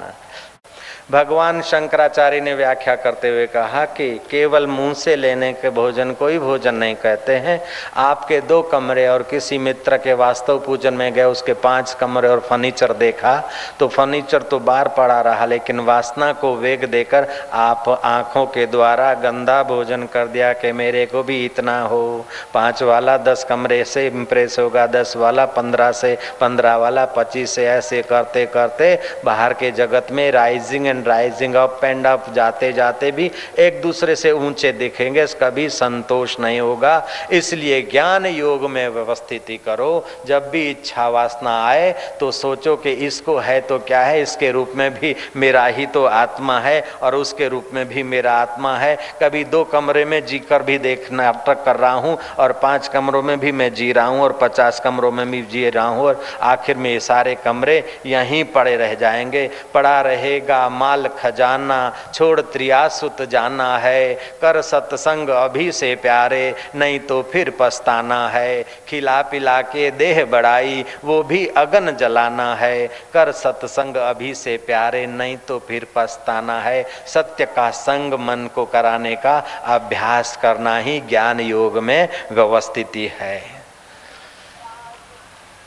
भगवान 1.09 1.61
शंकराचार्य 1.61 2.39
ने 2.41 2.53
व्याख्या 2.53 2.95
करते 2.95 3.29
हुए 3.29 3.45
कहा 3.47 3.83
कि 3.97 4.09
केवल 4.31 4.65
मुँह 4.67 4.93
से 4.93 5.15
लेने 5.15 5.51
के 5.53 5.69
भोजन 5.69 6.11
कोई 6.13 6.39
भोजन 6.39 6.75
नहीं 6.75 6.95
कहते 6.95 7.35
हैं। 7.35 7.61
आपके 7.97 8.39
दो 8.41 8.61
कमरे 8.61 9.07
और 9.07 9.23
किसी 9.23 9.57
मित्र 9.57 9.97
के 9.97 10.13
वास्तव 10.13 10.59
पूजन 10.59 10.93
में 10.93 11.13
गए 11.13 11.23
उसके 11.25 11.53
पाँच 11.53 11.93
कमरे 11.99 12.27
और 12.27 12.39
फर्नीचर 12.39 12.93
देखा 12.93 13.37
तो 13.79 13.87
फर्नीचर 13.87 14.41
तो 14.41 14.59
बार 14.61 14.87
पड़ा 14.87 15.21
रहा, 15.21 15.45
लेकिन 15.45 15.79
वासना 15.79 16.31
को 16.33 16.53
वेग 16.55 16.83
देकर 16.85 17.27
आप 17.53 17.89
आँखों 18.03 18.45
के 18.47 18.65
द्वारा 18.65 19.13
गंदा 19.13 19.61
भोजन 19.63 20.05
कर 20.13 20.27
दिया 20.27 20.51
कि 20.53 20.71
मेरे 20.73 21.05
को 21.05 21.23
भी 21.23 21.43
इतना 21.45 21.79
हो। 21.81 22.25
पाँच 22.53 22.83
वाला 22.83 23.17
दस 23.19 23.45
कमरे 23.49 23.83
से 23.85 24.05
इम्प्रेस 24.07 24.59
होगा, 24.59 24.85
दस 24.87 25.15
वाला 25.17 25.45
पंद्रह 25.47 25.91
से, 25.93 26.15
पंद्रह 26.41 26.75
वाला 26.75 27.05
पच्चीस 27.07 27.55
से, 27.55 27.67
ऐसे 27.67 28.01
करते 28.01 28.45
करते 28.47 28.97
बाहर 29.25 29.53
के 29.53 29.71
जगत 29.73 30.07
में 30.11 30.29
rising 30.31 30.95
and 30.97 31.07
rising 31.07 31.55
up 31.55 31.81
and 31.83 32.05
up 32.07 32.25
जाते 32.33 32.71
जाते 32.73 33.11
भी 33.11 33.29
एक 33.59 33.81
दूसरे 33.81 34.15
से 34.15 34.31
ऊँचे 34.31 34.71
दिखेंगे 34.73 35.25
कभी 35.41 35.67
संतोष 35.69 36.39
नहीं 36.39 36.59
होगा। 36.59 36.95
इसलिए 37.31 37.81
ज्ञान 37.91 38.25
योग 38.25 38.69
में 38.69 38.87
व्यवस्थिति 38.89 39.57
करो। 39.65 40.05
जब 40.27 40.49
भी 40.49 40.69
इच्छा 40.69 41.07
वासना 41.09 41.51
आए 41.65 41.91
तो 42.19 42.31
सोचो 42.31 42.75
कि 42.75 42.91
इसको 43.07 43.37
है 43.37 43.59
तो 43.61 43.79
क्या 43.79 44.01
है? 44.01 44.21
इसके 44.21 44.51
रूप 44.51 44.71
में 44.75 44.89
भी 44.93 45.15
मेरा 45.35 45.65
ही 45.67 45.85
तो 45.85 46.05
आत्मा 46.05 46.59
है 46.59 46.83
और 47.01 47.15
उसके 47.15 47.47
रूप 47.47 47.69
में 47.73 47.87
भी 47.89 48.03
मेरा 48.03 48.33
आत्मा 48.33 48.75
है। 48.77 48.95
कभी 49.23 49.43
दो 49.45 49.63
कमरे 49.63 50.05
में 50.05 50.25
जीकर 50.25 50.63
भी 50.63 50.77
देखना 50.79 51.17
नाटक 51.17 51.63
कर 51.65 51.75
रहा 51.75 51.91
हूँ 51.93 52.17
और 52.39 52.51
पाँच 52.53 52.87
कमरों 52.87 53.21
में 53.23 53.39
भी 53.39 53.51
मैं 53.51 53.73
जी 53.73 53.91
रहा 53.91 54.05
हूँ 54.05 54.21
और 54.21 54.37
पचास 54.41 54.79
कमरों 54.79 55.11
में 55.11 55.29
भी 55.31 55.41
जी 55.51 55.69
रहा 55.69 55.85
हूँ 55.85 56.05
और 56.05 56.21
आखिर 56.41 56.77
में 56.77 56.89
ये 56.91 56.99
सारे 56.99 57.35
कमरे 57.35 57.77
यहीं 58.05 58.43
पड़े 58.45 58.75
रह 58.77 58.93
जाएँगे। 58.95 59.49
पड़ा 59.73 59.99
रहेगा 60.01 60.67
माल 60.87 61.07
खजाना, 61.07 61.79
छोड़ 62.13 62.41
त्रियासुत 62.41 63.21
जाना 63.21 63.77
है। 63.77 64.13
कर 64.13 64.61
सत्संग 64.61 65.29
अभी 65.29 65.71
से 65.71 65.95
प्यारे, 65.95 66.55
नहीं 66.75 66.99
तो 66.99 67.21
फिर 67.23 67.53
पछताना 67.59 68.29
है। 68.29 68.63
खिला 68.87 69.21
पिला 69.21 69.61
के 69.61 69.91
देह 69.91 70.25
बढ़ाई, 70.25 70.85
वो 71.05 71.23
भी 71.23 71.47
अगन 71.47 71.91
जलाना 71.91 72.55
है। 72.55 72.87
कर 72.87 73.31
सत्संग 73.31 73.95
अभी 73.95 74.35
से 74.35 74.57
प्यारे, 74.57 75.05
नहीं 75.05 75.37
तो 75.37 75.59
फिर 75.59 75.87
पछताना 75.95 76.61
है। 76.61 76.85
सत्य 77.07 77.45
का 77.45 77.69
संग 77.69 78.13
मन 78.13 78.49
को 78.55 78.65
कराने 78.65 79.15
का 79.15 79.37
अभ्यास 79.63 80.37
करना 80.37 80.77
ही 80.77 80.99
ज्ञान 80.99 81.39
योग 81.39 81.77
में 81.77 82.07
व्यवस्थिति 82.31 83.11
है। 83.19 83.43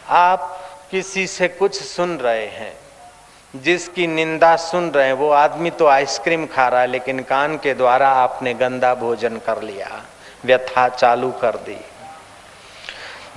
आप 0.08 0.60
किसी 0.90 1.26
से 1.26 1.48
कुछ 1.48 1.82
सुन 1.82 2.16
रहे 2.16 2.46
हैं। 2.46 2.72
जिसकी 3.54 4.06
निंदा 4.06 4.54
सुन 4.56 4.90
रहे 4.90 5.06
हैं, 5.06 5.12
वो 5.12 5.30
आदमी 5.30 5.70
तो 5.70 5.86
आइसक्रीम 5.86 6.46
खा 6.46 6.66
रहा 6.68 6.80
है, 6.80 6.86
लेकिन 6.86 7.20
कान 7.20 7.56
के 7.56 7.74
द्वारा 7.74 8.08
आपने 8.08 8.54
गंदा 8.54 8.94
भोजन 8.94 9.36
कर 9.46 9.62
लिया, 9.62 9.88
व्यथा 10.44 10.88
चालू 10.88 11.30
कर 11.32 11.56
दी। 11.58 11.76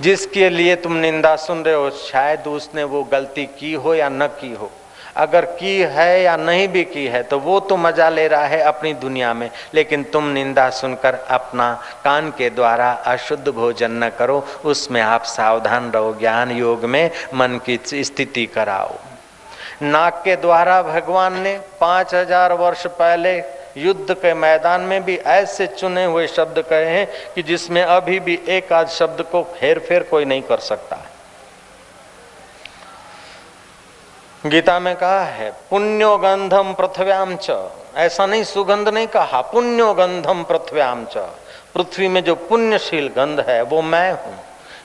जिसके 0.00 0.48
लिए 0.48 0.76
तुम 0.76 0.92
निंदा 0.92 1.34
सुन 1.36 1.62
रहे 1.64 1.74
हो, 1.74 1.90
शायद 1.90 2.46
उसने 2.48 2.84
वो 2.84 3.02
गलती 3.04 3.44
की 3.58 3.72
हो 3.74 3.94
या 3.94 4.08
न 4.08 4.26
की 4.40 4.52
हो। 4.52 4.70
अगर 5.16 5.44
की 5.50 5.78
है 5.88 6.22
या 6.22 6.36
नहीं 6.36 6.66
भी 6.68 6.82
की 6.84 7.06
है 7.06 7.22
तो 7.22 7.38
वो 7.38 7.58
तो 7.60 7.76
मज़ा 7.76 8.08
ले 8.08 8.26
रहा 8.28 8.46
है 8.46 8.60
अपनी 8.62 8.92
दुनिया 8.94 9.32
में, 9.34 9.50
लेकिन 9.74 10.04
तुम 10.04 10.28
निंदा 10.28 10.68
सुनकर 10.70 11.14
अपना 11.14 11.72
कान 12.04 12.30
के 12.30 12.50
द्वारा 12.50 12.90
अशुद्ध 13.06 13.48
भोजन 13.48 13.92
न 13.94 14.08
करो, 14.08 14.44
उसमें 14.64 15.00
आप 15.00 15.24
सावधान 15.24 15.90
रहो, 15.90 16.14
ज्ञान 16.14 16.50
योग 16.50 16.84
में 16.84 17.10
मन 17.34 17.60
की 17.66 17.78
स्थिति 18.04 18.46
कराओ। 18.46 18.98
नाक 19.82 20.20
के 20.24 20.36
द्वारा 20.36 20.82
भगवान 20.82 21.40
ने 21.40 21.58
पाँच 21.80 22.14
हज़ार 22.14 22.52
वर्ष 22.52 22.86
पहले 22.94 23.36
युद्ध 23.76 24.14
के 24.14 24.34
मैदान 24.34 24.80
में 24.80 25.04
भी 25.04 25.16
ऐसे 25.16 25.66
चुने 25.68 26.04
हुए 26.04 26.26
शब्द 26.26 26.58
कहे 26.60 26.90
हैं 26.90 27.06
कि 27.34 27.42
जिसमें 27.42 27.82
अभी 27.82 28.18
भी 28.20 28.38
एक 28.48 28.72
आध 28.72 28.88
शब्द 28.90 29.22
को 29.22 29.42
फेर 29.52 29.78
फेर 29.78 30.02
कोई 30.02 30.24
नहीं 30.24 30.42
कर 30.42 30.58
सकता। 30.60 30.96
है 30.96 31.12
गीता 34.44 34.78
में 34.80 34.94
कहा 34.96 35.24
है 35.24 35.50
पुण्यो 35.70 36.16
गंधम 36.18 36.72
पृथ्व्याम 36.74 37.36
च। 37.36 37.50
ऐसा 37.96 38.26
नहीं, 38.26 38.44
सुगंध 38.44 38.88
नहीं 38.88 39.06
कहा 39.06 39.40
पुण्यो 39.42 39.92
गंधम 39.94 40.42
पृथ्व्याम 40.44 41.04
च। 41.06 41.16
पृथ्वी 41.74 42.08
में 42.08 42.22
जो 42.24 42.34
पुण्यशील 42.34 43.08
गंध 43.16 43.40
है, 43.40 43.62
वो 43.62 43.82
मैं 43.82 44.12
हूँ। 44.12 44.38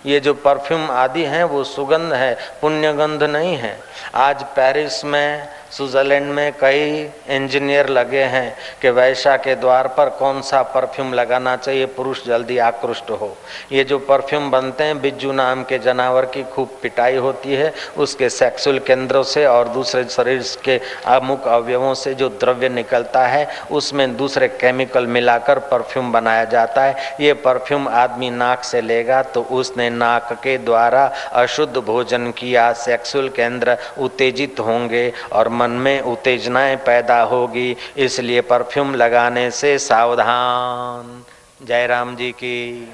ये 0.05 0.19
जो 0.19 0.33
परफ्यूम 0.33 0.89
आदि 0.91 1.23
हैं, 1.23 1.43
वो 1.43 1.63
सुगंध 1.63 2.13
है 2.13 2.38
पुण्य 2.62 2.93
गंध 2.93 3.23
नहीं 3.23 3.55
है। 3.57 3.77
आज 4.15 4.43
पेरिस 4.55 5.03
में 5.05 5.47
स्विट्जरलैंड 5.71 6.32
में 6.34 6.51
कई 6.60 6.86
इंजीनियर 7.29 7.89
लगे 7.89 8.23
हैं 8.25 8.55
कि 8.82 8.89
वैशा 8.89 9.36
के 9.38 9.55
द्वार 9.55 9.88
पर 9.88 10.10
कौन 10.10 10.41
सा 10.41 10.62
परफ्यूम 10.65 11.13
लगाना 11.13 11.55
चाहिए, 11.55 11.86
पुरुष 11.88 12.25
जल्दी 12.25 12.58
आकृष्ट 12.60 13.12
हो। 13.12 13.36
ये 13.71 13.84
जो 13.84 13.99
परफ्यूम 13.99 14.49
बनते 14.51 14.84
हैं, 14.84 14.99
बिज्जू 15.01 15.32
नाम 15.32 15.63
के 15.63 15.79
जानवर 15.79 16.25
की 16.25 16.43
खूब 16.45 16.77
पिटाई 16.82 17.15
होती 17.17 17.53
है, 17.53 17.73
उसके 17.97 18.29
सेक्सुअल 18.29 18.79
केंद्रों 18.79 19.23
से 19.25 19.45
और 19.45 19.67
दूसरे 19.69 20.03
शरीर 20.05 20.43
के 20.65 20.79
अमुक 21.08 21.47
अवयवों 21.47 21.93
से 21.93 22.13
जो 22.13 22.29
द्रव्य 22.32 22.69
निकलता 22.69 23.25
है, 23.27 23.47
उसमें 23.71 24.15
दूसरे 24.17 24.47
केमिकल 24.49 25.08
मिलाकर 25.08 25.60
परफ्यूम 25.69 26.12
बनाया 26.12 26.43
जाता 26.47 26.84
है। 26.84 27.15
ये 27.21 27.34
परफ्यूम 27.36 27.88
आदमी 27.89 28.29
नाक 28.32 28.63
से 28.63 28.82
लेगा 28.82 29.21
तो 29.23 29.41
उसने 29.51 29.89
नाक 29.91 30.34
के 30.43 30.58
द्वारा 30.60 31.05
अशुद्ध 31.34 31.77
भोजन 31.77 32.32
किया, 32.32 32.71
सेक्सुअल 32.75 33.29
केंद्र 33.29 33.77
उत्तेजित 33.99 34.60
होंगे 34.60 35.12
और 35.34 35.49
मन 35.60 35.72
में 35.72 36.02
उत्तेजनाएँ 36.02 36.76
पैदा 36.76 37.22
होगी, 37.22 37.78
इसलिए 37.98 38.41
परफ्यूम 38.41 38.95
लगाने 38.95 39.52
से 39.52 39.78
सावधान। 39.78 41.24
जयराम 41.65 42.15
जी 42.15 42.32
की। 42.32 42.93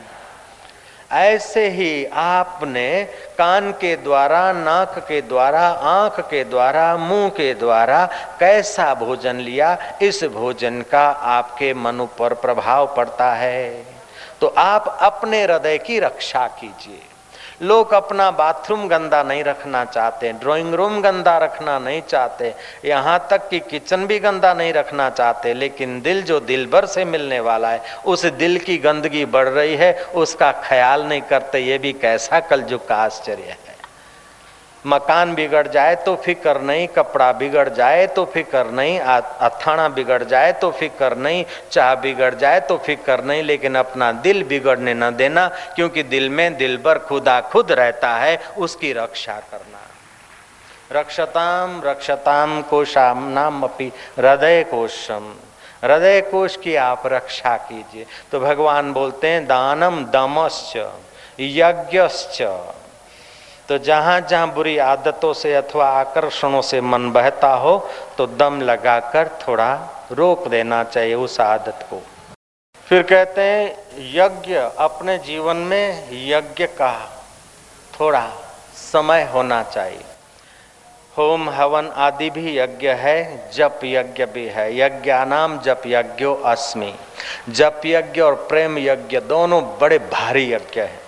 ऐसे 1.11 1.69
ही 1.69 2.05
आपने 2.05 3.03
कान 3.37 3.71
के 3.71 3.95
द्वारा, 3.95 4.51
नाक 4.51 4.99
के 4.99 5.21
द्वारा, 5.21 5.67
आँख 5.67 6.19
के 6.19 6.43
द्वारा, 6.43 6.97
मुँह 6.97 7.29
के 7.29 7.53
द्वारा 7.53 8.09
कैसा 8.39 8.93
भोजन 8.93 9.35
लिया, 9.35 9.77
इस 10.01 10.23
भोजन 10.23 10.81
का 10.81 11.07
आपके 11.09 11.73
मन 11.73 12.07
पर 12.19 12.33
प्रभाव 12.33 12.93
पड़ता 12.97 13.33
है। 13.33 13.85
तो 14.41 14.47
आप 14.47 14.97
अपने 15.01 15.43
हृदय 15.43 15.77
की 15.77 15.99
रक्षा 15.99 16.47
कीजिए। 16.47 17.01
लोग 17.61 17.93
अपना 17.93 18.29
बाथरूम 18.31 18.87
गंदा 18.87 19.21
नहीं 19.23 19.43
रखना 19.43 19.83
चाहते, 19.85 20.31
ड्राइंग 20.33 20.73
रूम 20.73 21.01
गंदा 21.01 21.37
रखना 21.37 21.77
नहीं 21.79 22.01
चाहते, 22.01 22.53
यहाँ 22.85 23.27
तक 23.31 23.47
कि 23.49 23.59
किचन 23.59 24.05
भी 24.07 24.19
गंदा 24.19 24.53
नहीं 24.53 24.73
रखना 24.73 25.09
चाहते, 25.09 25.53
लेकिन 25.53 26.01
दिल 26.01 26.23
जो 26.23 26.39
दिल 26.39 26.65
भर 26.67 26.85
से 26.85 27.05
मिलने 27.05 27.39
वाला 27.39 27.69
है, 27.69 27.81
उस 28.05 28.25
दिल 28.25 28.57
की 28.57 28.77
गंदगी 28.77 29.25
बढ़ 29.25 29.47
रही 29.47 29.75
है, 29.75 29.93
उसका 30.15 30.51
ख्याल 30.63 31.03
नहीं 31.03 31.21
करते, 31.21 31.59
ये 31.59 31.77
भी 31.77 31.93
कैसा 31.93 32.39
कलजुग 32.39 32.87
का 32.87 32.95
आश्चर्य 32.95 33.43
है। 33.43 33.64
मकान 34.85 35.33
बिगड़ 35.35 35.67
जाए 35.67 35.95
तो 35.95 36.15
फ़िक्र 36.15 36.61
नहीं, 36.61 36.87
कपड़ा 36.87 37.31
बिगड़ 37.31 37.69
जाए 37.69 38.05
तो 38.07 38.25
फ़िक्र 38.25 38.65
नहीं 38.71 38.99
अथाना 38.99 39.87
बिगड़ 39.89 40.23
जाए 40.23 40.51
तो 40.53 40.69
फ़िक्र 40.71 41.15
नहीं, 41.17 41.45
चाह 41.71 41.93
बिगड़ 41.95 42.33
जाए 42.35 42.59
तो 42.59 42.77
फ़िक्र 42.77 43.23
नहीं, 43.23 43.43
लेकिन 43.43 43.75
अपना 43.75 44.11
दिल 44.11 44.43
बिगड़ने 44.43 44.93
न 44.93 45.09
देना, 45.15 45.47
क्योंकि 45.75 46.03
दिल 46.03 46.29
में 46.29 46.57
दिल 46.57 46.77
भर 46.77 46.99
खुदा 46.99 47.39
खुद 47.41 47.71
रहता 47.71 48.15
है, 48.15 48.37
उसकी 48.57 48.93
रक्षा 48.93 49.39
करना। 49.51 49.81
रक्षताम 50.91 51.81
रक्षताम 51.85 52.61
कोशाम 52.61 53.27
नाम 53.29 53.63
अपी 53.63 53.91
हृदय 54.17 54.63
कोशम। 54.63 55.33
हृदय 55.83 56.21
कोश 56.21 56.55
की 56.57 56.75
आप 56.75 57.03
रक्षा 57.07 57.55
कीजिए। 57.57 58.05
तो 58.31 58.39
भगवान 58.39 58.93
बोलते 58.93 59.27
हैं, 59.27 59.45
दानम 59.47 60.03
दमश्च, 60.05 60.77
यज्ञश्च। 61.39 62.41
तो 63.69 63.77
जहाँ 63.77 64.21
जहाँ 64.21 64.53
बुरी 64.53 64.77
आदतों 64.77 65.33
से 65.33 65.53
अथवा 65.53 65.89
आकर्षणों 65.89 66.61
से 66.61 66.81
मन 66.81 67.11
बहता 67.11 67.53
हो 67.53 67.89
तो 68.17 68.27
दम 68.27 68.61
लगाकर 68.61 69.29
थोड़ा 69.47 69.73
रोक 70.11 70.47
देना 70.47 70.83
चाहिए 70.83 71.15
उस 71.15 71.39
आदत 71.41 71.87
को। 71.89 72.01
फिर 72.85 73.01
कहते 73.03 73.41
हैं, 73.41 73.77
यज्ञ 74.13 74.53
अपने 74.77 75.17
जीवन 75.17 75.57
में 75.57 76.09
यज्ञ 76.11 76.65
का 76.65 77.11
थोड़ा 77.99 78.27
समय 78.75 79.23
होना 79.23 79.63
चाहिए। 79.63 80.03
होम 81.17 81.49
हवन 81.49 81.87
आदि 81.87 82.29
भी 82.29 82.57
यज्ञ 82.57 82.87
है, 82.89 83.51
जप 83.51 83.79
यज्ञ 83.83 84.25
भी 84.25 84.45
है। 84.45 84.77
यज्ञानाम, 84.77 85.59
जप 85.59 85.81
यज्ञो, 85.87 86.33
अस्मि। 86.45 86.93
जप 87.49 87.81
यज्ञ 87.85 88.21
और 88.21 88.35
प्रेम 88.35 88.77
यज्ञ 88.77 89.19
दोनों 89.19 89.63
बड़े 89.81 89.99
भारी 89.99 90.53
यज्ञ 90.53 90.81
हैं। 90.81 90.99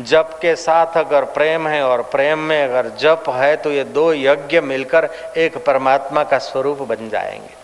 जप 0.00 0.38
के 0.42 0.54
साथ 0.56 0.96
अगर 0.96 1.24
प्रेम 1.24 1.68
है 1.68 1.82
और 1.82 2.02
प्रेम 2.02 2.38
में 2.38 2.62
अगर 2.64 2.88
जप 3.00 3.24
है 3.28 3.56
तो 3.56 3.70
ये 3.72 3.84
दो 3.84 4.12
यज्ञ 4.12 4.60
मिलकर 4.60 5.08
एक 5.36 5.56
परमात्मा 5.64 6.24
का 6.24 6.38
स्वरूप 6.38 6.82
बन 6.82 7.08
जाएँगे। 7.08 7.56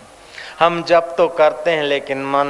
हम 0.59 0.83
जप 0.83 1.13
तो 1.17 1.27
करते 1.27 1.71
हैं, 1.71 1.83
लेकिन 1.83 2.23
मन 2.25 2.47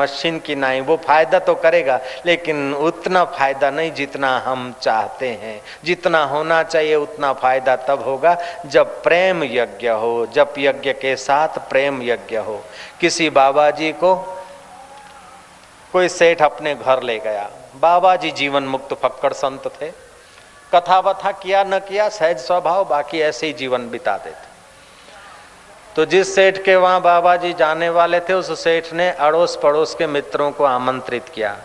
मशीन 0.00 0.38
की 0.38 0.54
नहीं 0.54 0.80
वो 0.80 0.96
फ़ायदा 0.96 1.38
तो 1.38 1.54
करेगा, 1.54 1.98
लेकिन 2.26 2.74
उतना 2.74 3.24
फ़ायदा 3.24 3.70
नहीं 3.70 3.92
जितना 3.92 4.36
हम 4.38 4.74
चाहते 4.82 5.28
हैं। 5.28 5.60
जितना 5.84 6.22
होना 6.24 6.62
चाहिए, 6.62 6.94
उतना 6.94 7.32
फ़ायदा 7.32 7.76
तब 7.76 8.02
होगा 8.02 8.36
जब 8.66 9.02
प्रेम 9.02 9.44
यज्ञ 9.44 9.88
हो 9.88 10.26
जब 10.34 10.54
यज्ञ 10.58 10.92
के 10.92 11.16
साथ 11.16 11.58
प्रेम 11.70 12.02
यज्ञ 12.02 12.36
हो। 12.36 12.62
किसी 13.00 13.30
बाबा 13.30 13.70
जी 13.70 13.92
को 13.92 14.14
कोई 15.92 16.08
सेठ 16.08 16.42
अपने 16.42 16.74
घर 16.74 17.02
ले 17.02 17.18
गया 17.18 17.50
बाबा 17.74 18.14
जी 18.16 18.30
जीवन 18.32 18.62
मुक्त 18.64 18.92
फक्कड़ 18.94 19.32
संत 19.34 19.66
थे। 19.74 19.90
कथा 20.72 20.98
वथा 21.00 21.30
किया 21.32 21.62
न 21.64 21.78
किया, 21.80 22.08
सहज 22.08 22.38
स्वभाव, 22.38 22.84
बाकी 22.84 23.20
ऐसे 23.20 23.46
ही 23.46 23.52
जीवन 23.54 23.88
बिता 23.90 24.16
देते 24.18 24.48
तो 25.96 26.04
जिस 26.06 26.34
सेठ 26.34 26.62
के 26.64 26.74
वहाँ 26.76 27.00
बाबा 27.02 27.34
जी 27.36 27.52
जाने 27.54 27.88
वाले 27.90 28.20
थे, 28.20 28.32
उस 28.32 28.62
सेठ 28.62 28.92
ने 28.92 29.10
अड़ोस 29.10 29.58
पड़ोस 29.62 29.94
के 29.94 30.06
मित्रों 30.06 30.50
को 30.52 30.64
आमंत्रित 30.64 31.28
किया। 31.28 31.56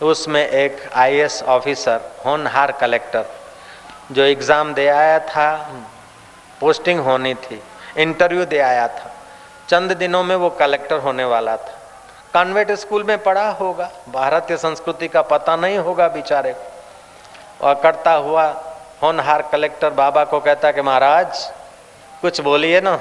उसमें 0.00 0.46
एक 0.46 0.78
आईएएस 0.94 1.42
ऑफिसर, 1.44 2.00
होनहार 2.26 2.72
कलेक्टर, 2.72 3.24
जो 4.12 4.22
एग्ज़ाम 4.24 4.72
दे 4.74 4.86
आया 4.88 5.18
था, 5.20 5.50
पोस्टिंग 6.60 7.00
होनी 7.00 7.34
थी, 7.36 7.60
इंटरव्यू 7.98 8.44
दे 8.44 8.58
आया 8.60 8.86
था। 8.88 9.10
चंद 9.68 9.92
दिनों 9.94 10.22
में 10.24 10.34
वो 10.36 10.50
कलेक्टर 10.50 10.98
होने 10.98 11.24
वाला 11.24 11.56
था। 11.56 11.77
कॉन्वेंट 12.34 12.70
स्कूल 12.72 13.04
में 13.04 13.18
पढ़ा 13.22 13.48
होगा। 13.50 13.90
भारतीय 14.08 14.56
संस्कृति 14.56 15.08
का 15.08 15.22
पता 15.22 15.56
नहीं 15.56 15.78
होगा 15.78 16.08
बेचारे 16.08 16.52
को। 16.52 17.66
और 17.66 17.74
करता 17.74 18.12
हुआ 18.12 18.44
होनहार 19.02 19.42
कलेक्टर 19.42 19.90
बाबा 19.90 20.24
को 20.24 20.40
कहता 20.40 20.72
कि 20.72 20.82
महाराज, 20.82 21.52
कुछ 22.22 22.40
बोलिए 22.40 22.80
ना। 22.80 22.98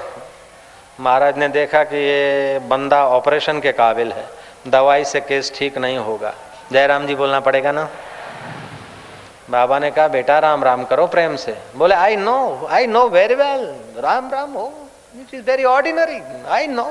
महाराज 1.00 1.38
ने 1.38 1.48
देखा 1.48 1.84
कि 1.84 1.98
ये 1.98 2.60
बंदा 2.60 3.06
ऑपरेशन 3.08 3.60
के 3.60 3.72
काबिल 3.72 4.12
है। 4.12 4.26
दवाई 4.68 5.06
से 5.06 5.22
केस 5.22 5.52
ठीक 5.56 5.78
नहीं 5.78 5.98
होगा। 5.98 6.34
जयराम 6.72 7.08
जी 7.08 7.16
बोलना 7.16 7.40
पड़ेगा 7.40 7.72
ना। 7.72 7.88
बाबा 9.50 9.80
ने 9.80 9.92
कहा, 9.92 10.08
बेटा, 10.08 10.40
राम 10.40 10.64
राम 10.64 10.84
करो 10.86 11.08
प्रेम 11.08 11.36
से। 11.36 11.58
बोले 11.76 11.96
I 11.96 12.16
know 12.16 12.68
I 12.72 12.88
know 12.88 13.08
very 13.08 13.36
well 13.36 13.64
Ram 13.98 14.30
Ram 14.32 14.54
हो। 14.54 14.74
It 15.16 15.34
is 15.34 15.42
very 15.42 15.64
ordinary 15.64 16.22
I 16.48 16.68
know 16.68 16.84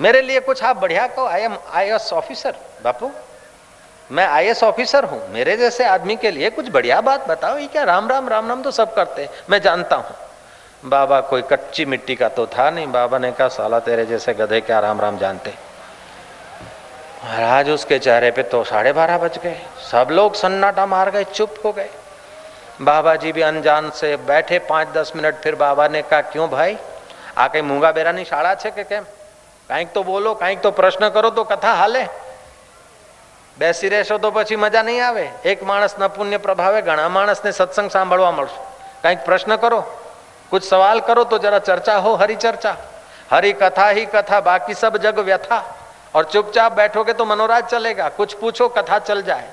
मेरे 0.00 0.20
लिए 0.22 0.40
कुछ 0.40 0.62
आप 0.64 0.76
बढ़िया 0.76 1.06
कहो। 1.06 1.26
आई 1.26 1.42
एम 1.42 1.56
आई 1.72 1.90
ऑफिसर 1.90 2.54
बापू, 2.84 3.10
मैं 4.10 4.26
आई 4.26 4.46
एस 4.46 4.62
ऑफिसर 4.64 5.04
हूँ। 5.04 5.20
मेरे 5.32 5.56
जैसे 5.56 5.84
आदमी 5.86 6.16
के 6.16 6.30
लिए 6.30 6.50
कुछ 6.50 6.68
बढ़िया 6.68 7.00
बात 7.00 7.28
बताओ। 7.28 7.58
ये 7.58 7.66
क्या 7.66 7.84
राम 7.84 8.08
राम 8.08 8.28
राम 8.28 8.48
राम 8.48 8.62
तो 8.62 8.70
सब 8.70 8.94
करते 8.94 9.22
हैं। 9.22 9.30
मैं 9.50 9.60
जानता 9.62 9.96
हूँ। 9.96 10.16
बाबा 10.82 11.20
कोई 11.20 11.42
कच्ची 11.42 11.84
मिट्टी 11.86 12.14
का 12.16 12.28
तो 12.30 12.46
था 12.48 12.70
नहीं। 12.70 12.86
बाबा 12.88 13.18
ने 13.18 13.32
कहा, 13.32 13.48
साला 13.48 13.78
तेरे 13.80 14.06
जैसे 14.06 14.34
गधे 14.34 14.60
क्या 14.60 14.80
राम 14.80 15.00
राम 15.00 15.18
जानते? 15.18 15.54
महाराज, 17.24 17.70
उसके 17.70 17.98
चेहरे 17.98 18.30
पे 18.30 18.42
तो 18.44 18.62
साढ़े 18.64 18.92
बारह 18.92 19.18
बज 19.18 19.38
गए। 19.38 19.56
सब 19.90 20.08
लोग 20.10 20.34
सन्नाटा 20.34 20.86
मार 20.86 21.10
गए, 21.10 21.24
चुप 21.24 21.54
हो 21.64 21.72
गए। 21.72 21.88
बाबा 22.82 23.16
जी 23.16 23.32
भी 23.32 23.42
अनजान 23.42 23.90
से 23.90 24.16
बैठे 24.26 24.58
पाँच 24.68 24.88
दस 24.88 25.12
मिनट। 25.16 25.42
फिर 25.42 25.54
बाबा 25.56 25.88
ने 25.88 26.02
कहा, 26.02 26.20
क्यों 26.22 26.48
भाई? 26.50 26.76
आके 27.38 27.62
मूँगा 27.62 27.92
बेरा 27.92 28.12
नहीं 28.12 28.24
शाड़ा 28.24 28.54
छे 28.54 28.70
के 28.70 28.84
કેમ 28.84 29.04
કાંઈક 29.69 29.93
તો 29.93 30.03
બોલો 30.03 30.35
કાંઈક 30.35 30.61
તો 30.61 30.71
પ્રશ્ન 30.73 31.09
કરો 31.09 31.29
તો 31.31 31.43
કથા 31.45 31.75
હાલે 31.75 32.03
બેસી 33.57 33.89
રહેશો 33.89 34.17
તો 34.19 34.31
પછી 34.31 34.57
મજા 34.57 34.83
નહીં 34.83 35.03
આવે 35.03 35.27
એક 35.45 35.63
માણસના 35.63 36.09
પુણ્ય 36.09 36.39
પ્રભાવે 36.39 36.81
ઘણા 36.81 37.09
માણસને 37.09 37.51
સત્સંગ 37.51 37.89
સાંભળવા 37.89 38.31
મળશે 38.31 38.59
કંઈક 39.03 39.23
પ્રશ્ન 39.23 39.57
કરો 39.57 39.83
कुछ 40.51 40.63
सवाल 40.63 40.99
करो 41.01 41.23
तो 41.23 41.37
जरा 41.37 41.59
चर्चा 41.59 41.95
हो 41.97 42.13
हरी 42.15 42.35
चर्चा 42.37 42.75
हरी 43.29 43.51
कथा 43.53 43.87
ही 43.89 44.05
कथा 44.05 44.39
बाकी 44.41 44.73
सब 44.73 44.97
जग 44.97 45.19
व्यथा 45.21 45.63
और 46.15 46.25
चुपचाप 46.25 46.73
बैठोगे 46.73 47.13
तो 47.13 47.25
मनोराज 47.25 47.63
चलेगा 47.65 48.09
कुछ 48.17 48.33
पूछो 48.33 48.67
कथा 48.69 48.99
चल 49.01 49.21
जाए 49.23 49.49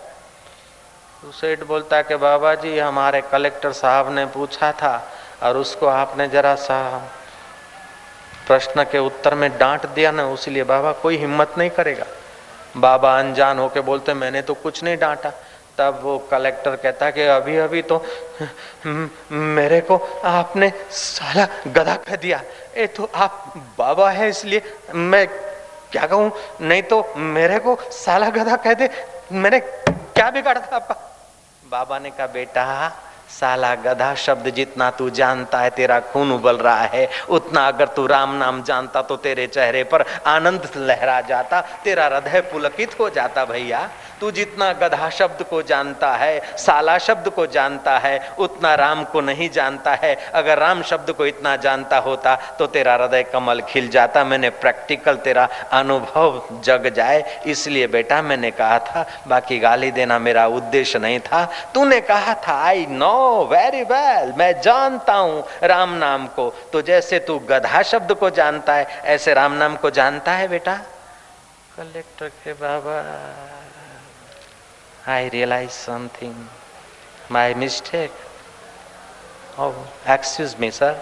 तो 1.22 1.32
सेठ 1.32 1.62
बोलता 1.64 2.02
कि 2.02 2.16
बाबा 2.18 2.54
जी 2.56 2.78
हमारे 2.78 3.20
कलेक्टर 3.32 3.72
साहब 3.72 4.12
ने 4.12 4.26
पूछा 4.28 4.70
था 4.72 4.94
और 5.42 5.56
उसको 5.56 5.86
आपने 5.88 6.28
जरा 6.28 6.54
सा 6.58 6.78
प्रश्न 8.47 8.83
के 8.83 8.99
उत्तर 8.99 9.35
में 9.35 9.49
डांट 9.57 9.85
दिया 9.85 10.11
ना, 10.11 10.25
उसलिए 10.27 10.63
बाबा 10.63 10.91
कोई 11.01 11.17
हिम्मत 11.17 11.53
नहीं 11.57 11.69
करेगा। 11.69 12.05
बाबा 12.77 13.17
अनजान 13.19 13.59
होके 13.59 13.81
बोलते, 13.81 14.13
मैंने 14.13 14.41
तो 14.41 14.53
कुछ 14.53 14.83
नहीं 14.83 14.97
डांटा। 14.97 15.31
तब 15.77 15.99
वो 16.03 16.17
कलेक्टर 16.31 16.75
कहता 16.75 17.09
कि, 17.11 17.21
अभी 17.21 17.57
अभी 17.57 17.81
तो 17.81 18.03
मेरे 19.31 19.79
को 19.81 19.97
आपने 20.25 20.71
साला 20.91 21.47
गधा 21.67 21.95
कह 21.97 22.15
दिया। 22.15 22.41
ए 22.75 22.87
तो 22.87 23.09
आप 23.15 23.53
बाबा 23.77 24.09
है 24.11 24.29
इसलिए 24.29 24.61
मैं 24.93 25.27
क्या 25.91 26.05
कहूँ? 26.05 26.31
नहीं 26.61 26.81
तो 26.83 27.03
मेरे 27.17 27.59
को 27.59 27.75
साला 27.93 28.29
गधा 28.29 28.55
कह 28.55 28.73
दे। 28.73 28.89
मैंने 29.31 29.59
क्या 29.59 30.29
बिगाड़ा 30.31 30.61
था 30.61 30.75
आपका? 30.75 30.95
बाबा 31.63 31.99
ने 31.99 32.09
कहा, 32.09 32.27
बेटा 32.27 32.63
साला 33.37 33.73
गधा 33.75 34.13
शब्द 34.15 34.49
जितना 34.49 34.89
तू 34.91 35.09
जानता 35.09 35.59
है, 35.59 35.69
तेरा 35.69 35.99
खून 35.99 36.31
उबल 36.31 36.57
रहा 36.57 36.83
है। 36.83 37.07
उतना 37.29 37.67
अगर 37.67 37.87
तू 37.87 38.05
राम 38.07 38.33
नाम 38.35 38.61
जानता 38.63 39.01
तो 39.01 39.15
तेरे 39.17 39.47
चेहरे 39.47 39.83
पर 39.83 40.05
आनंद 40.27 40.69
लहरा 40.77 41.19
जाता, 41.21 41.61
तेरा 41.83 42.05
हृदय 42.05 42.41
पुलकित 42.51 42.99
हो 42.99 43.09
जाता 43.09 43.45
भैया। 43.45 43.89
तू 44.21 44.29
जितना 44.31 44.71
गधा 44.73 45.09
शब्द 45.09 45.43
को 45.49 45.61
जानता 45.63 46.11
है, 46.13 46.39
साला 46.57 46.97
शब्द 46.97 47.27
को 47.29 47.45
जानता 47.47 47.97
है, 47.97 48.19
उतना 48.39 48.73
राम 48.75 49.03
को 49.03 49.21
नहीं 49.21 49.49
जानता 49.49 49.93
है। 49.93 50.13
अगर 50.33 50.57
राम 50.59 50.81
शब्द 50.83 51.11
को 51.11 51.25
इतना 51.25 51.55
जानता 51.57 51.97
होता 51.99 52.35
तो 52.59 52.67
तेरा 52.67 52.93
हृदय 52.95 53.23
कमल 53.23 53.61
खिल 53.69 53.89
जाता। 53.89 54.23
मैंने 54.23 54.49
प्रैक्टिकल 54.57 55.15
तेरा 55.17 55.47
अनुभव 55.73 56.41
जग 56.63 56.87
जाए, 56.95 57.23
इसलिए 57.45 57.87
बेटा 57.87 58.21
मैंने 58.21 58.51
कहा 58.51 58.79
था, 58.79 59.05
बाकी 59.27 59.59
गाली 59.59 59.91
देना 59.91 60.19
मेरा 60.19 60.45
उद्देश्य 60.49 60.99
नहीं 60.99 61.19
था। 61.21 61.43
तूने 61.73 61.99
कहा 62.01 62.33
था 62.47 62.53
आई 62.63 62.85
नो 62.89 63.43
वेरी 63.51 63.83
वेल 63.83 64.33
मैं 64.37 64.51
जानता 64.61 65.13
हूँ 65.13 65.43
राम 65.63 65.93
नाम 65.95 66.27
को। 66.29 66.49
तो 66.73 66.81
जैसे 66.81 67.19
तू 67.19 67.37
गधा 67.49 67.81
शब्द 67.83 68.13
को 68.13 68.29
जानता 68.31 68.73
है, 68.73 68.87
ऐसे 69.05 69.33
राम 69.33 69.53
नाम 69.53 69.75
को 69.75 69.89
जानता 69.91 70.31
है 70.33 70.47
बेटा? 70.47 70.75
कलेक्टर 71.77 72.27
के 72.43 72.53
बाबा। 72.55 73.01
I 75.07 75.29
realize 75.29 75.73
something. 75.73 76.35
My 77.29 77.53
mistake. 77.53 78.11
Oh, 79.57 79.73
excuse 80.05 80.59
me, 80.59 80.69
sir. 80.71 80.95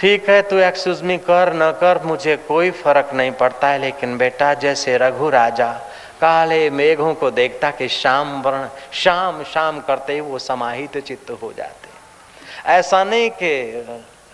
ठीक 0.00 0.28
है 0.28 0.40
तू 0.50 0.56
एक्सक्यूज 0.58 1.02
मी 1.02 1.16
कर 1.18 1.52
न 1.54 1.70
कर 1.80 2.02
मुझे 2.04 2.36
कोई 2.48 2.70
फ़र्क 2.82 3.10
नहीं 3.14 3.30
पड़ता 3.40 3.68
है 3.68 3.78
लेकिन 3.80 4.16
बेटा 4.18 4.52
जैसे 4.64 4.96
रघु 4.98 5.28
राजा 5.30 5.70
काले 6.20 6.58
मेघों 6.70 7.14
को 7.14 7.30
देखता 7.30 7.70
कि 7.78 7.88
शाम 7.88 8.40
वर्ण 8.42 8.68
शाम 9.02 9.42
शाम 9.52 9.80
करते 9.86 10.14
ही 10.14 10.20
वो 10.20 10.38
समाहित 10.38 10.98
चित्त 10.98 11.30
हो 11.42 11.52
जाते 11.52 12.72
ऐसा 12.72 13.02
नहीं 13.04 13.30
कि 13.42 13.52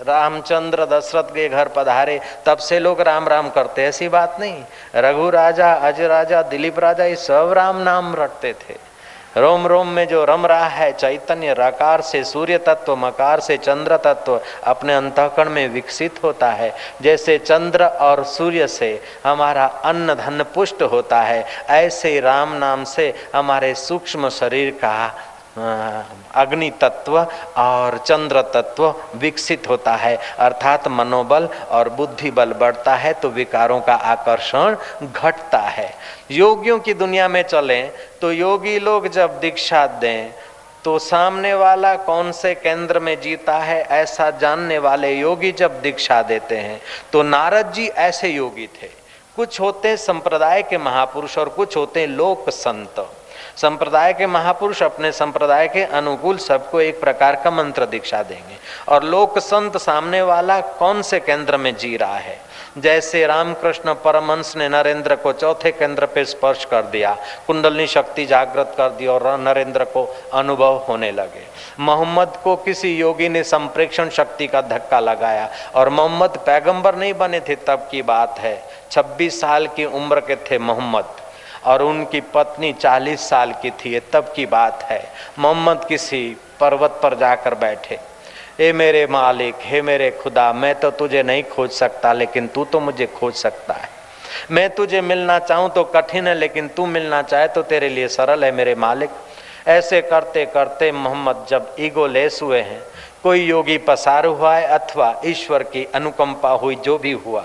रामचंद्र 0.08 0.84
दशरथ 0.84 1.22
के 1.22 1.48
घर 1.48 1.68
पधारे, 1.68 2.20
तब 2.46 2.58
से 2.58 2.78
लोग 2.78 3.00
राम 3.00 3.28
राम 3.28 3.50
करते, 3.50 3.82
ऐसी 3.84 4.08
बात 4.08 4.36
नहीं। 4.40 4.62
रघु 4.96 5.30
राजा, 5.30 5.72
अज 5.72 6.00
राजा, 6.00 6.42
दिलीप 6.42 6.78
राजा, 6.78 7.04
ये 7.04 7.16
सब 7.16 7.52
राम 7.52 7.76
नाम 7.76 8.14
रटते 8.14 8.52
थे। 8.52 8.90
रोम 9.36 9.66
रोम 9.66 9.88
में 9.88 10.08
जो 10.08 10.24
रम 10.24 10.46
रहा 10.46 10.66
है, 10.66 10.92
चैतन्य 10.92 11.52
रकार 11.52 12.00
से, 12.00 12.24
सूर्य 12.24 12.58
तत्व, 12.58 12.96
मकार 12.96 13.40
से, 13.40 13.56
चंद्र 13.56 13.96
तत्व, 13.96 14.40
अपने 14.64 14.94
अंतकरण 14.94 15.50
में 15.50 15.68
विकसित 15.68 16.20
होता 16.24 16.50
है। 16.50 16.74
जैसे 17.02 17.38
चंद्र 17.38 17.84
और 17.84 18.24
सूर्य 18.24 18.66
से 18.66 19.02
हमारा 19.24 19.66
अन्न 19.66 20.14
धन 20.14 20.42
पुष्ट 20.54 20.82
होता 20.82 21.20
है, 21.20 21.46
ऐसे 21.68 22.20
राम 22.20 22.52
नाम 22.52 22.84
से 22.84 23.14
हमारे 23.34 23.74
सूक्ष्म 23.74 24.28
शरीर 24.28 24.70
का 24.70 25.14
अग्नि 25.56 26.70
तत्व 26.80 27.18
और 27.58 27.96
चंद्र 27.98 28.42
तत्व 28.54 28.88
विकसित 29.16 29.68
होता 29.68 29.94
है। 29.96 30.16
अर्थात 30.38 30.88
मनोबल 30.88 31.48
और 31.70 31.88
बुद्धि 31.90 32.30
बल 32.30 32.52
बढ़ता 32.52 32.94
है 32.96 33.12
तो 33.12 33.28
विकारों 33.30 33.80
का 33.80 33.94
आकर्षण 33.94 34.76
घटता 35.06 35.58
है। 35.58 35.92
योगियों 36.30 36.78
की 36.78 36.94
दुनिया 36.94 37.28
में 37.28 37.42
चलें 37.42 37.90
तो 38.20 38.32
योगी 38.32 38.78
लोग 38.78 39.08
जब 39.08 39.38
दीक्षा 39.40 39.86
दें 40.00 40.32
तो 40.84 40.98
सामने 40.98 41.52
वाला 41.54 41.94
कौन 41.96 42.30
से 42.32 42.54
केंद्र 42.54 43.00
में 43.00 43.20
जीता 43.20 43.58
है 43.58 43.80
ऐसा 43.92 44.30
जानने 44.40 44.78
वाले 44.78 45.12
योगी 45.12 45.52
जब 45.52 45.80
दीक्षा 45.82 46.22
देते 46.22 46.56
हैं 46.56 46.80
तो 47.12 47.22
नारद 47.22 47.72
जी 47.72 47.86
ऐसे 47.86 48.28
योगी 48.28 48.66
थे। 48.74 48.88
कुछ 49.36 49.60
होते 49.60 49.96
संप्रदाय 49.98 50.62
के 50.62 50.78
महापुरुष 50.78 51.38
और 51.38 51.48
कुछ 51.48 51.76
होते 51.76 52.06
लोक 52.06 52.50
संत। 52.50 53.06
संप्रदाय 53.61 54.12
के 54.12 54.27
महापुरुष 54.27 54.83
अपने 54.83 55.12
संप्रदाय 55.12 55.68
के 55.68 55.83
अनुकूल 55.85 56.38
सबको 56.38 56.81
एक 56.81 57.01
प्रकार 57.01 57.37
का 57.37 57.51
मंत्र 57.51 57.87
दीक्षा 57.87 58.23
देंगे। 58.23 58.57
और 58.88 59.05
लोक 59.05 59.38
संत 59.38 59.77
सामने 59.77 60.23
वाला 60.23 60.61
कौन 60.61 61.03
से 61.03 61.20
केंद्र 61.20 61.57
में 61.57 61.77
जी 61.77 61.96
रहा 61.96 62.16
है? 62.16 62.40
जैसे 62.79 63.27
रामकृष्ण 63.27 63.94
परमंश 63.94 64.57
ने 64.57 64.68
नरेंद्र 64.68 65.16
को 65.16 65.33
चौथे 65.33 65.70
केंद्र 65.70 66.07
पे 66.07 66.25
स्पर्श 66.25 66.64
कर 66.64 66.83
दिया, 66.83 67.16
कुंडलनी 67.46 67.87
शक्ति 67.87 68.27
जागृत 68.27 68.75
कर 68.77 68.88
दी 68.88 69.07
और 69.07 69.38
नरेंद्र 69.40 69.85
को 69.85 70.16
अनुभव 70.35 70.77
होने 70.88 71.12
लगे। 71.12 71.46
मोहम्मद 71.81 72.37
को 72.44 72.57
किसी 72.57 72.96
योगी 72.96 73.29
ने 73.29 73.42
संप्रेक्षण 73.42 74.09
शक्ति 74.09 74.46
का 74.46 74.61
धक्का 74.61 75.01
लगाया 75.01 75.49
और 75.75 75.88
मोहम्मद 75.88 76.31
पैगंबर 76.31 76.94
नहीं 76.94 77.14
बने 77.14 77.40
थे, 77.40 77.55
तब 77.55 77.88
की 77.90 78.03
बात 78.03 78.38
है। 78.38 78.64
26 78.90 79.40
साल 79.40 79.66
की 79.66 79.85
उम्र 79.85 80.20
के 80.20 80.37
थे 80.37 80.59
मोहम्मद। 80.59 81.19
और 81.64 81.83
उनकी 81.83 82.20
पत्नी 82.35 82.73
चालीस 82.73 83.29
साल 83.29 83.53
की 83.53 83.70
थी 83.70 83.99
तब 84.12 84.33
की 84.37 84.46
बात 84.49 84.83
है। 84.83 85.03
मोहम्मद 85.38 85.85
किसी 85.85 86.37
पर्वत 86.61 86.99
पर 87.03 87.14
जाकर 87.18 87.55
बैठे। 87.55 87.99
ए 88.61 88.73
मेरे 88.73 89.07
मालिक, 89.07 89.55
हे 89.61 89.83
मेरे 89.83 90.11
खुदा, 90.12 90.53
मैं 90.53 90.75
तो 90.75 90.90
तुझे 90.90 91.23
नहीं 91.23 91.42
खोज 91.44 91.70
सकता, 91.70 92.12
लेकिन 92.12 92.46
तू 92.46 92.64
तो 92.64 92.81
मुझे 92.81 93.07
खोज 93.09 93.35
सकता 93.35 93.75
है। 93.75 93.88
मैं 94.51 94.68
तुझे 94.70 95.01
मिलना 95.01 95.38
चाहूँ 95.38 95.70
तो 95.70 95.85
कठिन 95.87 96.27
है, 96.27 96.35
लेकिन 96.35 96.68
तू 96.68 96.87
मिलना 96.87 97.23
चाहे 97.23 97.49
तो 97.49 97.62
तेरे 97.62 97.88
लिए 97.88 98.09
सरल 98.09 98.44
है 98.44 98.51
मेरे 98.53 98.75
मालिक। 98.77 99.11
ऐसे 99.68 100.01
करते 100.03 100.44
करते 100.46 100.90
मोहम्मद 100.92 101.46
जब 101.49 101.75
ईगो 101.81 102.07
लेस 102.07 102.38
हुए 102.42 102.61
हैं, 102.61 102.83
कोई 103.23 103.44
योगी 103.44 103.79
पसार 103.79 104.27
हुआ 104.27 104.55
है 104.57 104.66
अथवा 104.68 105.14
ईश्वर 105.27 105.62
की 105.62 105.87
अनुकंपा 105.94 106.51
हुई, 106.53 106.75
जो 106.77 106.99
भी 106.99 107.12
हुआ 107.14 107.44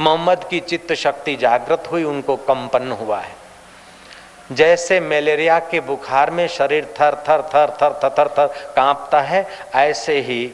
मोहम्मद 0.00 0.44
की 0.44 0.60
चित्त 0.60 0.92
शक्ति 0.92 1.36
जागृत 1.36 1.88
हुई, 1.92 2.04
उनको 2.04 2.36
कंपन 2.36 2.92
हुआ 2.92 3.20
है। 3.20 3.34
जैसे 4.52 5.00
मलेरिया 5.00 5.58
के 5.58 5.80
बुखार 5.80 6.30
में 6.30 6.46
शरीर 6.48 6.84
थर 7.00 7.14
थर 7.28 7.42
थर 7.42 7.70
थर 7.82 8.00
थर 8.04 8.10
थर 8.10 8.28
थर 8.28 8.46
कांपता 8.76 9.20
है, 9.20 9.46
ऐसे 9.74 10.20
ही 10.20 10.44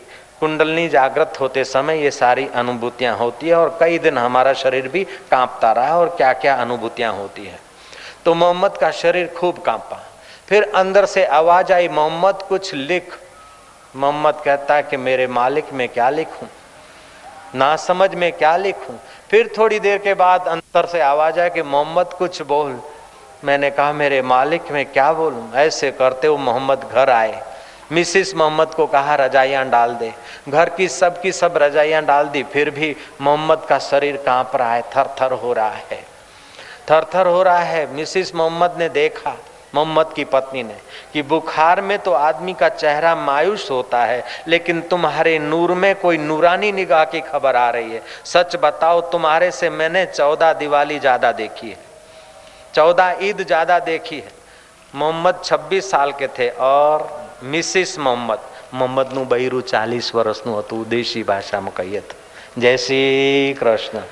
कुंडलनी 0.41 0.89
जागृत 0.89 1.33
होते 1.41 1.65
समय 1.65 2.03
ये 2.03 2.11
सारी 2.11 2.49
अनुभूतियाँ 2.55 3.17
होती 3.17 3.49
है 3.49 3.55
और 3.55 3.77
कई 3.81 3.99
दिन 3.99 4.19
हमारा 4.19 4.53
शरीर 4.53 4.89
भी 4.89 5.05
कांपता 5.05 5.73
रहा 5.73 5.99
और 5.99 6.09
क्या 6.09 6.33
क्या 6.33 6.55
अनुभूतियाँ 6.55 7.13
होती 7.13 7.47
है। 7.47 7.59
तो 8.25 8.35
मोहम्मद 8.35 8.77
का 8.77 8.91
शरीर 8.91 9.35
खूब 9.37 9.59
कांपा। 9.59 10.05
फिर 10.49 10.73
अंदर 10.75 11.07
से 11.07 11.25
आवाज़ 11.25 11.73
आई, 11.73 11.89
मोहम्मद 11.89 12.43
कुछ 12.49 12.75
लिख। 12.75 13.19
मोहम्मद 13.97 14.43
कहता 14.45 14.75
है 14.75 14.83
कि 14.83 14.97
मेरे 14.97 15.27
मालिक, 15.27 15.73
में 15.73 15.89
क्या 15.89 16.11
लिखूं? 16.11 16.47
ना 17.55 17.77
समझ 17.77 18.15
में 18.15 18.33
क्या 18.33 18.57
लिखूं? 18.57 18.95
फिर 19.31 19.55
थोड़ी 19.59 19.81
देर 19.81 19.99
के 19.99 20.15
बाद 20.15 20.47
अंतर 20.47 20.87
से 20.87 21.01
आवाज़ 21.01 21.41
आए 21.41 21.51
कि, 21.51 21.63
मोहम्मद, 21.63 22.07
कुछ 22.07 22.43
बोल। 22.43 22.81
मैंने 23.45 23.71
कहा, 23.71 23.93
मेरे 23.93 24.23
मालिक, 24.23 24.63
मैं 24.71 24.87
क्या 24.87 25.13
बोलूँ? 25.13 25.55
ऐसे 25.55 25.91
करते 25.91 26.27
हो 26.27 26.37
मोहम्मद 26.37 26.89
घर 26.93 27.11
आए। 27.11 27.43
मिसिस 27.93 28.35
मोहम्मद 28.35 28.75
को 28.75 28.87
कहा, 28.87 29.15
रजाइयाँ 29.15 29.71
डाल 29.71 29.95
दे। 29.95 30.15
घर 30.49 30.69
की 30.69 30.89
सब 30.89 31.21
की 31.21 31.33
सब 31.33 31.55
रजाइयाँ 31.57 32.05
डाल 32.05 32.27
दी। 32.27 32.43
फिर 32.43 32.71
भी 32.71 32.97
मोहम्मद 33.21 33.63
का 33.69 33.79
शरीर 33.79 34.17
काँप 34.17 34.57
रहा 34.57 34.75
है 34.75 34.83
थर 34.83 35.15
थर 35.21 35.33
हो 35.33 35.53
रहा 35.53 35.71
है। 35.71 36.05
थर 36.91 37.07
थर 37.15 37.27
हो 37.27 37.43
रहा 37.43 37.59
है। 37.59 37.93
मिसिस 37.93 38.35
मोहम्मद 38.35 38.75
ने 38.79 38.89
देखा, 38.89 39.37
मोहम्मद 39.75 40.13
की 40.17 40.25
पत्नी 40.25 40.63
ने। 40.63 40.77
कि 41.14 41.22
बुखार 41.24 41.82
में 41.82 41.98
तो 42.00 42.12
आदमी 42.22 42.54
का 42.54 42.70
चेहरा 42.72 43.16
मायूस 43.18 43.68
होता 43.72 44.04
है 44.06 44.24
लेकिन 44.48 44.82
तुम्हारे 44.90 45.38
नूर 45.42 45.74
में 45.76 45.94
कोई 45.96 46.18
नूरानी 46.20 46.72
निगाह 46.74 47.04
की 47.06 47.22
खबर 47.24 47.56
आ 47.56 47.70
रही 47.70 47.92
है 47.92 48.02
सच 48.26 48.56
बताओ 48.62 49.02
तुम्हारे 49.12 49.52
से 49.54 49.70
मैंने 49.72 50.06
चौदह 50.08 50.54
दिवाली 50.60 51.00
ज्यादा 51.00 51.32
देखी 51.34 51.70
है 51.70 51.78
चौदह 52.76 53.18
ईद 53.24 53.46
ज्यादा 53.48 53.80
देखी 53.82 54.20
है 54.20 54.32
मोहम्मद 54.94 55.42
छब्बीस 55.44 55.92
साल 55.92 56.12
के 56.14 56.28
थे 56.30 56.50
और 56.64 57.12
મિસિસ 57.46 57.94
મોહમ્મદ 58.00 58.44
મોહમ્મદનું 58.74 59.26
બૈરું 59.26 59.64
ચાલીસ 59.66 60.12
વર્ષનું 60.12 60.60
હતું 60.60 60.84
દેશી 60.88 61.24
ભાષામાં 61.24 61.74
કહીએ 61.74 62.02
તો 62.04 62.16
જય 62.58 62.76
શ્રી 62.78 63.56
કૃષ્ણ 63.60 64.06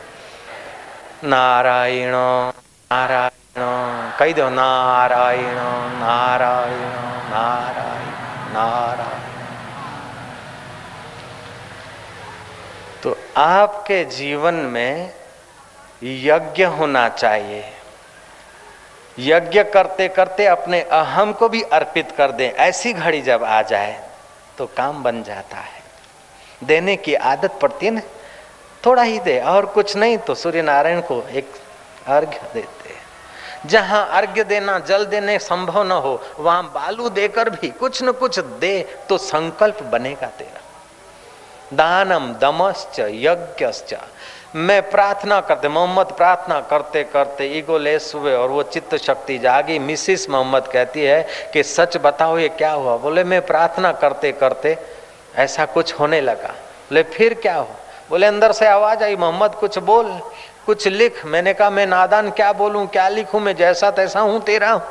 નારાયણ 1.26 2.18
નારાયણ 2.92 3.35
कही 3.59 4.33
दो 4.33 4.49
नारायण 4.51 5.57
नारायण 5.99 6.97
नारायण 7.31 8.11
नारायण 8.55 9.25
तो 13.03 13.17
आपके 13.37 14.05
जीवन 14.05 14.55
में 14.55 15.13
यज्ञ 16.03 16.65
होना 16.65 17.09
चाहिए। 17.09 17.65
यज्ञ 19.19 19.63
करते 19.65 20.09
करते 20.09 20.47
अपने 20.47 20.81
अहम 20.83 21.33
को 21.33 21.49
भी 21.49 21.63
अर्पित 21.63 22.11
कर 22.11 22.33
दें। 22.33 22.51
ऐसी 22.51 22.93
घड़ी 22.93 23.21
जब 23.23 23.45
आ 23.45 23.63
जाए 23.63 24.01
तो 24.59 24.67
काम 24.67 25.03
बन 25.03 25.23
जाता 25.23 25.57
है। 25.57 25.81
देने 26.65 26.97
की 26.97 27.15
आदत 27.15 27.59
पड़ती 27.63 27.87
है 27.87 27.93
ना? 27.93 28.01
थोड़ा 28.83 29.03
ही 29.03 29.19
दे, 29.19 29.39
और 29.41 29.67
कुछ 29.67 29.97
नहीं 29.97 30.19
तो 30.19 30.35
सूर्य 30.35 30.63
नारायण 30.63 31.01
को 31.01 31.23
एक 31.31 31.53
अर्घ्य 32.07 32.41
देते 32.55 32.89
हैं। 32.89 33.05
जहाँ 33.67 34.09
अर्घ्य 34.13 34.45
देना, 34.45 34.79
जल 34.79 35.05
देने 35.05 35.39
संभव 35.39 35.83
न 35.83 35.93
हो, 35.93 36.21
वहाँ 36.39 36.63
बालू 36.75 37.09
देकर 37.09 37.51
भी 37.51 37.69
कुछ 37.71 38.03
न 38.03 38.13
कुछ 38.13 38.39
दे 38.39 38.97
तो 39.09 39.19
संकल्प 39.19 39.83
बनेगा 39.83 40.27
तेरा। 40.27 40.61
दानम 41.75 42.33
दमश्च 42.33 43.01
यज्ञश्च। 43.01 43.95
मैं 44.55 44.91
प्रार्थना 44.91 45.41
करते, 45.41 45.69
मोहम्मद 45.69 46.07
प्रार्थना 46.07 46.61
करते 46.61 47.05
करते 47.05 47.47
ईगो 47.47 47.79
लेस 47.79 48.13
हुए 48.15 48.35
और 48.35 48.49
वो 48.49 48.63
चित्त 48.63 48.97
शक्ति 48.97 49.39
जागी। 49.39 49.79
मिसिस 49.79 50.31
मोहम्मद 50.31 50.67
कहती 50.67 51.05
है 51.05 51.27
कि, 51.53 51.63
सच 51.63 51.97
बताओ 51.97 52.39
ये 52.39 52.49
क्या 52.49 52.73
हुआ? 52.73 52.97
बोले, 52.97 53.25
मैं 53.25 53.47
प्रार्थना 53.47 53.93
करते 53.93 54.33
करते 54.33 54.79
ऐसा 55.37 55.65
कुछ 55.67 55.93
होने 55.93 56.21
लगा। 56.21 56.49
बोले, 56.49 57.03
फिर 57.03 57.35
क्या 57.35 57.57
हो 57.57 57.69
बोले, 58.11 58.27
अंदर 58.27 58.53
से 58.53 58.67
आवाज़ 58.67 59.05
आई, 59.05 59.17
मोहम्मद, 59.17 59.55
कुछ 59.55 59.79
बोल। 59.79 60.21
कुछ 60.67 60.87
लिख। 60.89 61.25
मैंने 61.27 61.55
कहा, 61.55 61.71
मैं 61.71 61.87
नादान 61.87 62.31
क्या 62.31 62.53
बोलूँ? 62.53 62.87
क्या 62.87 63.09
लिखूं? 63.09 63.41
मैं 63.41 63.57
जैसा 63.57 63.91
तैसा 63.91 64.21
हूँ, 64.21 64.41
तेरा 64.41 64.71
हूँ। 64.71 64.83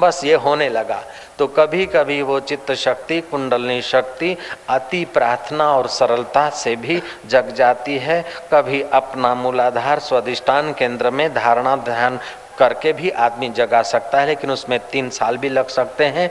बस 0.00 0.20
ये 0.24 0.34
होने 0.34 0.68
लगा। 0.68 1.02
तो 1.38 1.46
कभी 1.46 1.86
कभी 1.86 2.22
वो 2.22 2.40
चित्त 2.40 2.72
शक्ति, 2.72 3.20
कुंडलनी 3.20 3.82
शक्ति, 3.82 4.36
अति 4.68 5.04
प्रार्थना 5.04 5.70
और 5.72 5.88
सरलता 5.88 6.48
से 6.50 6.76
भी 6.76 7.02
जग 7.26 7.54
जाती 7.54 7.98
है। 7.98 8.22
कभी 8.52 8.82
अपना 8.82 9.34
मूलाधार 9.34 9.98
स्वादिष्टान 9.98 10.72
केंद्र 10.72 11.10
में 11.10 11.34
धारणा 11.34 11.76
ध्यान 11.76 12.18
करके 12.58 12.92
भी 12.92 13.10
आदमी 13.10 13.48
जगा 13.48 13.82
सकता 13.82 14.20
है, 14.20 14.26
लेकिन 14.26 14.50
उसमें 14.50 14.78
तीन 14.90 15.10
साल 15.10 15.36
भी 15.36 15.48
लग 15.48 15.68
सकते 15.68 16.04
हैं। 16.04 16.30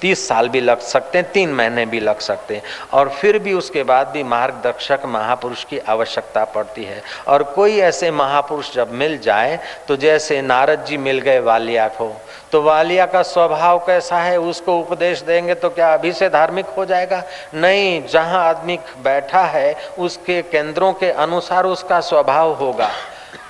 तीस 0.00 0.26
साल 0.28 0.48
भी 0.48 0.60
लग 0.60 0.80
सकते 0.80 1.18
हैं, 1.18 1.30
तीन 1.32 1.52
महीने 1.52 1.86
भी 1.86 2.00
लग 2.00 2.18
सकते 2.20 2.54
हैं। 2.54 2.62
और 2.92 3.08
फिर 3.10 3.38
भी 3.38 3.52
उसके 3.52 3.82
बाद 3.82 4.08
भी 4.08 4.22
मार्गदर्शक 4.24 5.06
महापुरुष 5.06 5.64
की 5.64 5.78
आवश्यकता 5.78 6.44
पड़ती 6.46 6.84
है। 6.84 7.02
और 7.28 7.42
कोई 7.50 7.78
ऐसे 7.80 8.10
महापुरुष 8.10 8.72
जब 8.74 8.92
मिल 8.92 9.18
जाए 9.18 9.58
तो 9.88 9.96
जैसे 9.96 10.40
नारद 10.42 10.84
जी 10.84 10.96
मिल 10.98 11.18
गए 11.18 11.38
वालिया 11.40 11.88
को 11.90 12.12
तो 12.52 12.62
वालिया 12.62 13.04
का 13.06 13.22
स्वभाव 13.22 13.78
कैसा 13.78 14.18
है, 14.18 14.38
उसको 14.40 14.78
उपदेश 14.80 15.20
देंगे 15.20 15.54
तो 15.54 15.70
क्या 15.70 15.92
अभी 15.94 16.12
से 16.12 16.28
धार्मिक 16.28 16.66
हो 16.68 16.84
जाएगा? 16.84 17.22
नहीं, 17.54 18.02
जहाँ 18.06 18.44
आदमी 18.44 18.78
बैठा 19.04 19.42
है, 19.44 19.74
उसके 19.98 20.40
केंद्रों 20.42 20.92
के 20.92 21.10
अनुसार 21.12 21.66
उसका 21.66 22.00
स्वभाव 22.00 22.52
होगा। 22.54 22.90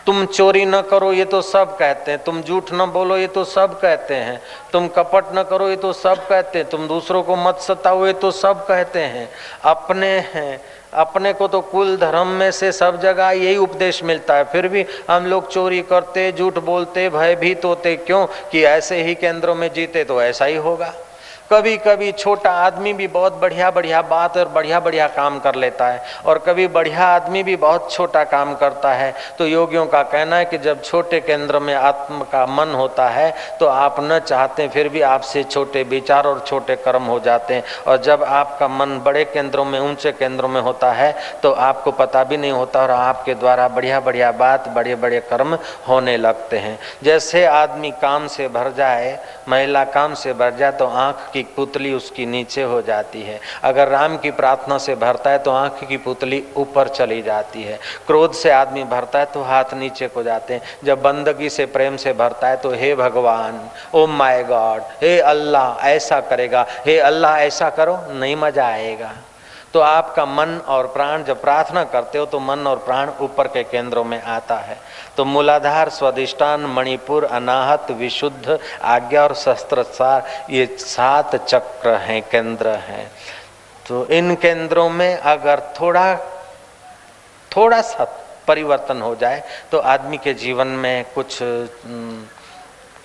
तुम 0.09 0.27
चोरी 0.27 0.65
न 0.65 0.81
करो, 0.81 1.13
ये 1.13 1.25
तो 1.25 1.43
सब 1.43 1.77
कहते 1.77 2.11
हैं। 2.11 2.25
तुम 2.25 2.43
झूठ 2.43 2.63
न 2.73 2.87
बोलो, 2.87 3.17
ये 3.17 3.27
तो 3.27 3.45
सब 3.45 3.81
कहते 3.81 4.15
हैं। 4.15 4.43
तुम 4.73 4.89
कपट 4.89 5.25
न 5.35 5.43
करो, 5.43 5.69
ये 5.69 5.77
तो 5.77 5.93
सब 5.93 6.29
कहते 6.29 6.59
हैं। 6.59 6.69
तुम 6.69 6.89
दूसरों 6.89 7.23
को 7.23 7.37
मत 7.37 7.59
सताओ, 7.59 8.07
ये 8.07 8.13
तो 8.13 8.31
सब 8.31 8.67
कहते 8.67 8.99
हैं। 8.99 9.31
अपने 9.65 10.07
हैं, 10.07 10.61
अपने 10.95 11.33
को 11.33 11.49
तो 11.49 11.61
कुल 11.61 11.97
धर्म 11.97 12.27
में 12.27 12.51
से 12.51 12.73
सब 12.73 13.01
जगह 13.01 13.31
यही 13.31 13.57
उपदेश 13.57 14.03
मिलता 14.03 14.35
है। 14.35 14.45
फिर 14.45 14.69
भी 14.69 14.87
हम 15.11 15.27
लोग 15.27 15.49
चोरी 15.49 15.83
करते, 15.83 16.33
झूठ 16.33 16.59
बोलते, 16.59 17.09
भयभीत 17.09 17.65
होते, 17.65 17.97
क्यों? 17.97 18.27
कि 18.27 18.65
ऐसे 18.65 19.03
ही 19.03 19.15
केंद्रों 19.15 19.55
में 19.55 19.73
जीते 19.73 20.05
तो 20.05 20.23
ऐसा 20.23 20.45
ही 20.45 20.57
होगा। 20.57 20.95
कभी 21.51 21.77
कभी 21.77 22.11
छोटा 22.13 22.51
आदमी 22.55 22.93
भी 22.93 23.07
बहुत 23.09 23.35
बढ़िया 23.41 23.71
बढ़िया 23.71 24.01
बात 24.03 24.37
और 24.37 24.49
बढ़िया 24.49 24.81
बढ़िया 24.81 25.07
काम 25.09 25.39
कर 25.39 25.55
लेता 25.55 25.87
है 25.87 26.03
और 26.27 26.39
कभी 26.39 26.67
बढ़िया 26.69 27.07
आदमी 27.07 27.43
भी 27.43 27.55
बहुत 27.57 27.93
छोटा 27.93 28.25
काम 28.25 28.55
करता 28.55 28.93
है। 28.95 29.15
तो 29.39 29.47
योगियों 29.47 29.85
का 29.87 30.03
कहना 30.05 30.37
है 30.37 30.45
कि 30.45 30.59
जब 30.59 30.83
छोटे 30.83 31.21
केंद्र 31.21 31.59
में 31.59 31.75
आत्म 31.75 32.23
का 32.23 32.45
मन 32.47 32.75
होता 32.75 33.09
है 33.09 33.31
तो 33.61 33.67
आप 33.67 33.97
न 34.01 34.19
चाहते 34.19 34.67
फिर 34.69 34.89
भी 34.89 35.01
आपसे 35.03 35.45
छोटे 35.45 35.83
विचार 35.85 36.27
और 36.27 36.45
छोटे 36.47 36.77
कर्म 36.77 37.03
हो 37.05 37.19
जाते 37.21 37.55
हैं। 37.55 37.65
और 37.87 38.03
जब 38.03 38.25
आपका 38.25 38.69
मन 38.69 38.99
बड़े 38.99 39.25
केंद्रों 39.25 39.65
में, 39.65 39.79
ऊँचे 39.81 40.13
केंद्रों 40.13 40.49
में 40.49 40.61
होता 40.61 40.93
है 40.93 41.15
तो 41.43 41.53
आपको 41.53 41.93
पता 41.93 42.25
भी 42.25 42.37
नहीं 42.37 42.53
होता 42.53 42.83
और 42.83 42.91
आपके 42.91 43.35
द्वारा 43.35 43.69
बढ़िया 43.69 44.01
बढ़िया 44.01 44.31
बात 44.35 44.69
बड़े 44.69 44.95
बड़े 44.97 45.21
कर्म 45.31 45.59
होने 45.89 46.17
लगते 46.17 46.59
हैं। 46.59 46.79
जैसे 47.03 47.45
आदमी 47.47 47.91
काम 48.03 48.27
से 48.29 48.49
भर 48.51 48.73
जाए, 48.73 49.19
महिला 49.49 49.85
काम 49.87 50.15
से 50.15 50.33
भर 50.35 50.55
जाए 50.57 50.73
तो 50.73 50.87
आँख 50.87 51.29
की 51.33 51.38
पुतली 51.57 51.93
उसकी 51.93 52.27
नीचे 52.27 52.63
हो 52.63 52.81
जाती 52.83 53.23
है। 53.23 53.39
अगर 53.65 53.89
राम 53.89 54.17
की 54.17 54.31
प्रार्थना 54.31 54.79
से 54.79 54.95
भरता 54.95 55.31
है 55.31 55.39
तो 55.39 55.51
आँख 55.51 55.85
की 55.89 55.97
पुतली 55.97 56.43
ऊपर 56.57 56.89
चली 56.89 57.21
जाती 57.23 57.63
है। 57.63 57.79
क्रोध 58.07 58.33
से 58.33 58.51
आदमी 58.51 58.85
भरता 58.85 59.19
है 59.19 59.25
तो 59.25 59.43
हाथ 59.43 59.75
नीचे 59.75 60.09
को 60.09 60.23
जाते 60.23 60.55
हैं। 60.55 60.63
जब 60.85 61.03
बंदगी 61.03 61.51
से 61.51 61.67
प्रेम 61.69 61.97
से 61.97 62.13
भरता 62.13 62.49
है 62.49 62.57
तो 62.57 62.73
हे 62.73 62.95
भगवान 62.95 63.61
ओम 63.95 64.17
माय 64.17 64.43
गॉड, 64.45 64.83
हे 65.03 65.19
अल्लाह, 65.21 65.87
ऐसा 65.87 66.21
करेगा। 66.23 66.67
हे 66.87 66.99
अल्लाह, 66.99 67.39
ऐसा 67.39 67.71
करो, 67.71 67.99
नहीं 68.13 68.37
मज़ा 68.37 68.67
आएगा। 68.67 69.13
तो 69.75 69.81
आपका 69.81 70.25
मन 70.27 70.57
और 70.69 70.87
प्राण 70.87 71.25
जब 71.25 71.41
प्रार्थना 71.41 71.83
करते 71.85 72.19
हो 72.19 72.27
तो 72.27 72.39
मन 72.41 72.67
और 72.67 72.79
प्राण 72.79 73.11
ऊपर 73.21 73.49
के 73.49 73.63
केंद्रों 73.65 74.05
में 74.05 74.21
आता 74.23 74.57
है। 74.57 74.77
तो 75.17 75.25
मूलाधार 75.25 75.89
स्वादिष्टान 75.89 76.61
मणिपुर, 76.67 77.25
अनाहत, 77.25 77.91
विशुद्ध, 77.91 78.59
आज्ञा 78.83 79.23
और 79.23 79.35
शस्त्रसार, 79.35 80.25
ये 80.51 80.67
सात 80.79 81.37
चक्र 81.45 81.95
हैं, 81.97 82.23
केंद्र 82.23 82.69
हैं। 82.69 83.11
तो 83.87 84.07
इन 84.09 84.35
केंद्रों 84.37 84.89
में 84.91 85.17
अगर 85.17 85.61
थोड़ा 85.81 86.15
थोड़ा 87.51 87.81
सा 87.83 88.05
परिवर्तन 88.49 89.01
हो 89.03 89.15
जाए 89.15 89.43
तो 89.71 89.79
आदमी 89.79 90.17
के 90.17 90.35
जीवन 90.35 90.67
में 90.67 91.05
कुछ 91.15 91.39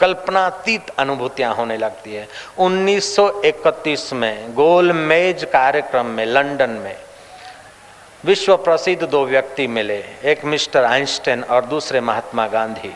कल्पनातीत 0.04 0.90
अनुभूतियाँ 1.00 1.54
होने 1.56 1.78
लगती 1.78 2.14
है। 2.16 2.28
1931 2.58 4.14
में 4.14 4.54
गोल 4.54 4.92
मेज 4.92 5.44
कार्यक्रम 5.44 6.06
में, 6.06 6.26
लंदन 6.26 6.70
में 6.70 6.96
विश्व 8.26 8.56
प्रसिद्ध 8.58 9.04
दो 9.04 9.26
व्यक्ति 9.26 9.68
मिले, 9.68 10.04
एक 10.24 10.46
मिस्टर 10.46 10.84
आइंस्टाइन 10.84 11.44
और 11.44 11.66
दूसरे 11.66 12.02
महात्मा 12.02 12.48
गांधी। 12.48 12.94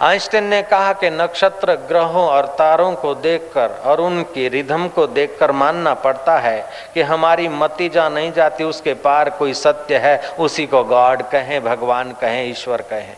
आइंस्टाइन 0.00 0.44
ने 0.44 0.62
कहा 0.62 0.92
कि 0.92 1.10
नक्षत्र 1.10 1.74
ग्रहों 1.74 2.26
और 2.26 2.46
तारों 2.46 2.94
को 2.94 3.14
देखकर 3.14 3.68
और 3.84 4.00
उनकी 4.00 4.48
रिधम 4.48 4.88
को 4.88 5.06
देखकर 5.06 5.52
मानना 5.52 5.94
पड़ता 5.94 6.38
है 6.38 6.64
कि 6.94 7.02
हमारी 7.02 7.48
मति 7.48 7.88
जा 7.88 8.08
नहीं 8.08 8.32
जाती, 8.32 8.64
उसके 8.64 8.94
पार 8.94 9.30
कोई 9.30 9.54
सत्य 9.54 9.96
है, 9.96 10.16
उसी 10.38 10.66
को 10.66 10.84
गॉड 10.84 11.22
कहें, 11.22 11.64
भगवान 11.64 12.12
कहें, 12.12 12.50
ईश्वर 12.50 12.82
कहें। 12.82 13.16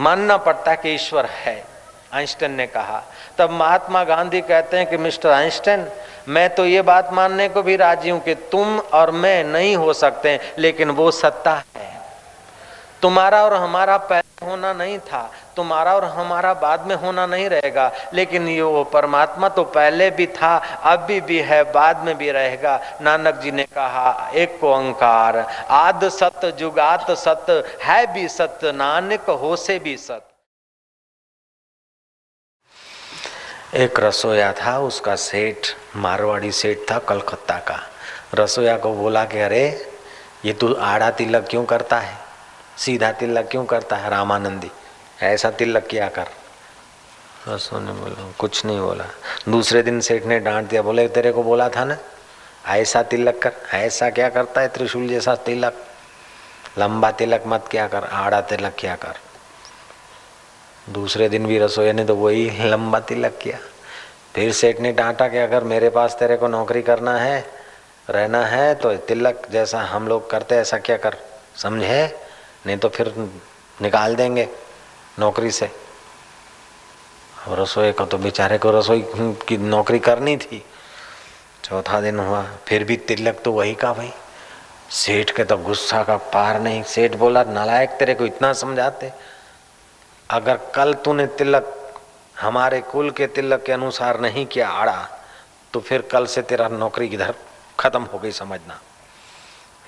मानना 0.00 0.36
पड़ता 0.36 0.70
है 0.70 0.76
कि 0.76 0.88
ईश्वर 0.90 1.26
है। 1.26 1.64
आइंस्टाइन 2.12 2.52
ने 2.52 2.66
कहा। 2.66 3.02
तब 3.38 3.50
महात्मा 3.50 4.04
गांधी 4.04 4.40
कहते 4.40 4.76
हैं 4.76 4.86
कि, 4.86 4.96
मिस्टर 4.96 5.30
आइंस्टाइन 5.30 5.86
मैं 6.28 6.54
तो 6.54 6.66
ये 6.66 6.82
बात 6.82 7.12
मानने 7.12 7.48
को 7.48 7.62
भी 7.62 7.76
राज़ी 7.76 8.10
हूँ 8.10 8.20
कि 8.20 8.34
तुम 8.34 8.78
और 8.78 9.10
मैं 9.10 9.44
नहीं 9.44 9.76
हो 9.76 9.92
सकते, 9.92 10.40
लेकिन 10.58 10.90
वो 10.90 11.10
सत्ता 11.10 11.62
है। 11.76 12.00
तुम्हारा 13.02 13.44
और 13.44 13.54
हमारा 13.54 13.96
पैदा 13.96 14.46
होना 14.46 14.72
नहीं 14.72 14.98
था। 14.98 15.30
तुम्हारा 15.56 15.94
और 15.94 16.04
हमारा 16.04 16.52
बाद 16.54 16.86
में 16.86 16.94
होना 16.96 17.26
नहीं 17.26 17.48
रहेगा। 17.48 17.90
लेकिन 18.14 18.48
ये 18.48 18.62
वो 18.62 18.84
परमात्मा 18.84 19.48
तो 19.48 19.64
पहले 19.64 20.10
भी 20.10 20.26
था 20.26 20.56
अब 20.84 21.00
भी, 21.00 21.38
है 21.38 21.62
बाद 21.72 22.04
में 22.04 22.16
भी 22.18 22.30
रहेगा। 22.30 22.80
नानक 23.02 23.34
जी 23.34 23.50
ने 23.50 23.64
कहा 23.64 24.30
एक 24.34 24.58
को 24.60 24.72
अंकार 24.72 25.38
आद 25.70 26.08
सत 26.10 26.44
जुगात 26.58 27.10
सत 27.18 27.46
है 27.82 28.06
भी 28.14 28.28
सत्य 28.28 28.72
नानक 28.72 29.30
हो 29.32 29.56
से 29.56 29.78
भी 29.78 29.96
सत्य 29.96 30.34
एक 33.74 34.00
रसोया 34.00 34.52
था 34.52 34.78
उसका 34.78 35.14
सेठ 35.16 35.66
मारवाड़ी 35.96 36.50
सेठ 36.52 36.78
था 36.90 36.98
कलकत्ता 36.98 37.58
का। 37.58 37.78
रसोया 38.34 38.76
को 38.76 38.92
बोला 38.94 39.24
कि 39.24 39.38
अरे 39.38 39.64
ये 40.44 40.52
तू 40.52 40.72
आड़ा 40.74 41.10
तिलक 41.10 41.46
क्यों 41.50 41.64
करता 41.64 41.98
है? 41.98 42.16
सीधा 42.76 43.10
तिलक 43.12 43.48
क्यों 43.50 43.64
करता 43.64 43.96
है 43.96 44.10
रामानंदी? 44.10 44.70
ऐसा 45.22 45.50
तिलक 45.50 45.86
किया 45.86 46.08
कर। 46.08 46.26
रसो 47.48 47.78
ने 47.78 47.92
बोला, 47.92 48.32
कुछ 48.38 48.64
नहीं 48.64 48.80
बोला। 48.80 49.04
दूसरे 49.48 49.82
दिन 49.82 50.00
सेठ 50.00 50.24
ने 50.24 50.40
डांट 50.40 50.68
दिया, 50.68 50.82
बोले, 50.82 51.08
तेरे 51.08 51.32
को 51.32 51.42
बोला 51.42 51.68
था 51.68 51.84
ना, 51.84 51.98
ऐसा 52.66 53.02
तिलक 53.02 53.42
कर, 53.42 53.52
ऐसा 53.74 54.10
क्या 54.10 54.28
करता 54.28 54.60
है 54.60 54.68
त्रिशूल 54.68 55.08
जैसा 55.08 55.34
तिलक? 55.34 55.74
लंबा 56.78 57.10
तिलक 57.10 57.42
मत 57.46 57.68
क्या 57.70 57.88
कर, 57.88 58.04
आड़ा 58.04 58.40
तिलक 58.40 58.74
क्या 58.78 58.96
कर। 58.96 59.14
दूसरे 60.92 61.28
दिन 61.28 61.46
भी 61.46 61.58
रसोई 61.58 61.92
ने 61.92 62.04
तो 62.04 62.16
वही 62.16 62.50
लंबा 62.64 63.00
तिलक 63.00 63.38
किया। 63.42 63.58
फिर 64.34 64.52
सेठ 64.52 64.80
ने 64.80 64.92
डांटा 64.92 65.28
कि 65.28 65.38
अगर 65.38 65.64
मेरे 65.64 65.90
पास 65.90 66.16
तेरे 66.18 66.36
को 66.36 66.48
नौकरी 66.48 66.82
करना 66.82 67.16
है, 67.16 67.44
रहना 68.10 68.44
है 68.46 68.74
तो 68.74 68.96
तिलक 68.96 69.42
जैसा 69.50 69.80
हम 69.80 70.08
लोग 70.08 70.30
करते, 70.30 70.54
ऐसा 70.54 70.78
क्या 70.78 70.96
कर? 70.96 71.16
समझे? 71.56 72.20
नहीं 72.66 72.76
तो 72.76 72.88
फिर 72.88 73.14
निकाल 73.82 74.16
देंगे। 74.16 74.48
नौकरी 75.18 75.50
से। 75.50 75.70
रसोई 77.48 77.92
को 77.92 78.04
तो 78.04 78.18
बेचारे 78.18 78.58
को 78.58 78.70
रसोई 78.70 79.04
की 79.48 79.56
नौकरी 79.56 79.98
करनी 79.98 80.36
थी। 80.36 80.64
चौथा 81.64 82.00
दिन 82.00 82.18
हुआ, 82.18 82.42
फिर 82.66 82.84
भी 82.84 82.96
तिलक 82.96 83.40
तो 83.44 83.52
वही 83.52 83.74
का 83.74 83.92
भाई। 83.92 84.12
सेठ 84.90 85.30
के 85.30 85.44
तो 85.44 85.56
गुस्सा 85.56 86.02
का 86.04 86.16
पार 86.16 86.60
नहीं। 86.60 86.82
सेठ 86.82 87.14
बोला, 87.14 87.42
नालायक, 87.44 87.90
तेरे 87.90 88.14
को 88.14 88.26
इतना 88.26 88.52
समझाते? 88.52 89.12
अगर 90.30 90.56
कल 90.74 90.94
तूने 90.94 91.26
तिलक, 91.28 91.72
हमारे 92.40 92.80
कुल 92.82 93.10
के 93.10 93.26
तिलक 93.26 93.62
के 93.62 93.72
अनुसार 93.72 94.20
नहीं 94.20 94.46
किया 94.46 94.68
आड़ा 94.68 95.08
तो 95.72 95.80
फिर 95.80 96.02
कल 96.02 96.26
से 96.26 96.42
तेरा 96.42 96.68
नौकरी 96.68 97.08
किधर 97.08 97.34
खत्म 97.80 98.02
हो 98.02 98.18
गई, 98.18 98.30
समझना। 98.32 98.80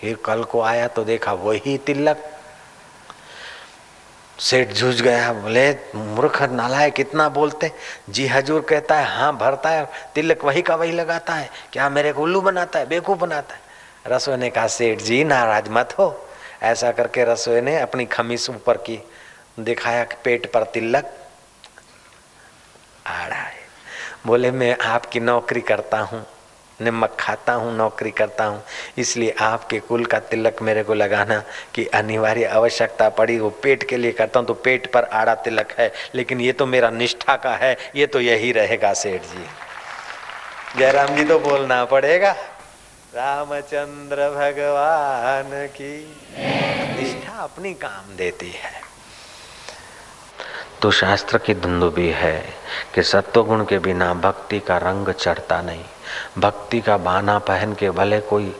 फिर 0.01 0.16
कल 0.24 0.43
को 0.45 0.61
आया 0.62 0.89
तो 0.89 1.05
देखा 1.05 1.33
वही 1.35 1.76
तिलक। 1.79 2.38
सेठ 4.39 4.68
जूझ 4.68 5.01
गया 5.03 5.32
बोले, 5.32 5.70
मूर्ख 5.95 6.43
नालायक 6.43 6.95
कितना 6.95 7.28
बोलते, 7.28 7.70
जी 8.11 8.26
हजूर 8.26 8.61
कहता 8.61 8.95
है 8.95 9.07
हाँ 9.16 9.36
भरता 9.36 9.70
है, 9.70 9.89
तिलक 10.14 10.45
वही 10.45 10.62
का 10.62 10.74
वही 10.74 10.93
लगाता 10.93 11.34
है, 11.34 11.51
क्या 11.72 11.89
मेरे 11.89 12.12
को 12.12 12.22
उल्लू 12.22 12.41
बनाता 12.41 12.78
है 12.78 12.86
बेकूफ 12.86 13.18
बनाता 13.18 13.55
है? 13.55 13.61
रसोई 14.07 14.36
ने 14.36 14.51
कहा, 14.51 14.66
सेठ 14.66 15.01
जी, 15.01 15.24
नाराज़ 15.24 15.70
मत 15.70 15.95
हो। 15.99 16.28
ऐसा 16.62 16.93
करके 16.93 17.24
रसोई 17.24 17.61
ने 17.61 17.78
अपनी 17.78 18.05
खमीस 18.07 18.49
ऊपर 18.51 18.76
की, 18.76 18.99
दिखाया 19.61 20.05
कि 20.05 20.16
पेट 20.24 20.53
पर 20.53 20.62
तिलक, 20.64 21.12
आड़ा 23.07 23.36
है। 23.36 23.57
बोले, 24.26 24.51
मैं 24.51 24.76
आपकी 24.78 25.20
नौकरी 25.20 25.61
करता 25.61 25.99
हूँ 26.01 26.26
निमक 26.81 27.16
खाता 27.20 27.53
हूँ, 27.53 27.76
नौकरी 27.76 28.11
करता 28.11 28.45
हूँ। 28.45 28.62
इसलिए 28.99 29.35
आपके 29.41 29.79
कुल 29.81 30.05
का 30.05 30.18
तिलक 30.20 30.62
मेरे 30.62 30.83
को 30.83 30.95
लगाना 30.95 31.43
कि 31.74 31.85
अनिवार्य 31.95 32.45
आवश्यकता 32.47 33.09
पड़ी, 33.11 33.39
वो 33.39 33.51
पेट 33.62 33.89
के 33.89 33.97
लिए 33.97 34.12
करता 34.12 34.39
हूँ 34.39 34.47
तो 34.47 34.55
पेट 34.57 34.91
पर 34.93 35.05
आड़ा 35.05 35.35
तिलक 35.37 35.72
है। 35.79 35.93
लेकिन 36.14 36.41
ये 36.41 36.53
तो 36.53 36.66
मेरा 36.66 36.91
निष्ठा 36.91 37.37
का 37.37 37.55
है, 37.55 37.76
ये 37.97 38.07
तो 38.07 38.20
यही 38.20 38.53
रहेगा, 38.53 38.93
सेठ 38.95 39.22
जी। 39.24 39.45
जयराम 40.79 41.14
जी 41.16 41.24
तो 41.24 41.39
बोलना 41.41 41.85
पड़ेगा, 41.87 42.33
रामचंद्र 43.14 44.29
भगवान 44.31 45.66
की 45.76 45.95
निष्ठा 46.97 47.43
अपनी 47.43 47.72
काम 47.74 48.16
देती 48.16 48.51
है। 48.53 48.72
तो 50.83 50.91
शास्त्र 50.91 51.39
की 51.39 51.55
धुंधु 51.55 51.89
भी 51.91 52.09
है 52.09 52.39
कि 52.95 53.03
सत्वगुण 53.03 53.64
के 53.64 53.79
बिना 53.79 54.12
भक्ति 54.16 54.59
का 54.61 54.76
रंग 54.79 55.09
चढ़ता 55.11 55.61
नहीं। 55.62 55.85
भक्ति 56.39 56.81
का 56.81 56.97
बाना 56.97 57.39
पहन 57.39 57.73
के 57.73 57.91
भले 57.91 58.21
कोई 58.21 58.57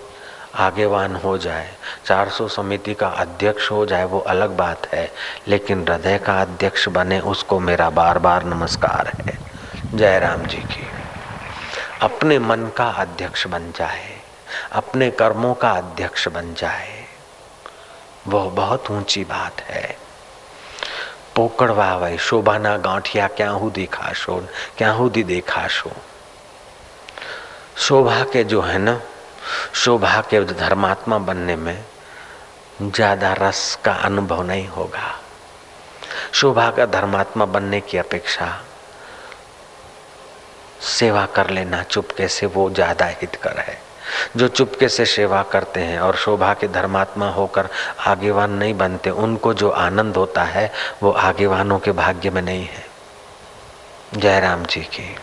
आगेवान 0.55 1.17
हो 1.17 1.39
जाए 1.39 1.75
400 2.07 2.49
समिति 2.49 2.95
का 2.95 3.09
अध्यक्ष 3.09 3.71
हो 3.71 3.87
जाए 3.87 4.05
वो 4.05 4.19
अलग 4.19 4.57
बात 4.57 4.87
है, 4.87 5.13
लेकिन 5.49 5.89
हृदय 5.89 6.19
का 6.19 6.41
अध्यक्ष 6.41 6.89
बने 6.89 7.21
उसको 7.21 7.61
मेरा 7.61 7.91
बार 7.91 8.19
बार 8.19 8.45
नमस्कार 8.45 9.13
है। 9.17 9.39
जय 9.95 10.19
राम 10.19 10.43
जी 10.43 10.57
की। 10.57 10.87
अपने 12.03 12.39
मन 12.39 12.71
का 12.77 12.89
अध्यक्ष 12.89 13.47
बन 13.47 13.73
जाए, 13.77 14.17
अपने 14.73 15.11
कर्मों 15.11 15.55
का 15.55 15.71
अध्यक्ष 15.71 16.29
बन 16.29 16.55
जाए 16.55 17.05
वह 18.29 18.51
बहुत 18.51 18.91
ऊँची 18.91 19.25
बात 19.25 19.61
है। 19.61 19.97
पोकड़वा 21.37 21.99
भाई 21.99 22.19
शोभा 22.19 22.53
शोभाना 22.53 22.77
गांठिया, 22.77 23.27
क्या 23.29 23.51
हूँ 23.51 23.73
दिखा 23.73 24.13
शो 24.13 24.37
क्या 24.79 24.91
हूँ 24.91 25.11
दी 25.11 25.23
देखा 25.23 25.67
शो 25.69 25.91
शोभा 27.79 28.23
के 28.25 28.45
जो 28.45 28.61
है 28.61 28.79
ना, 28.79 29.01
शोभा 29.75 30.21
के 30.21 30.45
धर्मात्मा 30.45 31.19
बनने 31.19 31.57
में 31.57 31.85
ज़्यादा 32.83 33.33
रस 33.33 33.79
का 33.85 33.93
अनुभव 33.93 34.43
नहीं 34.43 34.67
होगा। 34.69 35.15
शोभा 36.33 36.71
का 36.71 36.87
धर्मात्मा 36.87 37.45
बनने 37.45 37.81
की 37.81 37.99
अपेक्षा 37.99 38.49
सेवा 40.81 41.27
कर 41.27 41.51
लेना 41.51 41.83
चुपके 41.83 42.29
से 42.29 42.47
वो 42.47 42.69
ज़्यादा 42.71 43.07
हितकर 43.07 43.59
है। 43.59 43.79
जो 44.37 44.49
चुपके 44.49 44.89
से 44.89 45.07
सेवा 45.07 45.43
करते 45.43 45.81
हैं 45.81 45.99
और 46.01 46.17
शोभा 46.17 46.53
के 46.55 46.69
धर्मात्मा 46.69 47.29
होकर 47.31 47.69
आगेवान 48.07 48.51
नहीं 48.51 48.75
बनते, 48.75 49.11
उनको 49.11 49.55
जो 49.55 49.71
आनंद 49.71 50.17
होता 50.17 50.43
है, 50.43 50.71
वो 51.03 51.11
आगेवानों 51.11 51.79
के 51.79 51.93
भाग्य 51.93 52.31
में 52.31 52.43
नहीं 52.43 52.67
है। 52.67 52.85
जयराम 54.15 54.65
जी 54.65 54.81
की। 54.81 55.17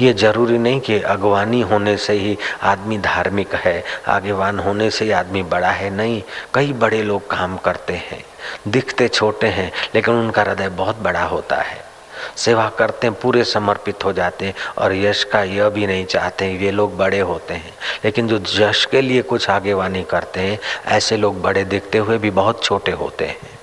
ये 0.00 0.12
ज़रूरी 0.12 0.58
नहीं 0.58 0.80
कि 0.80 1.00
अगवानी 1.02 1.60
होने 1.60 1.96
से 1.96 2.12
ही 2.12 2.38
आदमी 2.62 2.98
धार्मिक 2.98 3.54
है, 3.54 3.84
आगेवान 4.08 4.58
होने 4.58 4.90
से 4.90 5.04
ही 5.04 5.10
आदमी 5.10 5.42
बड़ा 5.42 5.70
है, 5.70 5.90
नहीं, 5.90 6.22
कई 6.54 6.72
बड़े 6.72 7.02
लोग 7.02 7.30
काम 7.30 7.56
करते 7.56 7.92
हैं, 7.92 8.24
दिखते 8.68 9.08
छोटे 9.08 9.46
हैं, 9.46 9.72
लेकिन 9.94 10.14
उनका 10.14 10.42
हृदय 10.42 10.68
बहुत 10.68 10.96
बड़ा 10.96 11.22
होता 11.22 11.56
है। 11.56 11.88
सेवा 12.36 12.68
करते 12.68 13.06
हैं, 13.06 13.16
पूरे 13.20 13.44
समर्पित 13.44 14.04
हो 14.04 14.12
जाते 14.12 14.46
हैं, 14.46 14.54
और 14.78 14.94
यश 14.94 15.24
का 15.24 15.42
यह 15.42 15.68
भी 15.68 15.86
नहीं 15.86 16.06
चाहते 16.06 16.44
हैं, 16.44 16.60
ये 16.60 16.70
लोग 16.70 16.96
बड़े 16.96 17.20
होते 17.20 17.54
हैं। 17.54 17.74
लेकिन 18.04 18.28
जो 18.28 18.68
यश 18.68 18.84
के 18.84 19.00
लिए 19.00 19.22
कुछ 19.22 19.50
आगेवानी 19.50 20.02
करते 20.02 20.40
हैं, 20.40 20.58
ऐसे 20.86 21.16
लोग 21.16 21.42
बड़े 21.42 21.64
दिखते 21.64 21.98
हुए 21.98 22.18
भी 22.18 22.30
बहुत 22.30 22.64
छोटे 22.64 22.92
होते 22.92 23.24
हैं। 23.24 23.58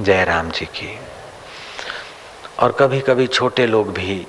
जय 0.00 0.24
राम 0.24 0.50
जी 0.50 0.66
की। 0.66 0.98
और 2.58 2.72
कभी 2.72 3.00
कभी 3.00 3.26
छोटे 3.26 3.66
लोग 3.66 3.92
भी 3.92 4.26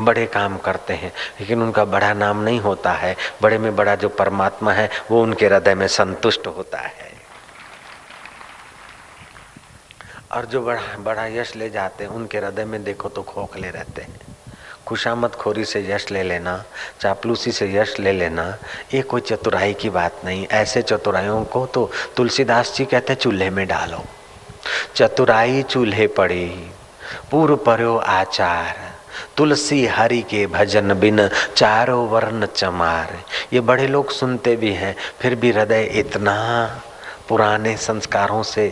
बड़े 0.00 0.26
काम 0.26 0.56
करते 0.58 0.94
हैं, 0.94 1.12
लेकिन 1.40 1.62
उनका 1.62 1.84
बड़ा 1.84 2.12
नाम 2.14 2.42
नहीं 2.42 2.60
होता 2.60 2.92
है। 2.92 3.16
बड़े 3.42 3.58
में 3.58 3.76
बड़ा 3.76 3.94
जो 3.94 4.08
परमात्मा 4.08 4.72
है, 4.72 4.90
वो 5.10 5.22
उनके 5.22 5.46
हृदय 5.46 5.74
में 5.74 5.86
संतुष्ट 5.88 6.46
होता 6.46 6.78
है। 6.78 7.12
और 10.32 10.44
जो 10.44 10.62
बड़ा 10.62 10.82
बड़ा 10.98 11.26
यश 11.26 11.56
ले 11.56 11.70
जाते 11.70 12.04
हैं, 12.04 12.10
उनके 12.10 12.38
हृदय 12.38 12.64
में 12.64 12.84
देखो 12.84 13.08
तो 13.08 13.22
खोखले 13.22 13.70
रहते 13.70 14.02
हैं। 14.02 14.20
खुशामद 14.86 15.30
खोरी 15.30 15.64
से 15.64 15.80
यश 15.90 16.10
ले 16.10 16.22
लेना, 16.22 16.64
चापलूसी 17.00 17.52
से 17.52 17.72
यश 17.74 17.98
ले 18.00 18.12
लेना, 18.12 18.56
ये 18.94 19.02
कोई 19.02 19.20
चतुराई 19.20 19.74
की 19.74 19.90
बात 19.90 20.20
नहीं। 20.24 20.46
ऐसे 20.46 20.82
चतुराइयों 20.82 21.44
को 21.44 21.66
तो 21.66 21.90
तुलसीदास 22.16 22.74
जी 22.76 22.84
कहते 22.84 23.14
चूल्हे 23.14 23.50
में 23.50 23.66
डालो। 23.68 24.04
चतुराई 24.94 25.62
चूल्हे 25.62 26.06
पड़ी, 26.06 26.70
पूर्व 27.30 27.56
पर्यो 27.56 27.96
आचार। 27.96 28.92
तुलसी 29.36 29.86
हरि 29.86 30.20
के 30.22 30.46
भजन 30.46 30.94
बिन 30.94 31.28
चारों 31.56 32.08
वर्ण 32.08 32.46
चमार। 32.46 33.18
ये 33.52 33.60
बड़े 33.60 33.86
लोग 33.86 34.10
सुनते 34.10 34.56
भी 34.56 34.72
हैं, 34.72 34.96
फिर 35.20 35.34
भी 35.34 35.52
हृदय 35.52 35.82
इतना 35.82 36.36
पुराने 37.28 37.76
संस्कारों 37.76 38.42
से 38.42 38.66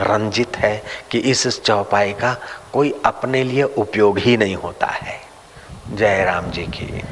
रंजित 0.00 0.56
है 0.56 0.82
कि 1.10 1.18
इस 1.18 1.62
चौपाई 1.62 2.12
का 2.12 2.36
कोई 2.72 2.94
अपने 3.04 3.44
लिए 3.44 3.62
उपयोग 3.62 4.18
ही 4.18 4.36
नहीं 4.36 4.56
होता 4.56 4.86
है। 4.86 5.20
जय 5.92 6.24
राम 6.24 6.50
जी 6.50 6.62
की। 6.62 7.02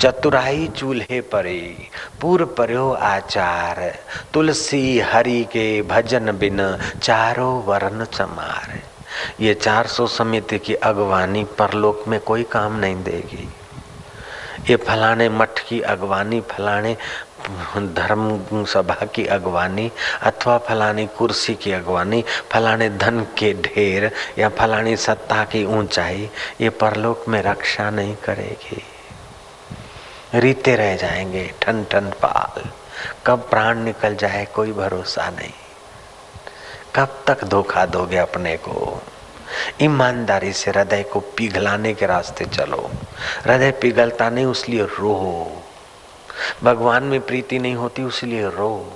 चतुराई 0.00 0.68
चूल्हे 0.68 1.20
परे 1.20 1.86
पूर्व 2.20 2.46
पर्यो 2.46 2.90
आचार, 2.92 3.98
तुलसी 4.34 5.00
हरि 5.00 5.42
के 5.44 5.82
भजन 5.82 6.32
बिन 6.38 6.78
चारों 7.02 7.62
वर्ण 7.62 8.04
चमार। 8.04 8.78
ये 9.40 9.54
चार 9.54 9.86
सौ 9.86 10.06
समिति 10.06 10.58
की 10.58 10.74
अगवानी 10.74 11.44
परलोक 11.44 12.04
में 12.08 12.20
कोई 12.20 12.42
काम 12.42 12.76
नहीं 12.76 13.02
देगी। 13.02 13.48
ये 14.70 14.76
फलाने 14.76 15.28
मठ 15.28 15.58
की 15.68 15.80
अगवानी, 15.80 16.40
फलाने 16.40 16.96
धर्म 17.76 18.44
सभा 18.64 19.06
की 19.06 19.26
अगवानी, 19.26 19.92
अथवा 20.22 20.58
फलानी 20.58 21.06
कुर्सी 21.06 21.54
की 21.54 21.72
अगवानी, 21.72 22.24
फलाने 22.50 22.90
धन 22.90 23.20
के 23.20 23.54
ढेर, 23.54 24.12
या 24.38 24.48
फलानी 24.48 24.96
सत्ता 24.96 25.44
की 25.44 25.64
ऊंचाई, 25.64 26.30
ये 26.60 26.70
परलोक 26.70 27.24
में 27.28 27.42
रक्षा 27.42 27.90
नहीं 27.90 28.16
करेगी। 28.16 28.82
रीते 30.34 30.76
रह 30.76 30.96
जाएँगे 30.96 31.54
ठन 31.62 31.84
ठन 31.84 32.10
पाल। 32.22 32.64
कब 33.26 33.38
प्राण 33.50 33.78
निकल 33.78 34.16
जाए 34.16 34.44
कोई 34.44 34.72
भरोसा 34.72 35.30
नहीं। 35.30 35.69
कब 36.96 37.24
तक 37.26 37.44
धोखा 37.44 37.86
दोगे 37.86 38.16
अपने 38.16 38.56
को? 38.56 39.02
ईमानदारी 39.80 40.52
से 40.52 40.70
हृदय 40.70 41.02
को 41.02 41.20
पिघलाने 41.20 41.94
के 41.94 42.06
रास्ते 42.06 42.44
चलो। 42.44 42.90
हृदय 43.44 43.70
पिघलता 43.70 44.30
नहीं, 44.30 44.44
उसलिए 44.44 44.82
रो। 44.82 45.62
भगवान 46.64 47.02
में 47.02 47.20
प्रीति 47.20 47.58
नहीं 47.58 47.74
होती, 47.74 48.02
उसलिए 48.02 48.48
रो। 48.48 48.92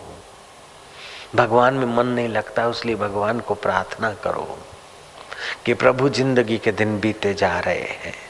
भगवान 1.35 1.75
में 1.75 1.97
मन 1.97 2.07
नहीं 2.07 2.29
लगता, 2.29 2.69
उसलिए 2.69 2.97
भगवान 2.97 3.41
को 3.41 3.55
प्रार्थना 3.55 4.11
करो 4.11 4.59
कि 5.67 5.75
प्रभु 5.75 6.09
ज़िंदगी 6.09 6.59
के 6.59 6.73
दिन 6.73 7.01
बीते 7.01 7.35
जा 7.35 7.59
रहे 7.59 7.81
हैं। 7.81 8.24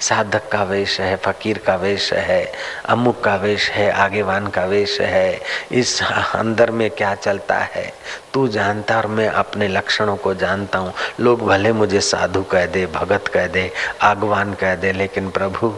साधक 0.00 0.48
का 0.48 0.62
वेश 0.62 1.00
है, 1.00 1.16
फकीर 1.16 1.58
का 1.58 1.76
वेश 1.76 2.12
है, 2.12 2.52
अमुक 2.86 3.24
का 3.24 3.36
वेश 3.36 3.70
है, 3.70 3.90
आगेवान 3.90 4.46
का 4.46 4.64
वेश 4.64 5.00
है। 5.00 5.40
इस 5.72 6.02
अंदर 6.34 6.70
में 6.70 6.90
क्या 6.90 7.14
चलता 7.14 7.58
है? 7.58 7.92
तू 8.34 8.48
जानता 8.48 8.96
और 8.96 9.06
मैं 9.06 9.28
अपने 9.28 9.68
लक्षणों 9.68 10.16
को 10.16 10.34
जानता 10.34 10.78
हूँ। 10.78 10.92
लोग 11.20 11.46
भले 11.46 11.72
मुझे 11.72 12.00
साधु 12.00 12.42
कह 12.42 12.66
दे, 12.66 12.86
भगत 12.86 13.28
कह 13.28 13.46
दे, 13.46 13.70
आगवान 14.02 14.54
कह 14.54 14.74
दे, 14.74 14.92
लेकिन 14.92 15.30
प्रभु 15.30 15.74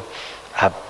आप 0.62 0.82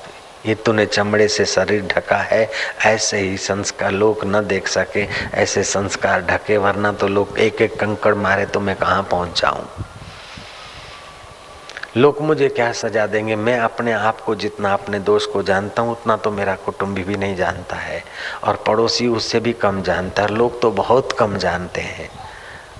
ये 0.46 0.54
तूने 0.54 0.86
चमड़े 0.86 1.28
से 1.28 1.44
शरीर 1.44 1.82
ढका 1.86 2.16
है। 2.16 2.48
ऐसे 2.86 3.18
ही 3.18 3.36
संस्कार 3.36 3.90
लोग 3.92 4.24
न 4.24 4.46
देख 4.46 4.68
सके, 4.68 5.06
ऐसे 5.34 5.62
संस्कार 5.64 6.22
ढके, 6.22 6.56
वरना 6.56 6.92
तो 6.92 7.08
लोग 7.08 7.38
एक 7.38 7.62
एक 7.62 7.80
कंकड़ 7.80 8.14
मारे 8.14 8.46
तो 8.46 8.60
मैं 8.60 8.76
कहाँ 8.76 9.02
पहुँच 9.02 9.40
जाऊँ? 9.40 9.68
लोग 11.96 12.20
मुझे 12.20 12.48
क्या 12.48 12.72
सजा 12.72 13.06
देंगे? 13.06 13.36
मैं 13.36 13.58
अपने 13.60 13.92
आप 13.92 14.20
को 14.20 14.34
जितना 14.34 14.72
अपने 14.72 14.98
दोष 14.98 15.26
को 15.26 15.42
जानता 15.42 15.82
हूँ, 15.82 15.92
उतना 15.92 16.16
तो 16.16 16.30
मेरा 16.30 16.54
कुटुंबी 16.54 17.02
भी 17.02 17.16
नहीं 17.16 17.36
जानता 17.36 17.76
है। 17.76 18.04
और 18.44 18.56
पड़ोसी 18.56 19.08
उससे 19.08 19.40
भी 19.40 19.52
कम 19.52 19.82
जानता 19.82 20.22
है 20.22 20.28
लोग 20.28 20.60
तो 20.60 20.70
बहुत 20.70 21.12
कम 21.12 21.36
जानते 21.36 21.80
हैं। 21.80 22.08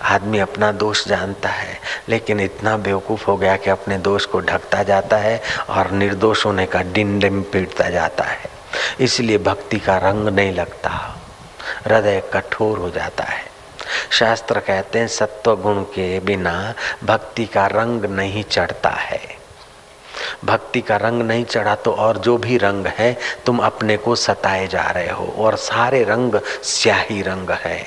आदमी 0.02 0.38
अपना 0.38 0.72
दोष 0.72 1.08
जानता 1.08 1.48
है, 1.48 1.78
लेकिन 2.08 2.40
इतना 2.40 2.76
बेवकूफ़ 2.76 3.24
हो 3.24 3.36
गया 3.36 3.56
कि 3.56 3.70
अपने 3.70 3.98
दोष 3.98 4.26
को 4.26 4.40
ढकता 4.40 4.82
जाता 4.82 5.16
है 5.16 5.42
और 5.70 5.90
निर्दोष 5.90 6.46
होने 6.46 6.66
का 6.66 6.82
डिम 6.82 7.20
डिम 7.20 7.42
पीटता 7.42 7.90
जाता 7.90 8.24
है। 8.24 8.50
इसलिए 9.00 9.38
भक्ति 9.38 9.78
का 9.78 9.96
रंग 9.98 10.28
नहीं 10.28 10.52
लगता। 10.52 10.90
हृदय 11.86 12.22
कठोर 12.32 12.78
हो 12.78 12.90
जाता 12.90 13.24
है। 13.24 13.49
शास्त्र 14.10 14.60
कहते 14.60 14.98
हैं, 14.98 15.06
सत्व 15.06 15.56
गुण 15.56 15.82
के 15.82 16.20
बिना 16.20 16.74
भक्ति 17.04 17.44
का 17.44 17.66
रंग 17.66 18.04
नहीं 18.04 18.44
चढ़ता 18.44 18.90
है। 18.90 19.20
भक्ति 20.44 20.80
का 20.80 20.96
रंग 20.96 21.22
नहीं 21.22 21.44
चढ़ा 21.44 21.74
तो 21.74 21.92
और 21.92 22.18
जो 22.18 22.36
भी 22.38 22.56
रंग 22.56 22.86
है, 22.86 23.16
तुम 23.46 23.58
अपने 23.58 23.96
को 23.96 24.14
सताए 24.14 24.66
जा 24.66 24.90
रहे 24.90 25.10
हो 25.10 25.34
और 25.38 25.56
सारे 25.56 26.04
रंग 26.04 26.40
स्याही 26.62 27.22
रंग 27.22 27.50
है। 27.50 27.86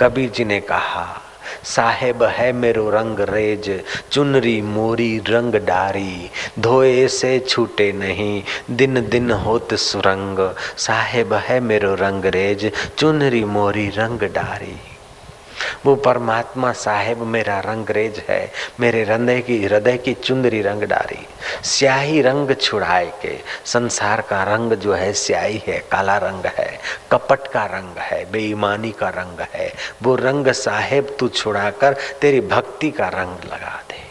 कबीर 0.00 0.30
जी 0.30 0.44
ने 0.44 0.60
कहा, 0.60 1.22
साहेब 1.64 2.22
है 2.22 2.52
मेरो 2.52 2.90
रंग 2.90 3.20
रेज, 3.20 3.84
चुनरी 4.12 4.60
मोरी 4.62 5.18
रंग 5.28 5.54
डारी, 5.54 6.30
धोए 6.58 7.06
से 7.08 7.38
छूटे 7.38 7.92
नहीं, 7.92 8.42
दिन 8.70 9.08
दिन 9.08 9.30
होत 9.30 9.74
सुरंग। 9.74 10.54
साहेब 10.76 11.34
है 11.34 11.60
मेरो 11.60 11.94
रंग 11.94 12.24
रेज, 12.24 12.72
चुनरी 12.98 13.44
मोरी 13.44 13.88
रंग 13.88 14.20
डारी। 14.20 14.76
वो 15.86 15.94
परमात्मा 15.96 16.72
साहेब 16.72 17.22
मेरा 17.22 17.60
रंगरेज 17.60 18.22
है, 18.28 18.52
मेरे 18.80 19.04
हृदय 19.04 19.40
की 19.40 19.64
हृदय 19.64 19.96
की 19.96 20.14
चुंदरी 20.14 20.62
रंग 20.62 20.82
डारी। 20.82 21.26
स्याही 21.64 22.22
रंग 22.22 22.54
छुड़ाए 22.54 23.12
के, 23.22 23.38
संसार 23.64 24.20
का 24.20 24.42
रंग 24.44 24.72
जो 24.72 24.92
है 24.92 25.12
स्याही 25.12 25.62
है, 25.66 25.78
काला 25.92 26.16
रंग 26.16 26.46
है, 26.46 26.78
कपट 27.12 27.46
का 27.46 27.64
रंग 27.64 27.98
है, 27.98 28.30
बेईमानी 28.32 28.90
का 28.90 29.08
रंग 29.08 29.46
है। 29.54 29.72
वो 30.02 30.16
रंग 30.16 30.48
साहेब 30.48 31.16
तू 31.18 31.28
छुड़ाकर 31.28 31.96
तेरी 32.20 32.40
भक्ति 32.40 32.90
का 32.90 33.08
रंग 33.08 33.44
लगा 33.44 33.82
दे। 33.90 34.09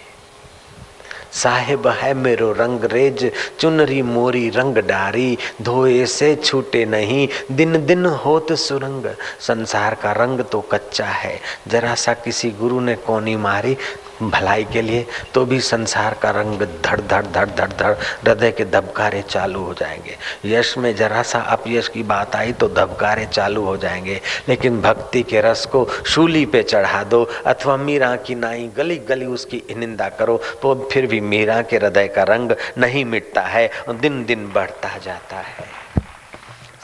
साहेब 1.34 1.88
है 1.88 2.14
मेरो 2.14 2.52
रंग 2.52 2.84
रेज, 2.84 3.32
चुनरी 3.60 4.02
मोरी 4.02 4.50
रंग 4.50 4.78
डारी, 4.78 5.38
धोए 5.62 6.06
से 6.06 6.36
छूटे 6.36 6.86
नहीं, 6.86 7.28
दिन 7.52 7.86
दिन 7.86 8.06
होत 8.06 8.54
सुरंग। 8.54 9.06
संसार 9.40 9.96
का 9.96 10.12
रंग 10.12 10.40
तो 10.42 10.62
कच्चा 10.62 11.06
है, 11.06 11.40
जरा 11.68 11.96
सा 11.96 12.14
किसी 12.14 12.52
गुरु 12.52 12.80
ने 12.80 12.96
कोनी 12.96 13.36
मारी 13.36 13.78
भलाई 14.22 14.64
के 14.64 14.82
लिए 14.82 15.06
तो 15.34 15.46
भी 15.46 15.60
संसार 15.62 16.14
का 16.22 16.30
रंग 16.32 16.62
धड़ 16.86 17.00
धड़ 17.02 17.26
धड़ 17.26 17.48
धड़ 17.48 17.70
धड़, 17.70 17.94
हृदय 17.94 18.52
के 18.52 18.66
धबकारे 18.66 19.22
चालू 19.22 19.64
हो 19.64 19.74
जाएँगे। 19.74 20.18
यश 20.46 20.78
में 20.78 20.96
जरा 20.96 21.22
सा 21.24 21.40
अपयश 21.40 21.88
की 21.88 22.04
बात 22.04 22.36
आई 22.36 22.54
तो 22.54 22.68
धबकारे 22.70 23.26
चालू 23.26 23.64
हो 23.64 23.78
जाएँगे। 23.78 24.20
लेकिन 24.50 24.82
भक्ति 24.82 25.24
के 25.24 25.42
रस 25.42 25.66
को 25.66 25.88
शूली 26.06 26.46
पे 26.46 26.64
चढ़ा 26.64 27.04
दो, 27.04 27.24
अथवा 27.46 27.78
मीरा 27.78 28.16
की 28.16 28.36
नाई 28.36 28.70
गली 28.78 28.98
गली 29.10 29.26
उसकी 29.26 29.64
निंदा 29.78 30.10
करो 30.10 30.38
तो 30.62 30.76
फिर 30.92 31.06
भी 31.06 31.22
मीरा 31.22 31.62
के 31.62 31.78
हृदय 31.78 32.08
का 32.08 32.24
रंग 32.24 32.56
नहीं 32.78 33.06
मिटता 33.06 33.42
है, 33.42 33.70
दिन 33.92 34.24
दिन 34.26 34.52
बढ़ता 34.54 34.98
जाता 34.98 35.38
है। 35.38 35.79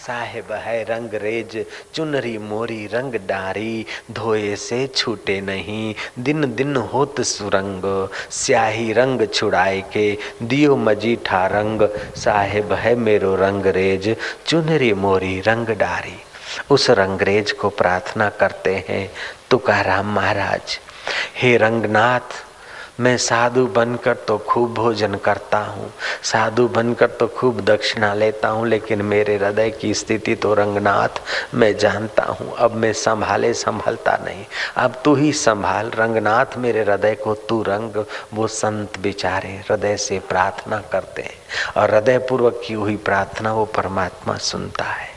साहेब 0.08 0.52
है 0.52 0.84
रंग 0.84 1.10
रेज, 1.14 1.66
चुनरी 1.94 2.38
मोरी 2.38 2.88
रंग 2.88 3.14
डारी, 3.14 3.86
धोए 4.12 4.56
से 4.56 4.88
छूटे 4.88 5.42
नहीं, 5.42 5.96
दिन 6.20 6.56
दिन 6.56 6.76
होत 6.76 7.22
सुरंग, 7.22 8.10
स्याही 8.32 8.94
रंग 8.94 9.28
छुड़ाए 9.28 9.82
के, 9.82 10.18
दियो 10.44 10.76
मजीठा 10.76 11.46
रंग। 11.48 11.88
साहेब 12.16 12.74
है 12.74 12.96
मेरो 12.96 13.36
रंग 13.36 13.66
रेज, 13.66 14.16
चुनरी 14.48 14.94
मोरी 14.94 15.40
रंग 15.40 15.68
डारी। 15.68 16.18
उस 16.72 16.90
रंगरेज 16.90 17.52
को 17.52 17.70
प्रार्थना 17.70 18.30
करते 18.30 18.86
हैं 18.90 19.12
तुकाराम 19.50 20.14
महाराज। 20.14 20.80
हे 21.36 21.58
रंगनाथ 21.58 22.44
मैं 23.00 23.18
साधु 23.18 23.68
बनकर 23.68 24.14
तो 24.14 24.38
खूब 24.38 24.74
भोजन 24.74 25.16
करता 25.16 25.58
हूँ। 25.58 25.92
साधु 26.24 26.68
बनकर 26.68 27.08
तो 27.08 27.28
खूब 27.28 27.60
दक्षिणा 27.62 28.14
लेता 28.14 28.48
हूँ, 28.48 28.68
लेकिन 28.68 29.02
मेरे 29.02 29.36
हृदय 29.36 29.70
की 29.72 29.94
स्थिति 29.94 30.36
तो 30.36 30.54
रंगनाथ 30.54 31.22
मैं 31.54 31.78
जानता 31.78 32.24
हूँ। 32.24 32.56
अब 32.56 32.76
मैं 32.76 32.94
संभाले 32.94 33.54
संभलता 33.54 34.18
नहीं। 34.18 34.46
अब 34.78 35.02
तू 35.06 35.16
ही 35.16 35.34
संभाल 35.34 35.90
रंगनाथ, 35.90 36.58
मेरे 36.58 36.84
हृदय 36.84 37.16
को 37.16 37.34
तू 37.36 37.62
रंग, 37.64 38.06
वो 38.34 38.48
संत 38.48 39.00
बिचारे 39.00 39.50
हृदय 39.50 39.98
से 39.98 40.20
प्रार्थना 40.20 40.82
करते 40.92 41.22
हैं। 41.22 41.38
और 41.78 41.96
हृदय 41.96 42.18
पूर्वक 42.18 42.62
की 42.68 42.74
हुई 42.74 42.96
प्रार्थना 42.96 43.54
वो 43.54 43.66
परमात्मा 43.66 44.38
सुनता 44.38 44.84
है। 44.84 45.15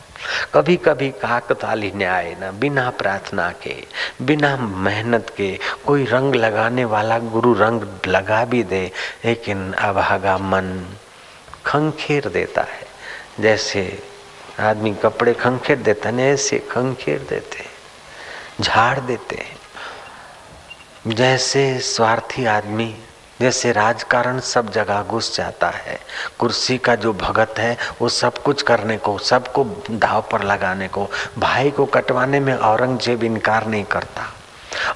कभी 0.55 0.77
कभी 0.77 1.11
काकताली 1.11 1.93
न्याय 1.95 2.37
न, 2.41 2.59
बिना 2.59 2.91
प्रार्थना 2.91 3.53
के, 3.63 3.85
बिना 4.23 4.57
मेहनत 4.57 5.35
के 5.37 5.59
कोई 5.87 6.05
रंग 6.05 6.35
लगाने 6.35 6.85
वाला 6.85 7.19
गुरु 7.19 7.55
रंग 7.55 8.07
लगा 8.07 8.45
भी 8.45 8.63
दे, 8.63 8.93
लेकिन 9.25 9.73
अभागा 9.73 10.39
मन 10.39 10.97
खंखेर 11.67 12.29
देता 12.29 12.63
है। 12.63 12.87
जैसे 13.41 14.03
आदमी 14.61 14.95
कपड़े 14.95 15.35
खंखेर 15.35 15.79
देता 15.79 16.09
है, 16.09 16.33
ऐसे 16.33 16.59
खंखेर 16.59 17.27
देते 17.29 17.65
झाड़ 18.61 19.01
देते 19.01 19.37
हैं। 19.37 19.59
जैसे 21.15 21.79
स्वार्थी 21.79 22.45
आदमी 22.47 22.97
जैसे 23.41 23.73
राजकारण 23.73 24.41
सब 24.41 24.71
जगह 24.71 25.03
घुस 25.03 25.37
जाता 25.37 25.69
है। 25.71 26.01
कुर्सी 26.39 26.79
का 26.79 26.95
जो 26.95 27.13
भगत 27.13 27.55
है, 27.59 27.77
वो 28.01 28.09
सब 28.09 28.39
कुछ 28.39 28.63
करने 28.63 28.97
को, 28.97 29.19
सबको 29.19 29.65
दाव 29.91 30.25
पर 30.33 30.43
लगाने 30.43 30.89
को, 30.89 31.11
भाई 31.39 31.71
को 31.71 31.87
कटवाने 31.87 32.41
में 32.41 32.55
औरंगज़ेब 32.55 33.23
इनकार 33.23 33.67
नहीं 33.67 33.85
करता। 33.85 34.35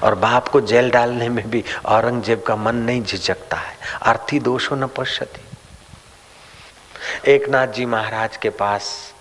और 0.03 0.15
बाप 0.15 0.47
को 0.47 0.61
जेल 0.61 0.91
डालने 0.91 1.29
में 1.29 1.49
भी 1.49 1.63
औरंगज़ेब 1.85 2.43
का 2.43 2.55
मन 2.55 2.75
नहीं 2.75 3.03
झिझकता 3.03 3.57
है। 3.57 3.77
अर्थी 4.01 4.39
दोषो 4.39 4.75
न 4.75 4.87
पश्यति। 4.87 5.41
एक 7.31 7.49
नाथ 7.49 7.67
जी 7.67 7.85
महाराज 7.85 8.37
के 8.37 8.49
पास 8.49 9.13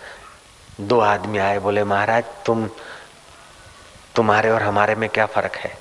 दो 0.80 1.00
आदमी 1.00 1.38
आए, 1.38 1.58
बोले, 1.58 1.84
महाराज, 1.84 2.24
तुम, 2.46 2.70
तुम्हारे 4.16 4.50
और 4.50 4.62
हमारे 4.62 4.94
में 4.94 5.08
क्या 5.08 5.26
फ़र्क 5.26 5.56
है? 5.56 5.78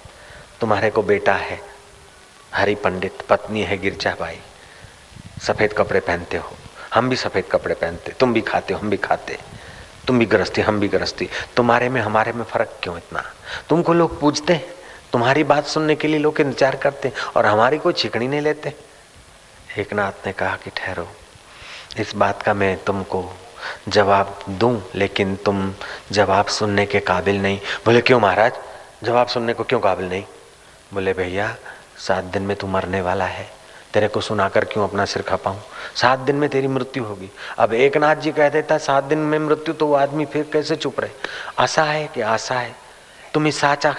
तुम्हारे 0.62 0.90
को 0.90 1.04
बेटा 1.04 1.34
है 1.34 1.71
हरि 2.54 2.76
पंडित, 2.76 3.22
पत्नी 3.30 3.62
है 3.62 3.78
गिरजाबाई। 3.78 4.40
सफ़ेद 5.42 5.74
कपड़े 5.74 6.00
पहनते 6.00 6.38
हो। 6.38 6.50
हम 6.94 7.10
भी 7.10 7.16
सफ़ेद 7.16 7.46
कपड़े 7.52 7.76
पहनते। 7.76 8.12
तुम 8.12 8.34
भी 8.34 8.42
खाते 8.42 8.74
हो 8.74 8.80
हम 8.80 8.90
भी 8.90 8.98
खाते। 8.98 9.38
तुम 10.08 10.20
भी 10.20 10.26
गृहस्थी, 10.26 10.62
हम 10.62 10.80
भी 10.80 10.88
गृहस्थी। 10.88 11.30
तुम्हारे 11.56 11.90
में, 11.90 12.02
हमारे 12.02 12.32
में 12.32 12.44
फ़र्क 12.44 12.80
क्यों 12.84 12.98
इतना? 12.98 13.24
तुमको 13.70 13.94
लोग 13.94 14.20
पूछते 14.20 14.54
हैं। 14.54 14.74
तुम्हारी 15.12 15.44
बात 15.44 15.66
सुनने 15.66 15.96
के 15.96 16.08
लिए 16.08 16.20
लोग 16.20 16.42
इंतज़ार 16.42 16.76
करते 16.76 17.08
हैं 17.08 17.16
और 17.36 17.46
हमारी 17.46 17.78
कोई 17.78 17.94
छिकनी 17.94 18.28
नहीं 18.28 18.42
लेते। 18.42 18.74
एक 19.78 19.94
नाथ 19.94 20.12
ने 20.26 20.34
कहा 20.34 20.56
कि, 20.56 20.70
ठहरो। 20.70 21.08
इस 21.98 22.16
बात 22.16 22.42
का 22.42 22.54
मैं 22.54 22.84
तुमको 22.84 23.34
जवाब 23.88 24.40
दूँ, 24.50 24.84
लेकिन 24.96 25.36
तुम 25.36 25.74
जवाब 26.12 26.46
सुनने 26.46 26.86
के 26.86 27.00
काबिल 27.00 27.42
नहीं। 27.42 27.60
बोले, 27.86 28.02
क्यों 28.02 28.20
महाराज? 28.20 28.52
जवाब 29.04 29.28
सुनने 29.28 29.54
को 29.54 29.64
क्यों 29.64 29.80
काबिल 29.80 30.10
नहीं? 30.10 30.24
बोले, 30.94 31.14
भैया 31.14 31.56
सात 32.02 32.24
दिन 32.24 32.44
में 32.44 32.56
तू 32.58 32.68
मरने 32.68 33.02
वाला 33.02 33.26
है। 33.26 33.50
तेरे 33.94 34.08
को 34.08 34.22
सुनाकर 34.22 34.66
क्यों 34.66 34.88
अपना 34.88 35.06
सिर 35.06 35.22
खपाऊं? 35.22 35.60
सात 35.96 36.20
दिन 36.20 36.36
में 36.36 36.50
तेरी 36.50 36.68
मृत्यु 36.68 37.04
होगी। 37.04 37.30
अब 37.60 37.74
एक 37.74 37.98
नाथ 37.98 38.16
जी 38.16 38.32
कह 38.32 38.50
देता, 38.50 38.78
सात 38.78 39.04
दिन 39.04 39.20
में 39.20 39.40
मृत्यु 39.40 39.74
तो 39.74 39.88
वो 39.88 39.96
आदमी 39.96 40.26
फिर 40.26 40.50
कैसे 40.54 40.76
चुप 40.76 41.00
रहे? 41.00 41.12
आशा 41.60 41.84
है 41.84 42.08
कि 42.08 42.22
आशा 42.22 42.56
है? 42.56 42.76
तुम 43.34 43.46
ही 43.46 43.52
साचा 43.52 43.96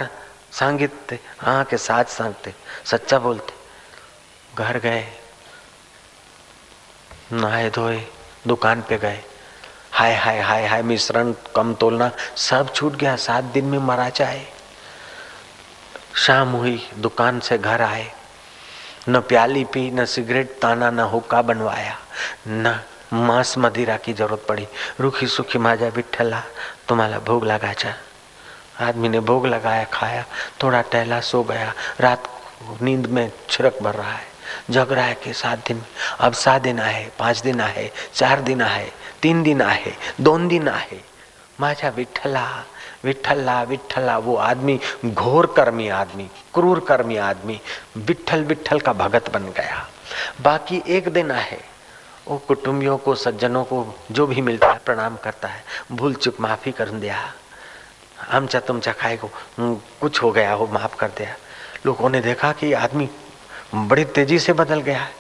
सांगित 0.53 1.19
हाँ 1.41 1.65
के 1.65 1.77
साच 1.77 2.09
सांगते, 2.09 2.55
सच्चा 2.85 3.19
बोलते। 3.19 3.53
घर 4.55 4.79
गए, 4.79 5.05
नहाए 7.33 7.71
धोए, 7.71 8.01
दुकान 8.47 8.83
पे 8.83 8.97
गए। 8.99 9.21
हाय 9.93 10.15
हाय 10.15 10.41
हाय 10.41 10.67
हाय, 10.67 10.83
मिश्रण, 10.83 11.33
कम 11.57 11.75
तोलना, 11.75 12.11
सब 12.37 12.73
छूट 12.75 12.97
गया। 12.97 13.17
सात 13.17 13.45
दिन 13.45 13.65
में 13.65 13.79
मरा 13.79 14.09
चाहे। 14.11 14.41
शाम 16.17 16.49
हुई, 16.49 16.87
दुकान 16.99 17.41
से 17.41 17.59
घर 17.59 17.83
आए। 17.83 18.11
न 19.09 19.21
प्याली 19.21 19.65
पी, 19.65 19.91
न 19.91 20.05
सिगरेट 20.05 20.59
ताना, 20.63 20.91
न 20.91 21.01
हुक्का 21.01 21.43
बनवाया। 21.43 21.99
न 22.49 22.81
मांस 23.13 23.59
मदिरा 23.59 23.97
की 23.97 24.13
ज़रूरत 24.13 24.47
पड़ी। 24.49 24.69
रूखी 25.01 25.27
सुखी 25.27 25.59
माजा 25.59 25.89
विठला 25.89 26.43
तुम्हारा 26.89 27.19
भोग 27.19 27.45
लगा 27.45 27.73
चा 27.73 27.95
आदमी 28.81 29.09
ने 29.09 29.21
भोग 29.21 29.47
लगाया, 29.47 29.85
खाया, 29.85 30.25
थोड़ा 30.63 30.83
टहला, 30.83 31.21
सो 31.21 31.43
गया। 31.43 31.73
रात 32.01 32.29
नींद 32.83 33.07
में 33.07 33.33
छिड़क 33.51 33.79
भर 33.83 33.95
रहा 33.95 34.13
है। 34.13 34.27
जग 34.71 34.93
रहा 34.93 35.05
है 35.05 35.15
कि 35.15 35.33
सात 35.33 35.59
दिन। 35.69 35.83
अब 36.21 36.33
सात 36.33 36.63
दिन 36.63 36.81
आए 36.81 37.11
पाँच 37.19 37.41
दिन 37.41 37.61
आए 37.61 37.91
चार 38.15 38.41
दिन 38.41 38.63
आए 38.63 38.93
तीन 39.23 39.43
दिन 39.43 39.63
आए 39.63 39.97
दोन 40.21 40.49
दिन 40.49 40.69
आए 40.69 41.01
माझा 41.61 41.89
विठला 41.89 42.47
विठ्ठला 43.05 43.63
विठ्ठला, 43.63 44.17
वो 44.19 44.37
आदमी 44.37 44.79
घोर 45.05 45.47
कर्मी 45.47 45.89
आदमी 45.89 46.29
क्रूर 46.55 46.81
कर्मी 46.81 47.17
आदमी 47.17 47.61
विठल 47.97 48.45
विठल 48.45 48.81
का 48.81 48.93
भगत 48.93 49.31
बन 49.33 49.45
गया। 49.49 49.87
बाकी 50.43 50.83
एक 50.89 51.09
दिन 51.09 51.31
आहे 51.31 51.59
वो 52.29 52.37
कुटुंबियों 52.39 52.97
को, 52.99 53.15
सज्जनों 53.15 53.65
को, 53.65 53.95
जो 54.11 54.27
भी 54.27 54.41
मिलता 54.41 54.71
है, 54.73 54.79
प्रणाम 54.85 55.17
करता 55.17 55.49
है, 55.49 55.63
भूल 55.93 56.15
चुक 56.15 56.41
माफ़ी 56.41 56.73
कर 56.73 56.89
दिया। 56.89 57.17
आमचा 58.31 58.61
तुमचा 58.61 58.93
खाए 58.93 59.17
को 59.17 59.31
कुछ 60.01 60.23
हो 60.23 60.31
गया 60.33 60.53
हो, 60.53 60.67
माफ़ 60.67 60.97
कर 60.97 61.09
दिया। 61.09 61.35
लोगों 61.87 62.11
ने 62.11 62.21
देखा 62.21 62.53
कि 62.53 62.73
आदमी 62.73 63.09
बड़ी 63.75 64.05
तेज़ी 64.05 64.39
से 64.39 64.53
बदल 64.53 64.81
गया 64.81 65.01
है। 65.01 65.11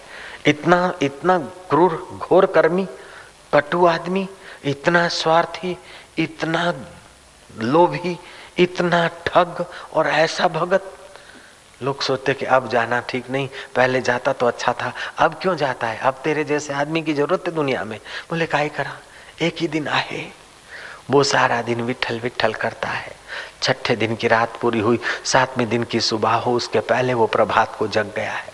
इतना 0.47 0.93
इतना 1.03 1.39
क्रूर 1.71 2.07
घोर 2.13 2.47
कर्मी 2.47 2.87
कटु 3.55 3.87
आदमी, 3.87 4.29
इतना 4.65 5.07
स्वार्थी 5.09 5.77
इतना 6.19 6.73
लोभी, 7.51 8.17
इतना 8.59 9.07
ठग 9.27 9.65
और 9.93 10.09
ऐसा 10.09 10.49
भगत। 10.49 10.93
लोग 11.81 12.03
सोचते 12.03 12.35
कि 12.35 12.45
अब 12.47 12.69
जाना 12.69 13.01
ठीक 13.01 13.31
नहीं, 13.31 13.49
पहले 13.77 14.01
जाता 14.01 14.33
तो 14.33 14.47
अच्छा 14.47 14.73
था, 14.73 14.93
अब 15.19 15.35
क्यों 15.35 15.57
जाता 15.57 15.87
है? 15.87 15.99
अब 15.99 16.21
तेरे 16.25 16.45
जैसे 16.45 16.73
आदमी 16.73 17.03
की 17.03 17.15
ज़रूरत 17.15 17.45
है 17.47 17.55
दुनिया 17.55 17.85
में। 17.85 17.99
बोले 18.31 18.47
काय 18.47 18.69
करा? 18.69 18.97
एक 19.43 19.57
ही 19.61 19.69
दिन 19.69 19.89
आए, 19.89 20.31
वो 21.11 21.23
सारा 21.25 21.61
दिन 21.63 21.81
विठल 21.81 22.21
विठल 22.21 22.53
करता 22.55 22.89
है। 22.89 23.17
छठे 23.63 23.97
दिन 23.97 24.17
की 24.17 24.29
रात 24.29 24.57
पूरी 24.61 24.81
हुई, 24.81 24.99
सातवें 25.25 25.69
दिन 25.69 25.85
की 25.85 26.01
सुबह 26.01 26.35
हो, 26.35 26.55
उसके 26.55 26.81
पहले 26.81 27.15
वो 27.15 27.27
प्रभात 27.27 27.77
को 27.77 27.89
जग 27.89 28.13
गया 28.17 28.33
है। 28.33 28.51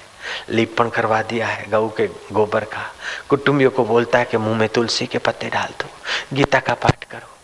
लिपण 0.50 0.88
करवा 0.88 1.22
दिया 1.22 1.46
है 1.46 1.70
गऊ 1.70 1.88
के 1.88 2.06
गोबर 2.32 2.64
का। 2.64 2.92
कुटुंबियों 3.28 3.70
को 3.70 3.84
बोलता 3.84 4.18
है 4.18 4.24
कि 4.24 4.36
मुँह 4.36 4.58
में 4.58 4.68
तुलसी 4.68 5.06
के 5.06 5.18
पत्ते 5.18 5.48
डाल 5.48 5.68
दो, 5.80 5.88
गीता 6.32 6.60
का 6.60 6.74
पाठ 6.74 7.04
करो। 7.04 7.37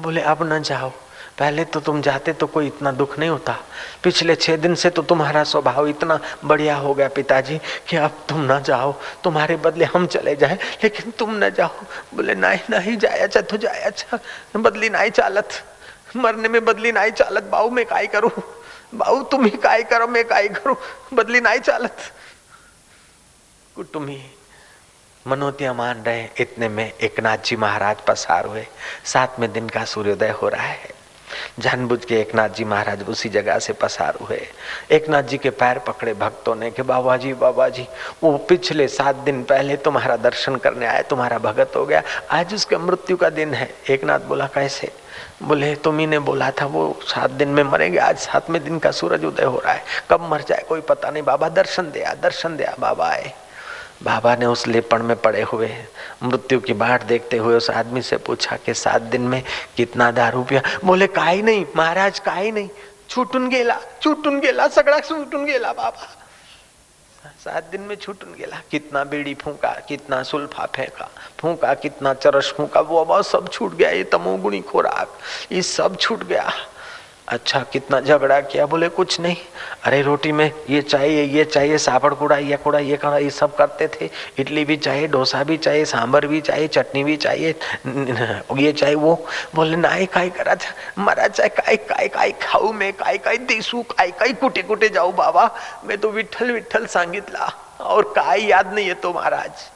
बोले, 0.00 0.20
अब 0.20 0.52
न 0.52 0.62
जाओ। 0.62 0.92
पहले 1.38 1.64
तो 1.64 1.80
तुम 1.80 2.00
जाते 2.02 2.32
तो 2.32 2.46
कोई 2.46 2.66
इतना 2.66 2.92
दुख 2.92 3.18
नहीं 3.18 3.30
होता। 3.30 3.56
पिछले 4.02 4.34
छह 4.36 4.56
दिन 4.56 4.74
से 4.74 4.90
तो 4.90 5.02
तुम्हारा 5.02 5.44
स्वभाव 5.44 5.86
इतना 5.88 6.18
बढ़िया 6.44 6.76
हो 6.76 6.94
गया 6.94 7.08
पिताजी 7.08 7.58
कि 7.88 7.96
अब 7.96 8.26
तुम 8.28 8.40
ना 8.40 8.60
जाओ। 8.60 8.92
तुम्हारे 9.24 9.56
बदले 9.56 9.84
हम 9.84 10.06
चले 10.06 10.36
जाए, 10.36 10.58
लेकिन 10.82 11.10
तुम 11.10 11.44
न 11.44 11.50
जाओ। 11.50 11.84
बोले, 12.14 12.34
नहीं 12.34 12.58
नहीं, 12.70 12.96
जाया 12.96 13.24
अच्छा 13.24 13.40
तो 13.40 13.56
जाया 13.56 13.86
अच्छा 13.86 14.18
बदली 14.56 14.88
नहीं 14.88 15.10
चालत। 15.10 15.48
मरने 16.16 16.48
में 16.48 16.64
बदली 16.64 16.92
नहीं 16.92 17.10
चालत। 17.10 17.42
बाऊ, 17.42 17.70
मैं 17.70 17.86
काय 17.86 18.06
करूँ? 18.06 18.30
बाऊ, 18.94 19.22
तुम 19.22 19.44
ही 19.44 19.50
काय 19.50 19.82
करो, 19.82 20.06
मैं 20.06 20.24
काय 20.24 20.48
करूँ? 20.48 20.76
बदली 21.14 21.40
नहीं 21.40 21.58
चालत। 21.58 21.96
कुटुंबी 23.76 24.22
मनोतिया 25.26 25.72
मान 25.72 26.02
रहे 26.02 26.28
इतने 26.40 26.68
में 26.68 26.92
एक 27.00 27.20
नाथ 27.20 27.38
जी 27.38 27.56
महाराज 27.56 27.96
पसार 27.96 28.46
हुए। 28.46 28.66
सातवें 29.04 29.52
दिन 29.52 29.68
का 29.68 29.84
सूर्योदय 29.84 30.28
हो 30.28 30.48
रहा 30.48 30.62
है। 30.62 30.90
जानबूझ 31.58 32.04
के 32.04 32.20
एक 32.20 32.34
नाथ 32.34 32.48
जी 32.48 32.64
महाराज 32.64 33.02
उसी 33.02 33.28
जगह 33.28 33.58
से 33.58 33.72
पसार 33.72 34.14
हुए। 34.14 34.40
एक 34.90 35.08
नाथ 35.08 35.22
जी 35.22 35.38
के 35.38 35.50
पैर 35.50 35.78
पकड़े 35.78 36.14
भक्तों 36.14 36.54
ने 36.54 36.70
कि 36.70 36.82
बाबा 36.82 37.16
जी 37.16 37.32
बाबा 37.32 37.68
जी 37.68 37.86
वो 38.22 38.36
पिछले 38.38 38.88
सात 38.88 39.16
दिन 39.16 39.42
पहले 39.44 39.76
तुम्हारा 39.76 40.16
दर्शन 40.16 40.56
करने 40.56 40.86
आए, 40.86 41.02
तुम्हारा 41.02 41.38
भगत 41.38 41.72
हो 41.76 41.86
गया। 41.86 42.02
आज 42.30 42.54
उसके 42.54 42.76
मृत्यु 42.76 43.16
का 43.16 43.30
दिन 43.30 43.54
है। 43.54 43.74
एक 43.90 44.04
नाथ 44.04 44.20
बोला, 44.20 44.46
कैसे? 44.46 44.92
बोले 45.42 45.74
तुम्ही 45.74 46.06
ने 46.06 46.18
बोला 46.18 46.50
था, 46.50 46.66
वो 46.66 47.00
सात 47.02 47.30
दिन 47.30 47.48
में 47.48 47.62
मरेंगे, 47.62 47.98
आज 47.98 48.18
सातवें 48.18 48.64
दिन 48.64 48.78
का 48.78 48.90
सूरज 48.90 49.24
उदय 49.24 49.44
हो 49.44 49.58
रहा 49.58 49.72
है। 49.72 49.84
कब 50.10 50.28
मर 50.30 50.40
जाए, 50.40 50.64
कोई 50.68 50.80
पता 50.80 51.10
नहीं। 51.10 51.22
बाबा, 51.22 51.48
दर्शन 51.48 51.82
दिया 51.82 52.14
दर्शन 52.14 52.56
दिया 52.56 52.74
बाबा 52.80 53.08
आए। 53.08 53.32
बाबा 54.02 54.34
ने 54.36 54.46
उस 54.46 54.66
लेपण 54.66 55.02
में 55.02 55.16
पड़े 55.16 55.42
हुए 55.42 55.68
मृत्यु 56.22 56.60
की 56.60 56.72
बाट 56.72 57.02
देखते 57.02 57.36
हुए 57.36 57.56
उस 57.56 57.70
आदमी 57.70 58.02
से 58.02 58.16
पूछा 58.16 58.56
कि 58.56 58.74
सात 58.74 59.02
दिन 59.02 59.22
में 59.22 59.42
कितना 59.76 60.10
दारू 60.10 60.42
पिया? 60.42 60.62
बोले 60.84 61.06
काही 61.06 61.42
नहीं, 61.42 61.64
महाराज 61.76 62.18
काही 62.18 62.52
नहीं। 62.52 62.68
छूटून 63.10 63.48
गेला 63.48 63.78
छूटून 64.02 64.38
गेला 64.40 64.68
सगळा 64.68 65.00
छूटून 65.00 65.44
गेला, 65.44 65.72
बाबा। 65.72 66.14
सात 67.44 67.64
दिन 67.64 67.80
में 67.80 67.96
छूटून 67.96 68.34
गेला। 68.38 68.60
कितना 68.70 69.04
बीड़ी 69.04 69.34
फूका, 69.34 69.70
कितना 69.88 70.22
सुल्फा 70.22 70.66
फेंका, 70.66 71.08
फूका, 71.38 71.74
कितना 71.74 72.14
चरस 72.14 72.52
फूका, 72.56 72.80
वो 72.80 73.04
अब 73.04 73.22
सब 73.22 73.48
छूट 73.52 73.74
गया, 73.74 73.90
ये 73.90 74.04
तमोगुणी 74.04 74.60
खोराक, 74.60 75.18
ये 75.52 75.62
सब 75.62 75.96
छूट 75.96 76.24
गया। 76.24 76.52
अच्छा 77.28 77.60
कितना 77.72 77.98
झगड़ा 78.00 78.40
किया? 78.40 78.66
बोले, 78.66 78.88
कुछ 78.88 79.18
नहीं। 79.20 79.36
अरे, 79.84 80.00
रोटी 80.02 80.30
में 80.32 80.50
ये 80.70 80.80
चाहिए 80.82 81.22
ये 81.24 81.44
चाहिए 81.44 81.78
सापड़ 81.78 82.12
कूड़ा, 82.14 82.36
ये 82.36 82.56
कूड़ा 82.56 82.78
ये 82.78 82.96
कूड़ा, 82.96 83.18
ये 83.18 83.30
सब 83.30 83.54
करते 83.56 83.88
थे। 83.90 84.08
इडली 84.38 84.64
भी 84.64 84.76
चाहिए 84.76 85.06
डोसा 85.08 85.42
भी 85.44 85.56
चाहिए 85.56 85.84
सांभर 85.84 86.26
भी 86.26 86.40
चाहिए 86.40 86.68
चटनी 86.68 87.04
भी 87.04 87.16
चाहिए 87.16 87.54
ये 88.58 88.72
चाहिए 88.72 88.94
वो। 88.94 89.14
बोले 89.54 89.76
नाही 89.76 90.06
काय 90.06 90.30
था 90.30 90.56
मरा 90.98 91.28
चाहे 91.28 91.48
काय 91.50 91.76
काय 91.78 92.08
काय 92.08 92.32
खाऊ 92.42 92.72
मैं? 92.72 92.92
काय 92.92 93.18
काय 93.18 93.36
देसू? 93.38 93.82
काय 93.90 94.10
काय 94.10 94.32
कुठे 94.34 94.62
कुठे 94.62 94.88
जाऊ, 94.88 95.12
बाबा? 95.12 95.50
मैं 95.84 95.98
तो 95.98 96.10
विठल 96.10 96.50
विठल 96.52 96.86
सांगितला। 96.86 97.52
और 97.80 98.12
काय 98.16 98.48
याद 98.48 98.72
नहीं 98.74 98.86
है 98.86 98.94
तो 98.94 99.12
महाराज 99.12 99.70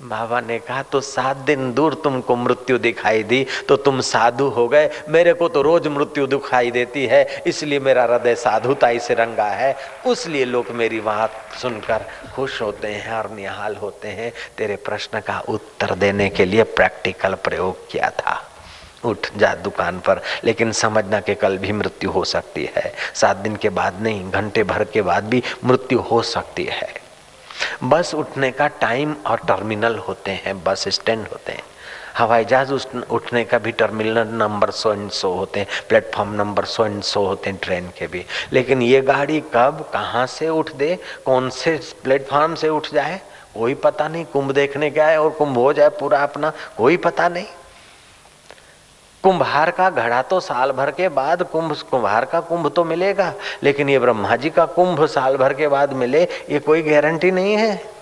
बाबा 0.00 0.40
ने 0.40 0.58
कहा 0.58 0.82
तो 0.82 1.00
सात 1.00 1.36
दिन 1.36 1.72
दूर 1.74 1.94
तुमको 1.94 2.36
मृत्यु 2.36 2.78
दिखाई 2.78 3.22
दी 3.22 3.44
तो 3.68 3.76
तुम 3.76 4.00
साधु 4.00 4.44
हो 4.48 4.66
गए। 4.68 4.90
मेरे 5.08 5.32
को 5.32 5.48
तो 5.48 5.62
रोज 5.62 5.86
मृत्यु 5.86 6.26
दिखाई 6.26 6.70
देती 6.70 7.04
है, 7.06 7.42
इसलिए 7.46 7.78
मेरा 7.78 8.02
हृदय 8.04 8.34
साधुताई 8.34 8.98
से 8.98 9.14
रंगा 9.14 9.46
है। 9.46 9.74
उसलिए 10.06 10.44
लोग 10.44 10.70
मेरी 10.70 11.00
बात 11.00 11.32
सुनकर 11.60 12.04
खुश 12.34 12.60
होते 12.62 12.88
हैं 12.88 13.12
और 13.12 13.30
निहाल 13.30 13.76
होते 13.76 14.08
हैं। 14.08 14.32
तेरे 14.58 14.76
प्रश्न 14.76 15.20
का 15.20 15.38
उत्तर 15.48 15.94
देने 15.94 16.28
के 16.28 16.44
लिए 16.44 16.62
प्रैक्टिकल 16.62 17.34
प्रयोग 17.34 17.90
किया 17.90 18.10
था। 18.10 18.40
उठ 19.04 19.26
जा 19.36 19.54
दुकान 19.56 19.98
पर, 19.98 20.20
लेकिन 20.44 20.72
समझना 20.72 21.20
कि 21.20 21.34
कल 21.34 21.58
भी 21.58 21.72
मृत्यु 21.72 22.10
हो 22.10 22.24
सकती 22.24 22.68
है। 22.76 22.92
सात 23.14 23.36
दिन 23.36 23.56
के 23.56 23.68
बाद 23.70 24.02
नहीं, 24.02 24.30
घंटे 24.30 24.64
भर 24.64 24.84
के 24.84 25.02
बाद 25.02 25.24
भी 25.24 25.42
मृत्यु 25.64 25.98
हो 26.00 26.22
सकती 26.22 26.64
है। 26.64 26.88
बस 27.84 28.14
उठने 28.14 28.50
का 28.50 28.66
टाइम 28.80 29.14
और 29.26 29.38
टर्मिनल 29.38 29.96
होते 29.98 30.30
हैं, 30.44 30.62
बस 30.64 30.88
स्टैंड 30.88 31.26
होते 31.28 31.52
हैं। 31.52 31.62
हवाई 32.18 32.44
जहाज़ 32.44 32.72
उठने 33.10 33.44
का 33.44 33.58
भी 33.58 33.72
terminal 33.72 34.18
number 34.28 34.70
so 34.70 34.92
and 34.92 35.10
so 35.10 35.32
होते 35.32 35.60
हैं, 35.60 35.66
platform 35.88 36.32
number 36.34 36.64
so 36.64 36.86
and 36.86 37.02
so 37.02 37.24
होते 37.26 37.50
हैं 37.50 37.58
ट्रेन 37.62 37.88
के 37.98 38.06
भी। 38.06 38.24
लेकिन 38.52 38.82
ये 38.82 39.00
गाड़ी 39.00 39.40
कब, 39.54 39.88
कहाँ 39.92 40.26
से 40.26 40.48
उठ 40.48 40.72
दे, 40.72 40.98
कौन 41.24 41.48
से 41.50 41.78
प्लेटफॉर्म 42.04 42.54
से 42.54 42.68
उठ 42.68 42.92
जाए, 42.92 43.20
कोई 43.54 43.74
पता 43.74 44.08
नहीं, 44.08 44.24
कुंभ 44.24 44.52
देखने 44.52 44.90
का 44.90 45.06
है 45.06 45.20
और 45.20 45.30
कुंभ 45.30 45.56
हो 45.58 45.72
जाए 45.72 45.88
पूरा 45.90 46.18
अपना, 46.18 46.52
कोई 46.76 46.96
पता 46.96 47.28
नहीं। 47.28 47.46
कुंभार 49.24 49.70
का 49.70 49.88
घड़ा 49.90 50.20
तो 50.22 50.40
साल 50.40 50.72
भर 50.72 50.90
के 50.90 51.08
बाद 51.08 51.42
कुंभ, 51.42 51.72
कुंभार 51.90 52.24
का 52.24 52.40
कुंभ 52.40 52.68
तो 52.68 52.84
मिलेगा, 52.84 53.32
लेकिन 53.62 53.88
ये 53.88 53.98
ब्रह्मा 53.98 54.36
जी 54.36 54.50
का 54.50 54.66
कुंभ 54.66 55.04
साल 55.06 55.36
भर 55.36 55.54
के 55.54 55.68
बाद 55.68 55.92
मिले, 55.92 56.22
ये 56.22 56.58
कोई 56.58 56.82
गारंटी 56.82 57.30
नहीं 57.30 57.54
है। 57.54 58.00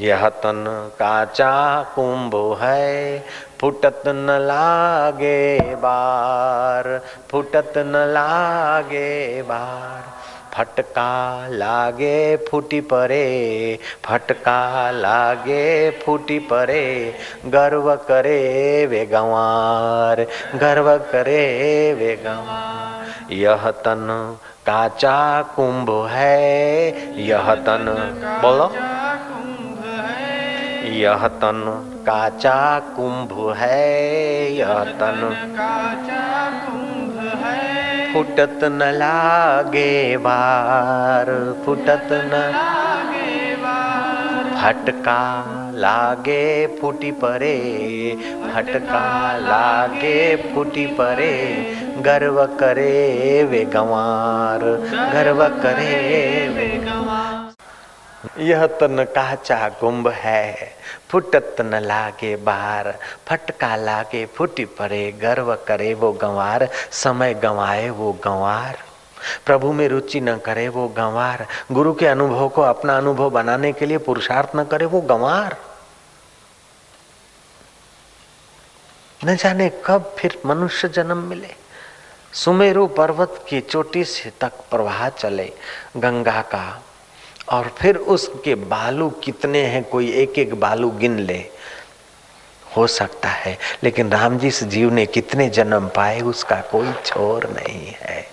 यह 0.00 0.28
तन 0.28 0.64
काचा 0.98 1.82
कुंभ 1.94 2.34
है, 2.62 3.18
फुटत 3.60 4.02
न 4.06 4.38
लागे 4.40 5.74
बार, 5.74 6.98
फुटत 7.30 7.72
न 7.76 8.04
लागे 8.08 9.42
बार। 9.42 10.15
फटका 10.56 11.48
लागे 11.48 12.36
फूटी 12.36 12.80
परे, 12.80 13.26
फटका 14.04 14.90
लागे 14.90 15.90
फूटी 15.90 16.38
परे, 16.38 17.14
गर्व 17.46 17.94
करे 18.08 18.86
वे 18.86 19.04
गंवार, 19.06 20.22
गर्व 20.54 20.96
करे 21.12 21.42
वे 21.92 22.12
यह 23.36 23.70
तन 23.70 24.36
काचा 24.66 25.42
कुंभ 25.56 25.90
है, 26.06 27.20
यह 27.22 27.54
तन, 27.54 27.84
बोलो। 28.42 28.72
यह 30.96 31.26
तन 31.28 31.62
काचा 32.00 32.78
कुंभ 32.78 33.54
है 33.56 34.52
यह 34.52 34.84
तन 35.00 35.20
काचा 35.56 36.50
कुंभ 36.64 37.44
है। 37.44 37.75
फुटत 38.16 38.60
न 38.64 38.82
लागे 38.82 40.16
बार 40.16 41.26
फुटत 41.66 42.08
न 42.12 42.38
फटका 44.56 45.18
लागे 45.74 46.66
फूटी 46.66 47.10
परे, 47.10 47.56
फटका 48.44 49.36
लागे 49.38 50.36
फूटी 50.36 50.86
परे, 50.86 51.34
गर्व 51.98 52.44
करे 52.46 53.44
वे 53.44 53.64
गंवार, 53.64 54.64
गर्व 55.12 55.48
करे 55.48 56.48
वे 56.48 56.68
गंवार। 56.86 58.42
यह 58.42 58.66
तन 58.66 59.04
काचा 59.04 59.68
कुंभ 59.68 60.08
है 60.08 60.56
फुटत 61.10 61.56
न 61.60 61.74
लागे 61.74 62.36
बार, 62.36 62.98
फटका 63.26 63.76
लागे 63.76 64.26
फूटी 64.26 64.64
पड़े, 64.64 65.12
गर्व 65.12 65.54
करे 65.54 65.94
वो 65.94 66.12
गंवार, 66.12 66.68
समय 66.92 67.34
गंवाए 67.34 67.90
वो 67.90 68.12
गंवार। 68.12 68.78
प्रभु 69.46 69.72
में 69.72 69.88
रुचि 69.88 70.20
न 70.20 70.36
करे 70.36 70.68
वो 70.68 70.88
गंवार, 70.88 71.46
गुरु 71.72 71.94
के 71.94 72.06
अनुभव 72.06 72.48
को 72.48 72.62
अपना 72.62 72.96
अनुभव 72.96 73.30
बनाने 73.30 73.72
के 73.72 73.86
लिए 73.86 73.98
पुरुषार्थ 73.98 74.56
न 74.56 74.64
करे 74.64 74.86
वो 74.86 75.00
गंवार। 75.00 75.56
न 79.24 79.36
जाने 79.36 79.70
कब 79.84 80.14
फिर 80.18 80.42
मनुष्य 80.46 80.88
जन्म 80.88 81.18
मिले। 81.18 81.54
सुमेरु 82.32 82.86
पर्वत 82.86 83.44
की 83.48 83.60
चोटी 83.60 84.04
से 84.04 84.32
तक 84.40 84.52
प्रवाह 84.70 85.08
चले, 85.08 85.52
गंगा 85.96 86.42
का 86.42 86.82
और 87.48 87.68
फिर 87.78 87.96
उसके 87.96 88.54
बालू 88.54 89.08
कितने 89.24 89.62
हैं, 89.62 89.82
कोई 89.84 90.12
एक 90.12 90.38
एक 90.38 90.54
बालू 90.60 90.90
गिन 90.90 91.18
ले। 91.18 91.44
हो 92.76 92.86
सकता 92.86 93.28
है, 93.28 93.56
लेकिन 93.82 94.10
राम 94.10 94.38
जी 94.38 94.50
से 94.50 94.66
जीव 94.66 94.92
ने 94.92 95.06
कितने 95.06 95.48
जन्म 95.50 95.88
पाए, 95.88 96.20
उसका 96.22 96.60
कोई 96.72 96.92
छोर 97.04 97.48
नहीं 97.50 97.92
है। 97.92 98.24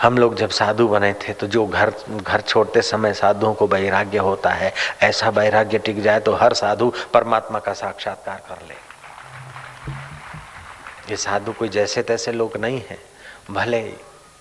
हम 0.00 0.18
लोग 0.18 0.34
जब 0.36 0.50
साधु 0.50 0.86
बने 0.88 1.12
थे 1.18 1.32
तो 1.32 1.46
जो 1.46 1.66
घर 1.66 1.92
घर 2.10 2.40
छोड़ते 2.40 2.82
समय 2.82 3.14
साधुओं 3.14 3.52
को 3.54 3.66
वैराग्य 3.66 4.18
होता 4.18 4.50
है, 4.50 4.72
ऐसा 5.02 5.28
वैराग्य 5.28 5.78
टिक 5.78 6.02
जाए 6.02 6.20
तो 6.20 6.34
हर 6.34 6.54
साधु 6.54 6.92
परमात्मा 7.12 7.58
का 7.58 7.72
साक्षात्कार 7.72 8.42
कर 8.48 8.66
ले। 8.68 8.74
ये 11.10 11.16
साधु 11.16 11.52
कोई 11.52 11.68
जैसे 11.68 12.02
तैसे 12.02 12.32
लोग 12.32 12.56
नहीं 12.56 12.80
है। 12.90 12.98
भले 13.50 13.80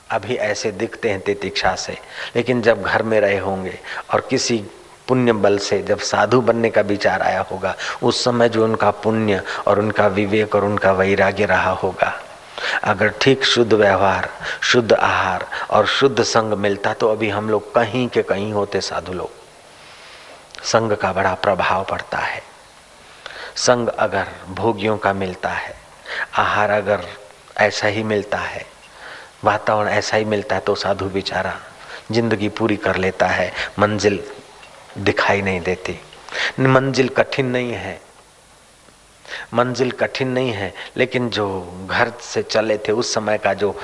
अभी 0.10 0.36
ऐसे 0.36 0.72
दिखते 0.72 1.10
हैं 1.10 1.20
तितिक्षा 1.20 1.76
से, 1.76 1.98
लेकिन 2.36 2.62
जब 2.62 2.84
घर 2.84 3.04
में 3.04 3.20
रहे 3.22 3.38
होंगे 3.38 3.80
और 4.14 4.22
किसी 4.30 4.58
पुण्य 5.08 5.34
बल 5.34 5.58
से 5.58 5.82
जब 5.82 6.00
साधु 6.00 6.42
बनने 6.42 6.70
का 6.70 6.82
विचार 6.82 7.22
आया 7.22 7.42
होगा, 7.42 7.76
उस 8.04 8.24
समय 8.24 8.50
जो 8.50 8.64
उनका 8.64 8.92
पुण्य 8.92 9.42
और 9.68 9.80
उनका 9.80 10.08
विवेक 10.08 10.56
और 10.56 10.66
उनका 10.66 10.92
वैराग्य 10.92 11.46
रहा 11.46 11.72
होगा। 11.72 12.14
अगर 12.84 13.14
ठीक 13.22 13.44
शुद्ध 13.46 13.74
व्यवहार, 13.74 14.30
शुद्ध 14.62 14.94
आहार 14.94 15.46
और 15.70 15.86
शुद्ध 15.88 16.24
संग 16.24 16.54
मिलता 16.54 16.94
तो 16.94 17.08
अभी 17.08 17.30
हम 17.30 17.50
लोग 17.50 17.74
कहीं 17.74 18.08
के 18.08 18.24
कहीं 18.24 18.52
होते 18.54 18.82
साधु 18.82 19.14
लोग। 19.14 19.32
संग 20.64 20.92
का 20.92 21.14
बड़ा 21.14 21.34
प्रभाव 21.34 21.84
पड़ता 21.84 22.18
है। 22.18 22.42
संग 23.56 23.88
अगर 23.90 24.28
भोगियों 24.50 24.98
का 24.98 25.14
मिलता 25.14 25.50
है 25.50 25.83
आहार 26.38 26.72
अगर 26.72 27.06
ऐसा 27.58 27.88
ही 27.88 28.04
मिलता 28.04 28.38
है, 28.38 28.66
वातावरण 29.44 29.90
ऐसा 29.90 30.18
ही 30.18 30.26
मिलता 30.26 30.56
है 30.56 30.62
तो 30.62 30.76
साधु 30.76 31.06
बेचारा 31.10 31.54
ज़िंदगी 32.12 32.50
पूरी 32.50 32.76
कर 32.78 32.96
लेता 32.98 33.28
है, 33.28 33.52
मंजिल 33.80 34.20
दिखाई 35.00 35.42
नहीं 35.42 35.62
देती। 35.62 36.00
मंजिल 36.62 37.10
कठिन 37.10 37.46
नहीं 37.48 37.72
है, 37.74 38.00
मंजिल 39.54 39.92
कठिन 39.94 40.28
नहीं 40.30 40.52
है, 40.52 40.74
लेकिन 40.98 41.30
जो 41.30 41.48
घर 41.88 42.12
से 42.24 42.44
चले 42.44 42.78
थे 42.78 42.92
उस 42.92 43.14
समय 43.14 43.38
का 43.38 43.54
जो 43.54 43.76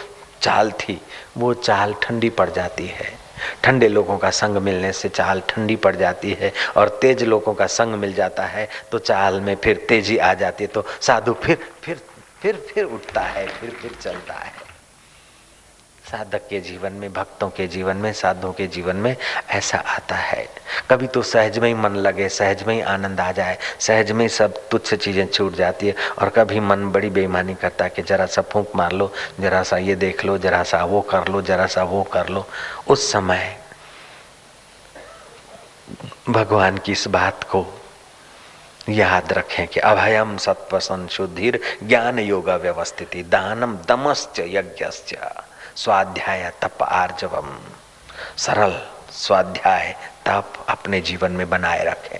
चाल 0.42 0.72
थी, 0.72 1.00
वो 1.38 1.54
चाल 1.54 1.94
ठंडी 2.02 2.30
पड़ 2.32 2.50
जाती 2.50 2.88
है। 2.88 3.18
ठंडे 3.64 3.88
लोगों 3.88 4.18
का 4.18 4.30
संग 4.32 4.58
मिलने 4.58 4.92
से 4.94 5.10
चाल 5.10 5.42
ठंडी 5.50 5.76
पड़ 5.76 5.96
जाती 5.96 6.32
है 6.40 6.52
और 6.78 6.90
तेज 7.02 7.24
लोगों 7.24 7.54
का 7.54 7.68
संग 7.68 7.96
मिल 7.96 8.14
जाता 8.14 8.46
है 8.46 8.68
तो 8.92 9.00
चाल 9.00 9.40
में 9.42 9.56
फिर 9.56 9.86
तेज़ी 9.90 10.18
आ 10.18 10.34
जाती 10.34 10.64
है 10.64 10.68
तो 10.68 10.84
साधु 11.02 11.34
फिर 11.44 11.58
फिर 11.84 12.02
फिर 12.42 12.56
फिर 12.74 12.84
उठता 12.84 13.22
है, 13.22 13.48
फिर 13.48 13.70
फिर 13.70 13.92
चलता 14.02 14.34
है। 14.34 14.68
साधक 16.12 16.48
के 16.50 16.60
जीवन 16.60 16.94
में, 16.94 17.14
भक्तों 17.14 17.50
के 17.50 17.68
जीवन 17.68 17.98
में, 17.98 18.14
साधुओं 18.14 18.54
के 18.54 18.68
जीवन 18.68 18.96
में 18.96 19.16
ऐसा 19.50 19.78
आता 19.78 20.16
है। 20.16 20.48
कभी 20.90 21.08
तो 21.08 21.22
सहज 21.22 21.60
में 21.60 21.68
ही 21.68 21.74
मन 21.74 21.96
लगे, 21.96 22.30
सहज 22.30 22.64
में 22.64 22.74
ही 22.76 22.82
आनंद 22.82 23.20
आ 23.20 23.32
जाए, 23.32 23.58
सहज 23.80 24.12
में 24.12 24.28
सब 24.28 24.70
तुच्छ 24.70 24.94
चीज़ें 24.94 25.28
छूट 25.28 25.56
जाती 25.56 25.88
है, 25.88 25.96
और 26.20 26.30
कभी 26.30 26.60
मन 26.60 26.92
बड़ी 26.92 27.10
बेईमानी 27.10 27.56
करता 27.56 27.84
है 27.84 27.90
कि 27.90 28.02
जरा 28.02 28.26
सा 28.26 28.42
फूंक 28.42 28.72
मार 28.76 28.92
लो, 28.92 29.12
जरा 29.40 29.64
सा 29.64 29.78
ये 29.78 29.96
देख 29.96 30.26
लो, 30.26 30.38
जरा 30.38 30.64
सा 30.64 30.84
वो 30.84 31.02
कर 31.02 31.28
लो, 31.28 31.42
जरा 31.42 31.68
सा 31.68 31.84
वो 31.84 32.04
कर 32.04 32.30
लो। 32.30 32.48
उस 32.88 33.12
समय 33.12 33.58
भगवान 36.30 36.78
की 36.78 36.92
इस 36.92 37.08
बात 37.08 37.44
को 37.44 37.79
याद 38.92 39.34
रखें 39.34 39.68
कि 39.68 39.80
अभयम 39.80 40.38
सत्व 40.38 40.80
संशुद्धिर 40.80 41.60
ज्ञान 41.84 42.20
योगा 42.20 42.56
व्यवस्थिति 42.56 43.24
दानम 43.24 43.78
दमश्च 43.88 44.40
यज्ञश्च। 44.40 45.16
स्वाध्याय 45.76 46.52
तप 46.62 46.84
आर्जवम। 46.84 47.58
सरल 48.38 48.82
स्वाध्याय 49.12 49.96
तप 50.26 50.54
अपने 50.70 51.02
जीवन 51.02 51.32
में 51.32 51.50
बनाए 51.50 51.84
रखें। 51.84 52.20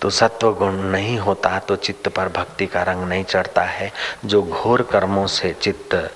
तो 0.00 0.10
सत्व 0.10 0.54
गुण 0.54 0.72
नहीं 0.72 1.18
होता 1.18 1.58
तो 1.58 1.76
चित्त 1.76 2.08
पर 2.08 2.28
भक्ति 2.28 2.66
का 2.66 2.82
रंग 2.82 3.08
नहीं 3.08 3.24
चढ़ता 3.24 3.62
है। 3.62 3.92
जो 4.24 4.42
घोर 4.42 4.82
कर्मों 4.82 5.26
से 5.26 5.52
चित्त 5.52 6.14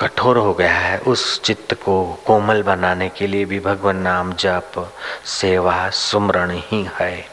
कठोर 0.00 0.36
हो 0.36 0.54
गया 0.54 0.74
है, 0.74 0.98
उस 0.98 1.42
चित्त 1.42 1.74
को 1.74 2.18
कोमल 2.26 2.62
बनाने 2.62 3.08
के 3.08 3.26
लिए 3.26 3.44
भी 3.44 3.60
भगवान 3.60 3.96
नाम 3.96 4.32
जप, 4.32 4.92
सेवा, 5.24 5.90
सुमरण 5.90 6.50
ही 6.50 6.88
है। 7.00 7.26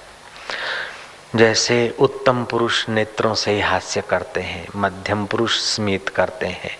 जैसे 1.35 1.95
उत्तम 1.99 2.43
पुरुष 2.43 2.89
नेत्रों 2.89 3.33
से 3.33 3.51
ही 3.51 3.61
हास्य 3.61 4.01
करते 4.01 4.41
हैं, 4.41 4.67
मध्यम 4.75 5.25
पुरुष 5.25 5.59
स्मित 5.59 6.09
करते 6.09 6.45
हैं, 6.45 6.77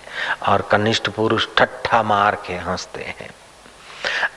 और 0.48 0.62
कनिष्ठ 0.62 1.08
पुरुष 1.08 1.46
ठट्ठा 1.58 2.02
मार 2.02 2.34
के 2.46 2.54
हँसते 2.54 3.02
हैं, 3.02 3.30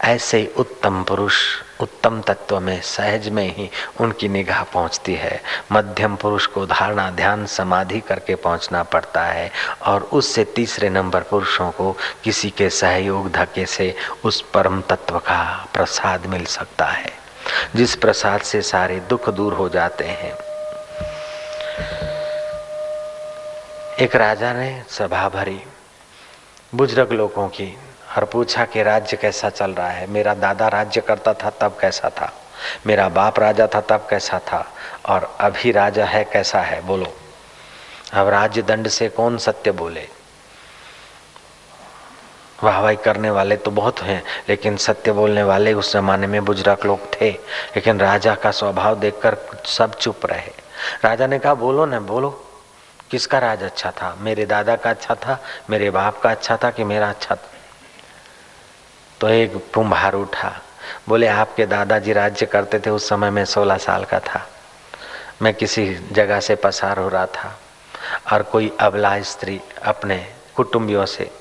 ऐसे 0.02 0.54
उत्तम 0.58 1.04
पुरुष 1.04 1.36
उत्तम 1.82 2.22
तत्व 2.22 2.60
में, 2.60 2.82
सहज 2.82 3.28
में 3.30 3.56
ही 3.56 3.70
उनकी 4.02 4.28
निगाह 4.28 4.64
पहुँचती 4.64 5.14
है। 5.16 5.42
मध्यम 5.72 6.16
पुरुष 6.16 6.46
को 6.46 6.66
धारणा 6.66 7.10
ध्यान 7.12 7.46
समाधि 7.46 8.00
करके 8.00 8.36
पहुँचना 8.36 8.84
पड़ता 8.84 9.24
है 9.24 9.52
और 9.86 10.10
उससे 10.14 10.44
तीसरे 10.46 10.90
नंबर 10.90 11.22
पुरुषों 11.22 11.72
को 11.72 11.96
किसी 12.24 12.50
के 12.50 12.70
सहयोग 12.70 13.32
धके 13.32 13.66
से 13.66 13.94
उस 14.26 14.42
परम 14.54 14.82
तत्व 14.82 15.20
का 15.20 15.68
प्रसाद 15.74 16.26
मिल 16.26 16.46
सकता 16.46 16.86
है, 16.86 17.12
जिस 17.76 17.96
प्रसाद 17.96 18.42
से 18.42 18.62
सारे 18.62 19.00
दुख 19.00 19.30
दूर 19.30 19.54
हो 19.54 19.70
जाते 19.70 20.06
हैं। 20.06 20.34
एक 24.00 24.16
राजा 24.16 24.54
ने 24.54 24.84
सभा 24.90 25.28
भरी। 25.30 25.60
बुज़ुर्ग 26.76 27.12
लोगों 27.12 27.48
की 27.50 27.78
और 28.18 28.26
पूछा 28.26 28.66
कि 28.66 28.84
राज्य 28.84 29.18
कैसा 29.18 29.50
चल 29.50 29.72
रहा 29.72 29.90
है? 29.90 30.08
मेरा 30.08 30.34
दादा 30.34 30.68
राज्य 30.68 31.02
करता 31.02 31.34
था, 31.34 31.50
तब 31.50 31.78
कैसा 31.82 32.10
था? 32.10 32.34
मेरा 32.88 33.10
बाप 33.10 33.40
राजा 33.40 33.68
था, 33.68 33.82
तब 33.82 34.08
कैसा 34.10 34.40
था? 34.40 34.74
और 35.06 35.38
अभी 35.40 35.72
राजा 35.72 36.06
है, 36.06 36.24
कैसा 36.24 36.62
है? 36.62 36.82
बोलो। 36.82 37.14
अब 38.14 38.28
राज्य 38.28 38.62
दंड 38.62 38.88
से 38.88 39.10
कौन 39.10 39.38
सत्य 39.38 39.72
बोले? 39.72 40.08
वाहवाही 42.64 42.96
करने 42.96 43.30
वाले 43.30 43.58
तो 43.58 43.72
बहुत 43.72 44.02
हैं, 44.02 44.24
लेकिन 44.50 44.78
सत्य 44.78 45.12
बोलने 45.12 45.44
वाले 45.44 45.74
उस 45.74 45.94
जमाने 45.94 46.28
में 46.28 46.46
बुज़ुर्ग 46.46 46.86
लोग 46.86 47.22
थे। 47.22 47.32
लेकिन 47.76 48.00
राजा 48.00 48.36
का 48.36 48.52
स्वभाव 48.52 49.00
देखकर 49.00 49.38
सब 49.66 49.96
चुप 49.96 50.26
रहे। 50.26 50.52
राजा 51.04 51.28
ने 51.28 51.40
कहा, 51.40 51.54
बोलो 51.54 51.86
ना, 51.86 52.00
बोलो। 52.00 52.44
किसका 53.12 53.40
राज 53.40 53.64
अच्छा 53.64 53.92
था? 53.92 54.16
मेरे 54.20 54.46
दादा 54.46 54.76
का 54.76 54.90
अच्छा 54.90 55.16
था, 55.16 55.44
मेरे 55.70 55.90
बाप 55.90 56.22
का 56.22 56.32
अच्छा 56.32 56.58
था 56.58 56.72
कि 56.72 56.84
मेरा 56.84 57.10
अच्छा 57.10 57.36
था? 57.36 57.50
तो 59.22 59.30
एक 59.30 59.54
कुंभार 59.74 60.14
उठा। 60.14 60.52
बोले, 61.10 61.28
आपके 61.28 61.66
दादाजी 61.66 62.14
राज्य 62.14 62.46
करते 62.46 62.80
थे, 62.80 62.90
उस 62.90 63.10
समय 63.10 63.30
में 63.30 63.46
सोलह 63.46 63.78
साल 63.78 64.04
का 64.04 64.20
था। 64.20 64.48
मैं 65.42 65.54
किसी 65.54 65.86
जगह 66.12 66.40
से 66.40 66.56
पसार 66.56 67.00
हो 67.00 67.10
रहा 67.10 67.26
था 67.26 67.60
और 68.34 68.44
कोई 68.44 68.72
अबला 68.80 69.22
स्त्री 69.22 69.60
अपने 69.84 70.18
कुटुंबियों 70.56 71.06
से 71.06 71.32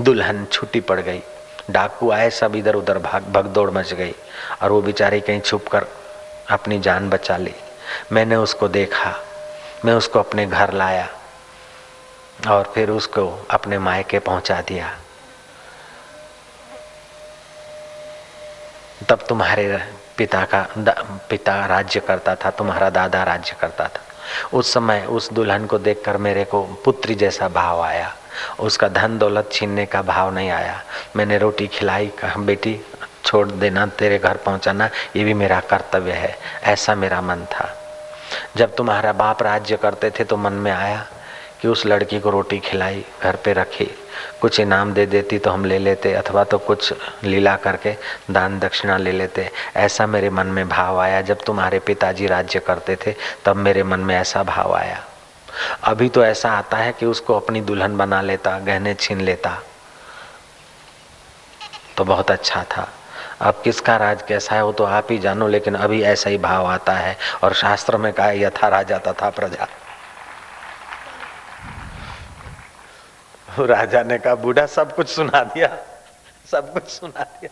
दुल्हन 0.00 0.44
छुट्टी 0.44 0.80
पड़ 0.80 1.00
गई। 1.00 1.22
डाकू 1.70 2.10
आए, 2.10 2.30
सब 2.30 2.56
इधर 2.56 2.74
उधर 2.74 2.98
भाग 2.98 3.24
भग 3.24 3.46
दौड़ 3.46 3.70
मच 3.70 3.92
गई 3.94 4.14
और 4.62 4.72
वो 4.72 4.82
बेचारी 4.82 5.20
कहीं 5.20 5.40
छुप 5.40 5.66
कर 5.68 5.86
अपनी 6.50 6.78
जान 6.78 7.10
बचा 7.10 7.36
ली। 7.36 7.54
मैंने 8.12 8.36
उसको 8.36 8.68
देखा, 8.68 9.14
मैं 9.84 9.94
उसको 9.94 10.18
अपने 10.18 10.46
घर 10.46 10.72
लाया 10.72 11.08
और 12.48 12.72
फिर 12.74 12.90
उसको 12.90 13.46
अपने 13.50 13.78
मायके 13.78 14.18
पहुँचा 14.18 14.60
दिया। 14.60 14.96
तब 19.08 19.18
तुम्हारे 19.28 19.82
पिता 20.16 20.44
का 20.44 20.66
पिता 21.28 21.66
राज्य 21.66 22.00
करता 22.00 22.34
था, 22.34 22.50
तुम्हारा 22.50 22.90
दादा 22.90 23.22
राज्य 23.22 23.56
करता 23.60 23.84
था। 23.84 24.00
उस 24.52 24.72
समय 24.72 25.06
उस 25.08 25.32
दुल्हन 25.32 25.66
को 25.66 25.78
देखकर 25.78 26.16
मेरे 26.16 26.44
को 26.44 26.62
पुत्री 26.62 27.14
जैसा 27.14 27.48
भाव 27.48 27.80
आया। 27.82 28.14
उसका 28.60 28.88
धन 28.88 29.18
दौलत 29.18 29.48
छीनने 29.52 29.86
का 29.86 30.02
भाव 30.02 30.34
नहीं 30.34 30.50
आया। 30.50 30.82
मैंने 31.16 31.38
रोटी 31.38 31.66
खिलाई, 31.66 32.06
कहा, 32.06 32.36
बेटी, 32.36 32.80
छोड़ 33.24 33.48
देना, 33.48 33.86
तेरे 33.86 34.18
घर 34.18 34.36
पहुंचाना, 34.36 34.90
ये 35.16 35.24
भी 35.24 35.34
मेरा 35.34 35.60
कर्तव्य 35.60 36.12
है। 36.12 36.38
ऐसा 36.62 36.94
मेरा 36.94 37.20
मन 37.20 37.44
था। 37.44 37.76
जब 38.56 38.74
तुम्हारा 38.76 39.12
बाप 39.12 39.42
राज्य 39.42 39.76
करते 39.76 40.10
थे 40.10 40.24
तो 40.24 40.36
मन 40.36 40.52
में 40.52 40.72
आया 40.72 41.06
कि 41.60 41.68
उस 41.68 41.86
लड़की 41.86 42.20
को 42.20 42.30
रोटी 42.30 42.58
खिलाई, 42.58 43.04
घर 43.22 43.36
पे 43.36 43.52
रखी। 43.52 43.90
कुछ 44.40 44.60
इनाम 44.60 44.92
दे 44.92 45.06
देती 45.06 45.38
तो 45.38 45.50
हम 45.50 45.64
ले 45.64 45.78
लेते, 45.78 46.12
अथवा 46.12 46.44
तो 46.44 46.58
कुछ 46.58 46.94
लीला 47.24 47.56
करके 47.56 47.96
दान 48.30 48.58
दक्षिणा 48.58 48.96
ले 48.96 49.12
लेते। 49.12 49.50
ऐसा 49.76 50.06
मेरे 50.06 50.30
मन 50.30 50.46
में 50.46 50.68
भाव 50.68 51.00
आया। 51.00 51.20
जब 51.20 51.38
तुम्हारे 51.46 51.78
पिताजी 51.78 52.26
राज्य 52.26 52.58
करते 52.58 52.96
थे, 52.96 53.14
तब 53.44 53.56
मेरे 53.56 53.82
मन 53.82 54.00
में 54.00 54.16
ऐसा 54.16 54.42
भाव 54.42 54.74
आया। 54.74 55.04
अभी 55.84 56.08
तो 56.08 56.24
ऐसा 56.24 56.52
आता 56.52 56.76
है 56.76 56.92
कि 56.92 57.06
उसको 57.06 57.34
अपनी 57.34 57.60
दुल्हन 57.60 57.96
बना 57.96 58.22
लेता, 58.22 58.58
गहने 58.58 58.94
छीन 58.94 59.20
लेता। 59.20 59.58
तो 61.96 62.04
बहुत 62.04 62.30
अच्छा 62.30 62.64
था। 62.76 62.88
अब 63.40 63.60
किसका 63.64 63.96
राज 63.96 64.22
कैसा 64.22 64.54
है, 64.54 64.64
वो 64.64 64.72
तो 64.72 64.84
आप 64.84 65.06
ही 65.10 65.18
जानो, 65.18 65.48
लेकिन 65.48 65.74
अभी 65.74 66.02
ऐसा 66.02 66.30
ही 66.30 66.38
भाव 66.38 66.66
आता 66.66 66.92
है। 66.92 67.16
और 67.42 67.54
शास्त्र 67.54 67.96
में 67.96 68.12
कहा, 68.12 68.30
यथा 68.30 68.68
राजा 68.68 68.98
तथा 68.98 69.30
प्रजा। 69.30 69.68
राजा 73.58 74.02
ने 74.02 74.18
कहा, 74.18 74.34
बूढ़ा, 74.34 74.66
सब 74.66 74.94
कुछ 74.94 75.08
सुना 75.08 75.42
दिया, 75.44 75.78
सब 76.50 76.72
कुछ 76.72 76.82
सुना 76.82 77.22
दिया। 77.22 77.50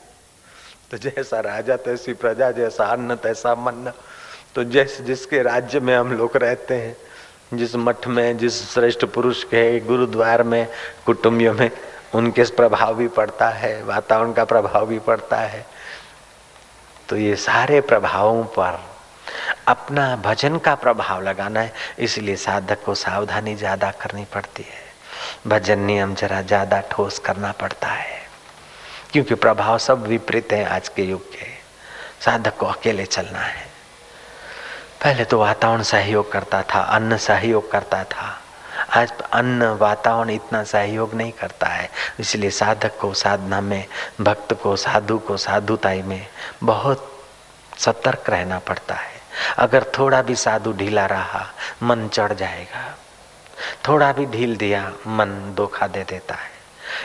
तो 0.91 0.99
जैसा 0.99 1.41
राजा, 1.41 1.77
तैसी 1.77 2.13
प्रजा, 2.13 2.51
जैसा 2.51 2.85
अन्न, 2.85 3.17
तैसा 3.17 3.55
मन। 3.55 3.93
तो 4.55 4.65
जैसे, 4.65 5.05
जिसके 5.05 5.43
राज्य 5.43 5.81
में 5.81 5.97
हम 5.97 6.13
लोग 6.13 6.37
रहते 6.37 6.75
हैं, 6.75 6.97
जिस 7.55 7.77
मठ 7.77 8.07
में, 8.07 8.39
जिस 8.39 8.75
श्रेष्ठ 8.75 9.05
पुरुष 9.05 9.45
के 9.45 9.81
गुरुद्वार 9.81 10.43
में 10.43 10.69
कुटुंबियों 11.07 11.55
में, 11.55 11.71
उनके 12.15 12.43
प्रभाव 12.43 12.95
भी 12.95 13.09
पड़ता 13.09 13.49
है, 13.49 13.83
वातावरण 13.83 14.33
का 14.33 14.45
प्रभाव 14.45 14.87
भी 14.87 14.99
पड़ता 14.99 15.37
है। 15.37 15.67
तो 17.09 17.17
ये 17.17 17.37
सारे 17.37 17.81
प्रभावों 17.81 18.45
पर 18.45 18.81
अपना 19.69 20.17
भजन 20.17 20.59
का 20.59 20.75
प्रभाव 20.75 21.23
लगाना 21.23 21.61
है, 21.61 21.73
इसलिए 21.99 22.37
साधक 22.37 22.85
को 22.85 22.95
सावधानी 22.95 23.55
ज़्यादा 23.55 23.91
करनी 23.91 24.25
पड़ती 24.25 24.63
है। 24.63 24.88
भजन 25.47 25.79
नियम 25.79 26.15
जरा 26.15 26.43
ज़्यादा 26.43 26.81
ठोस 26.81 27.19
करना 27.19 27.53
पड़ता 27.53 27.89
है। 27.89 28.23
क्योंकि 29.13 29.35
प्रभाव 29.35 29.79
सब 29.79 30.07
विपरीत 30.07 30.53
है 30.53 30.65
आज 30.65 30.89
के 30.89 31.03
युग 31.03 31.33
के। 31.33 31.47
साधक 32.25 32.57
को 32.57 32.67
अकेले 32.67 33.05
चलना 33.05 33.39
है। 33.39 33.67
पहले 35.05 35.25
तो 35.25 35.39
वातावरण 35.39 35.83
सहयोग 35.83 36.33
करता 36.33 36.63
था, 36.63 36.81
अन्न 36.81 37.17
सहयोग 37.17 37.71
करता 37.71 38.05
था। 38.05 38.41
आज 38.97 39.13
अन्न 39.33 39.63
वातावरण 39.63 40.31
इतना 40.31 40.65
सहयोग 40.65 41.15
नहीं 41.15 41.33
करता 41.33 41.67
है। 41.67 41.91
इसलिए 42.21 42.51
साधक 42.51 42.99
को 42.99 43.15
साधना 43.15 43.61
में, 43.61 43.85
भक्त 44.21 44.53
को, 44.53 44.77
साधु 44.77 45.19
को, 45.19 45.37
साधुताई 45.37 46.03
में 46.03 46.27
बहुत 46.63 47.25
सतर्क 47.79 48.31
रहना 48.31 48.59
पड़ता 48.59 48.95
है। 48.95 49.21
अगर 49.59 49.85
थोड़ा 49.99 50.23
भी 50.23 50.35
साधु 50.35 50.73
ढीला 50.73 51.07
रहा, 51.07 51.47
मन 51.83 52.09
चढ़ 52.09 52.33
जाएगा। 52.33 52.98
थोड़ा 53.89 54.13
भी 54.13 54.27
ढील 54.27 54.57
दिया, 54.57 54.93
मन 55.07 55.55
धोखा 55.57 55.87
दे 55.87 56.03
देता 56.03 56.35
है। 56.35 56.59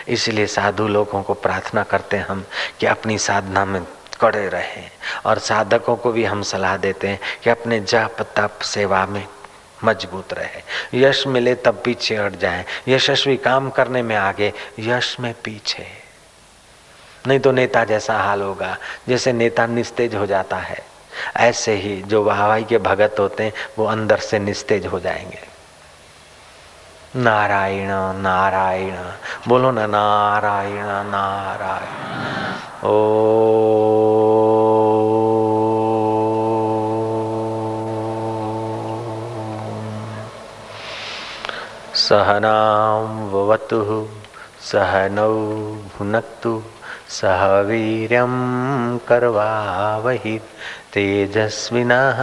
इसलिए 0.08 0.47
साधु 0.47 0.88
लोगों 0.88 1.24
को 1.24 1.34
प्रार्थना 1.34 1.84
करते 1.84 2.18
हैं 2.18 2.26
हम 2.26 2.45
कि 2.80 2.86
अपनी 2.86 3.18
साधना 3.18 3.66
में 3.66 3.84
कड़े 4.22 4.49
रहें 4.49 4.91
और 5.26 5.39
साधकों 5.39 5.95
को 5.95 6.12
भी 6.12 6.26
हम 6.26 6.41
सलाह 6.41 6.78
देते 6.78 7.08
हैं 7.08 7.20
कि 7.43 7.49
अपने 7.49 7.80
जप 7.80 8.16
तप 8.38 8.60
सेवा 8.62 9.06
में 9.06 9.28
मज़बूत 9.84 10.34
रहे। 10.34 10.62
यश 10.99 11.28
मिले 11.28 11.56
तब 11.56 11.82
पीछे 11.86 12.18
हट 12.18 12.36
जाए। 12.36 12.66
यशस्वी 12.88 13.38
काम 13.38 13.70
करने 13.70 14.01
में 14.01 14.16
आगे, 14.16 14.54
यश 14.80 15.18
में 15.20 15.34
पीछे। 15.43 15.88
नहीं 17.28 17.39
तो 17.39 17.51
नेता 17.51 17.84
जैसा 17.84 18.18
हाल 18.18 18.41
होगा, 18.41 18.78
जैसे 19.08 19.34
नेता 19.34 19.66
निस्तेज 19.66 20.16
हो 20.16 20.26
जाता 20.26 20.58
है। 20.58 20.86
ऐसे 21.38 21.74
ही 21.76 22.01
जो 22.01 22.24
वाहवाही 22.24 22.64
के 22.64 22.78
भगत 22.78 23.16
होते 23.20 23.43
हैं, 23.43 23.54
वो 23.80 23.86
अंदर 23.86 24.18
से 24.18 24.39
निस्तेज 24.39 24.86
हो 24.86 24.99
जाएँगे। 24.99 25.53
नारायण 27.16 28.22
नारायण 28.22 28.95
बोलो 29.47 29.72
ना 29.72 29.88
नारायण 29.88 30.86
नारायण। 30.86 32.88
ओ। 32.88 32.93
सहनां 41.95 43.32
ववतु 43.32 44.07
सहनौ 44.72 45.32
भुनक्तु 45.95 46.64
सह 47.09 47.61
वीर्यं 47.61 48.97
करवावहि 48.97 50.39
तेजस्विनः 50.94 52.20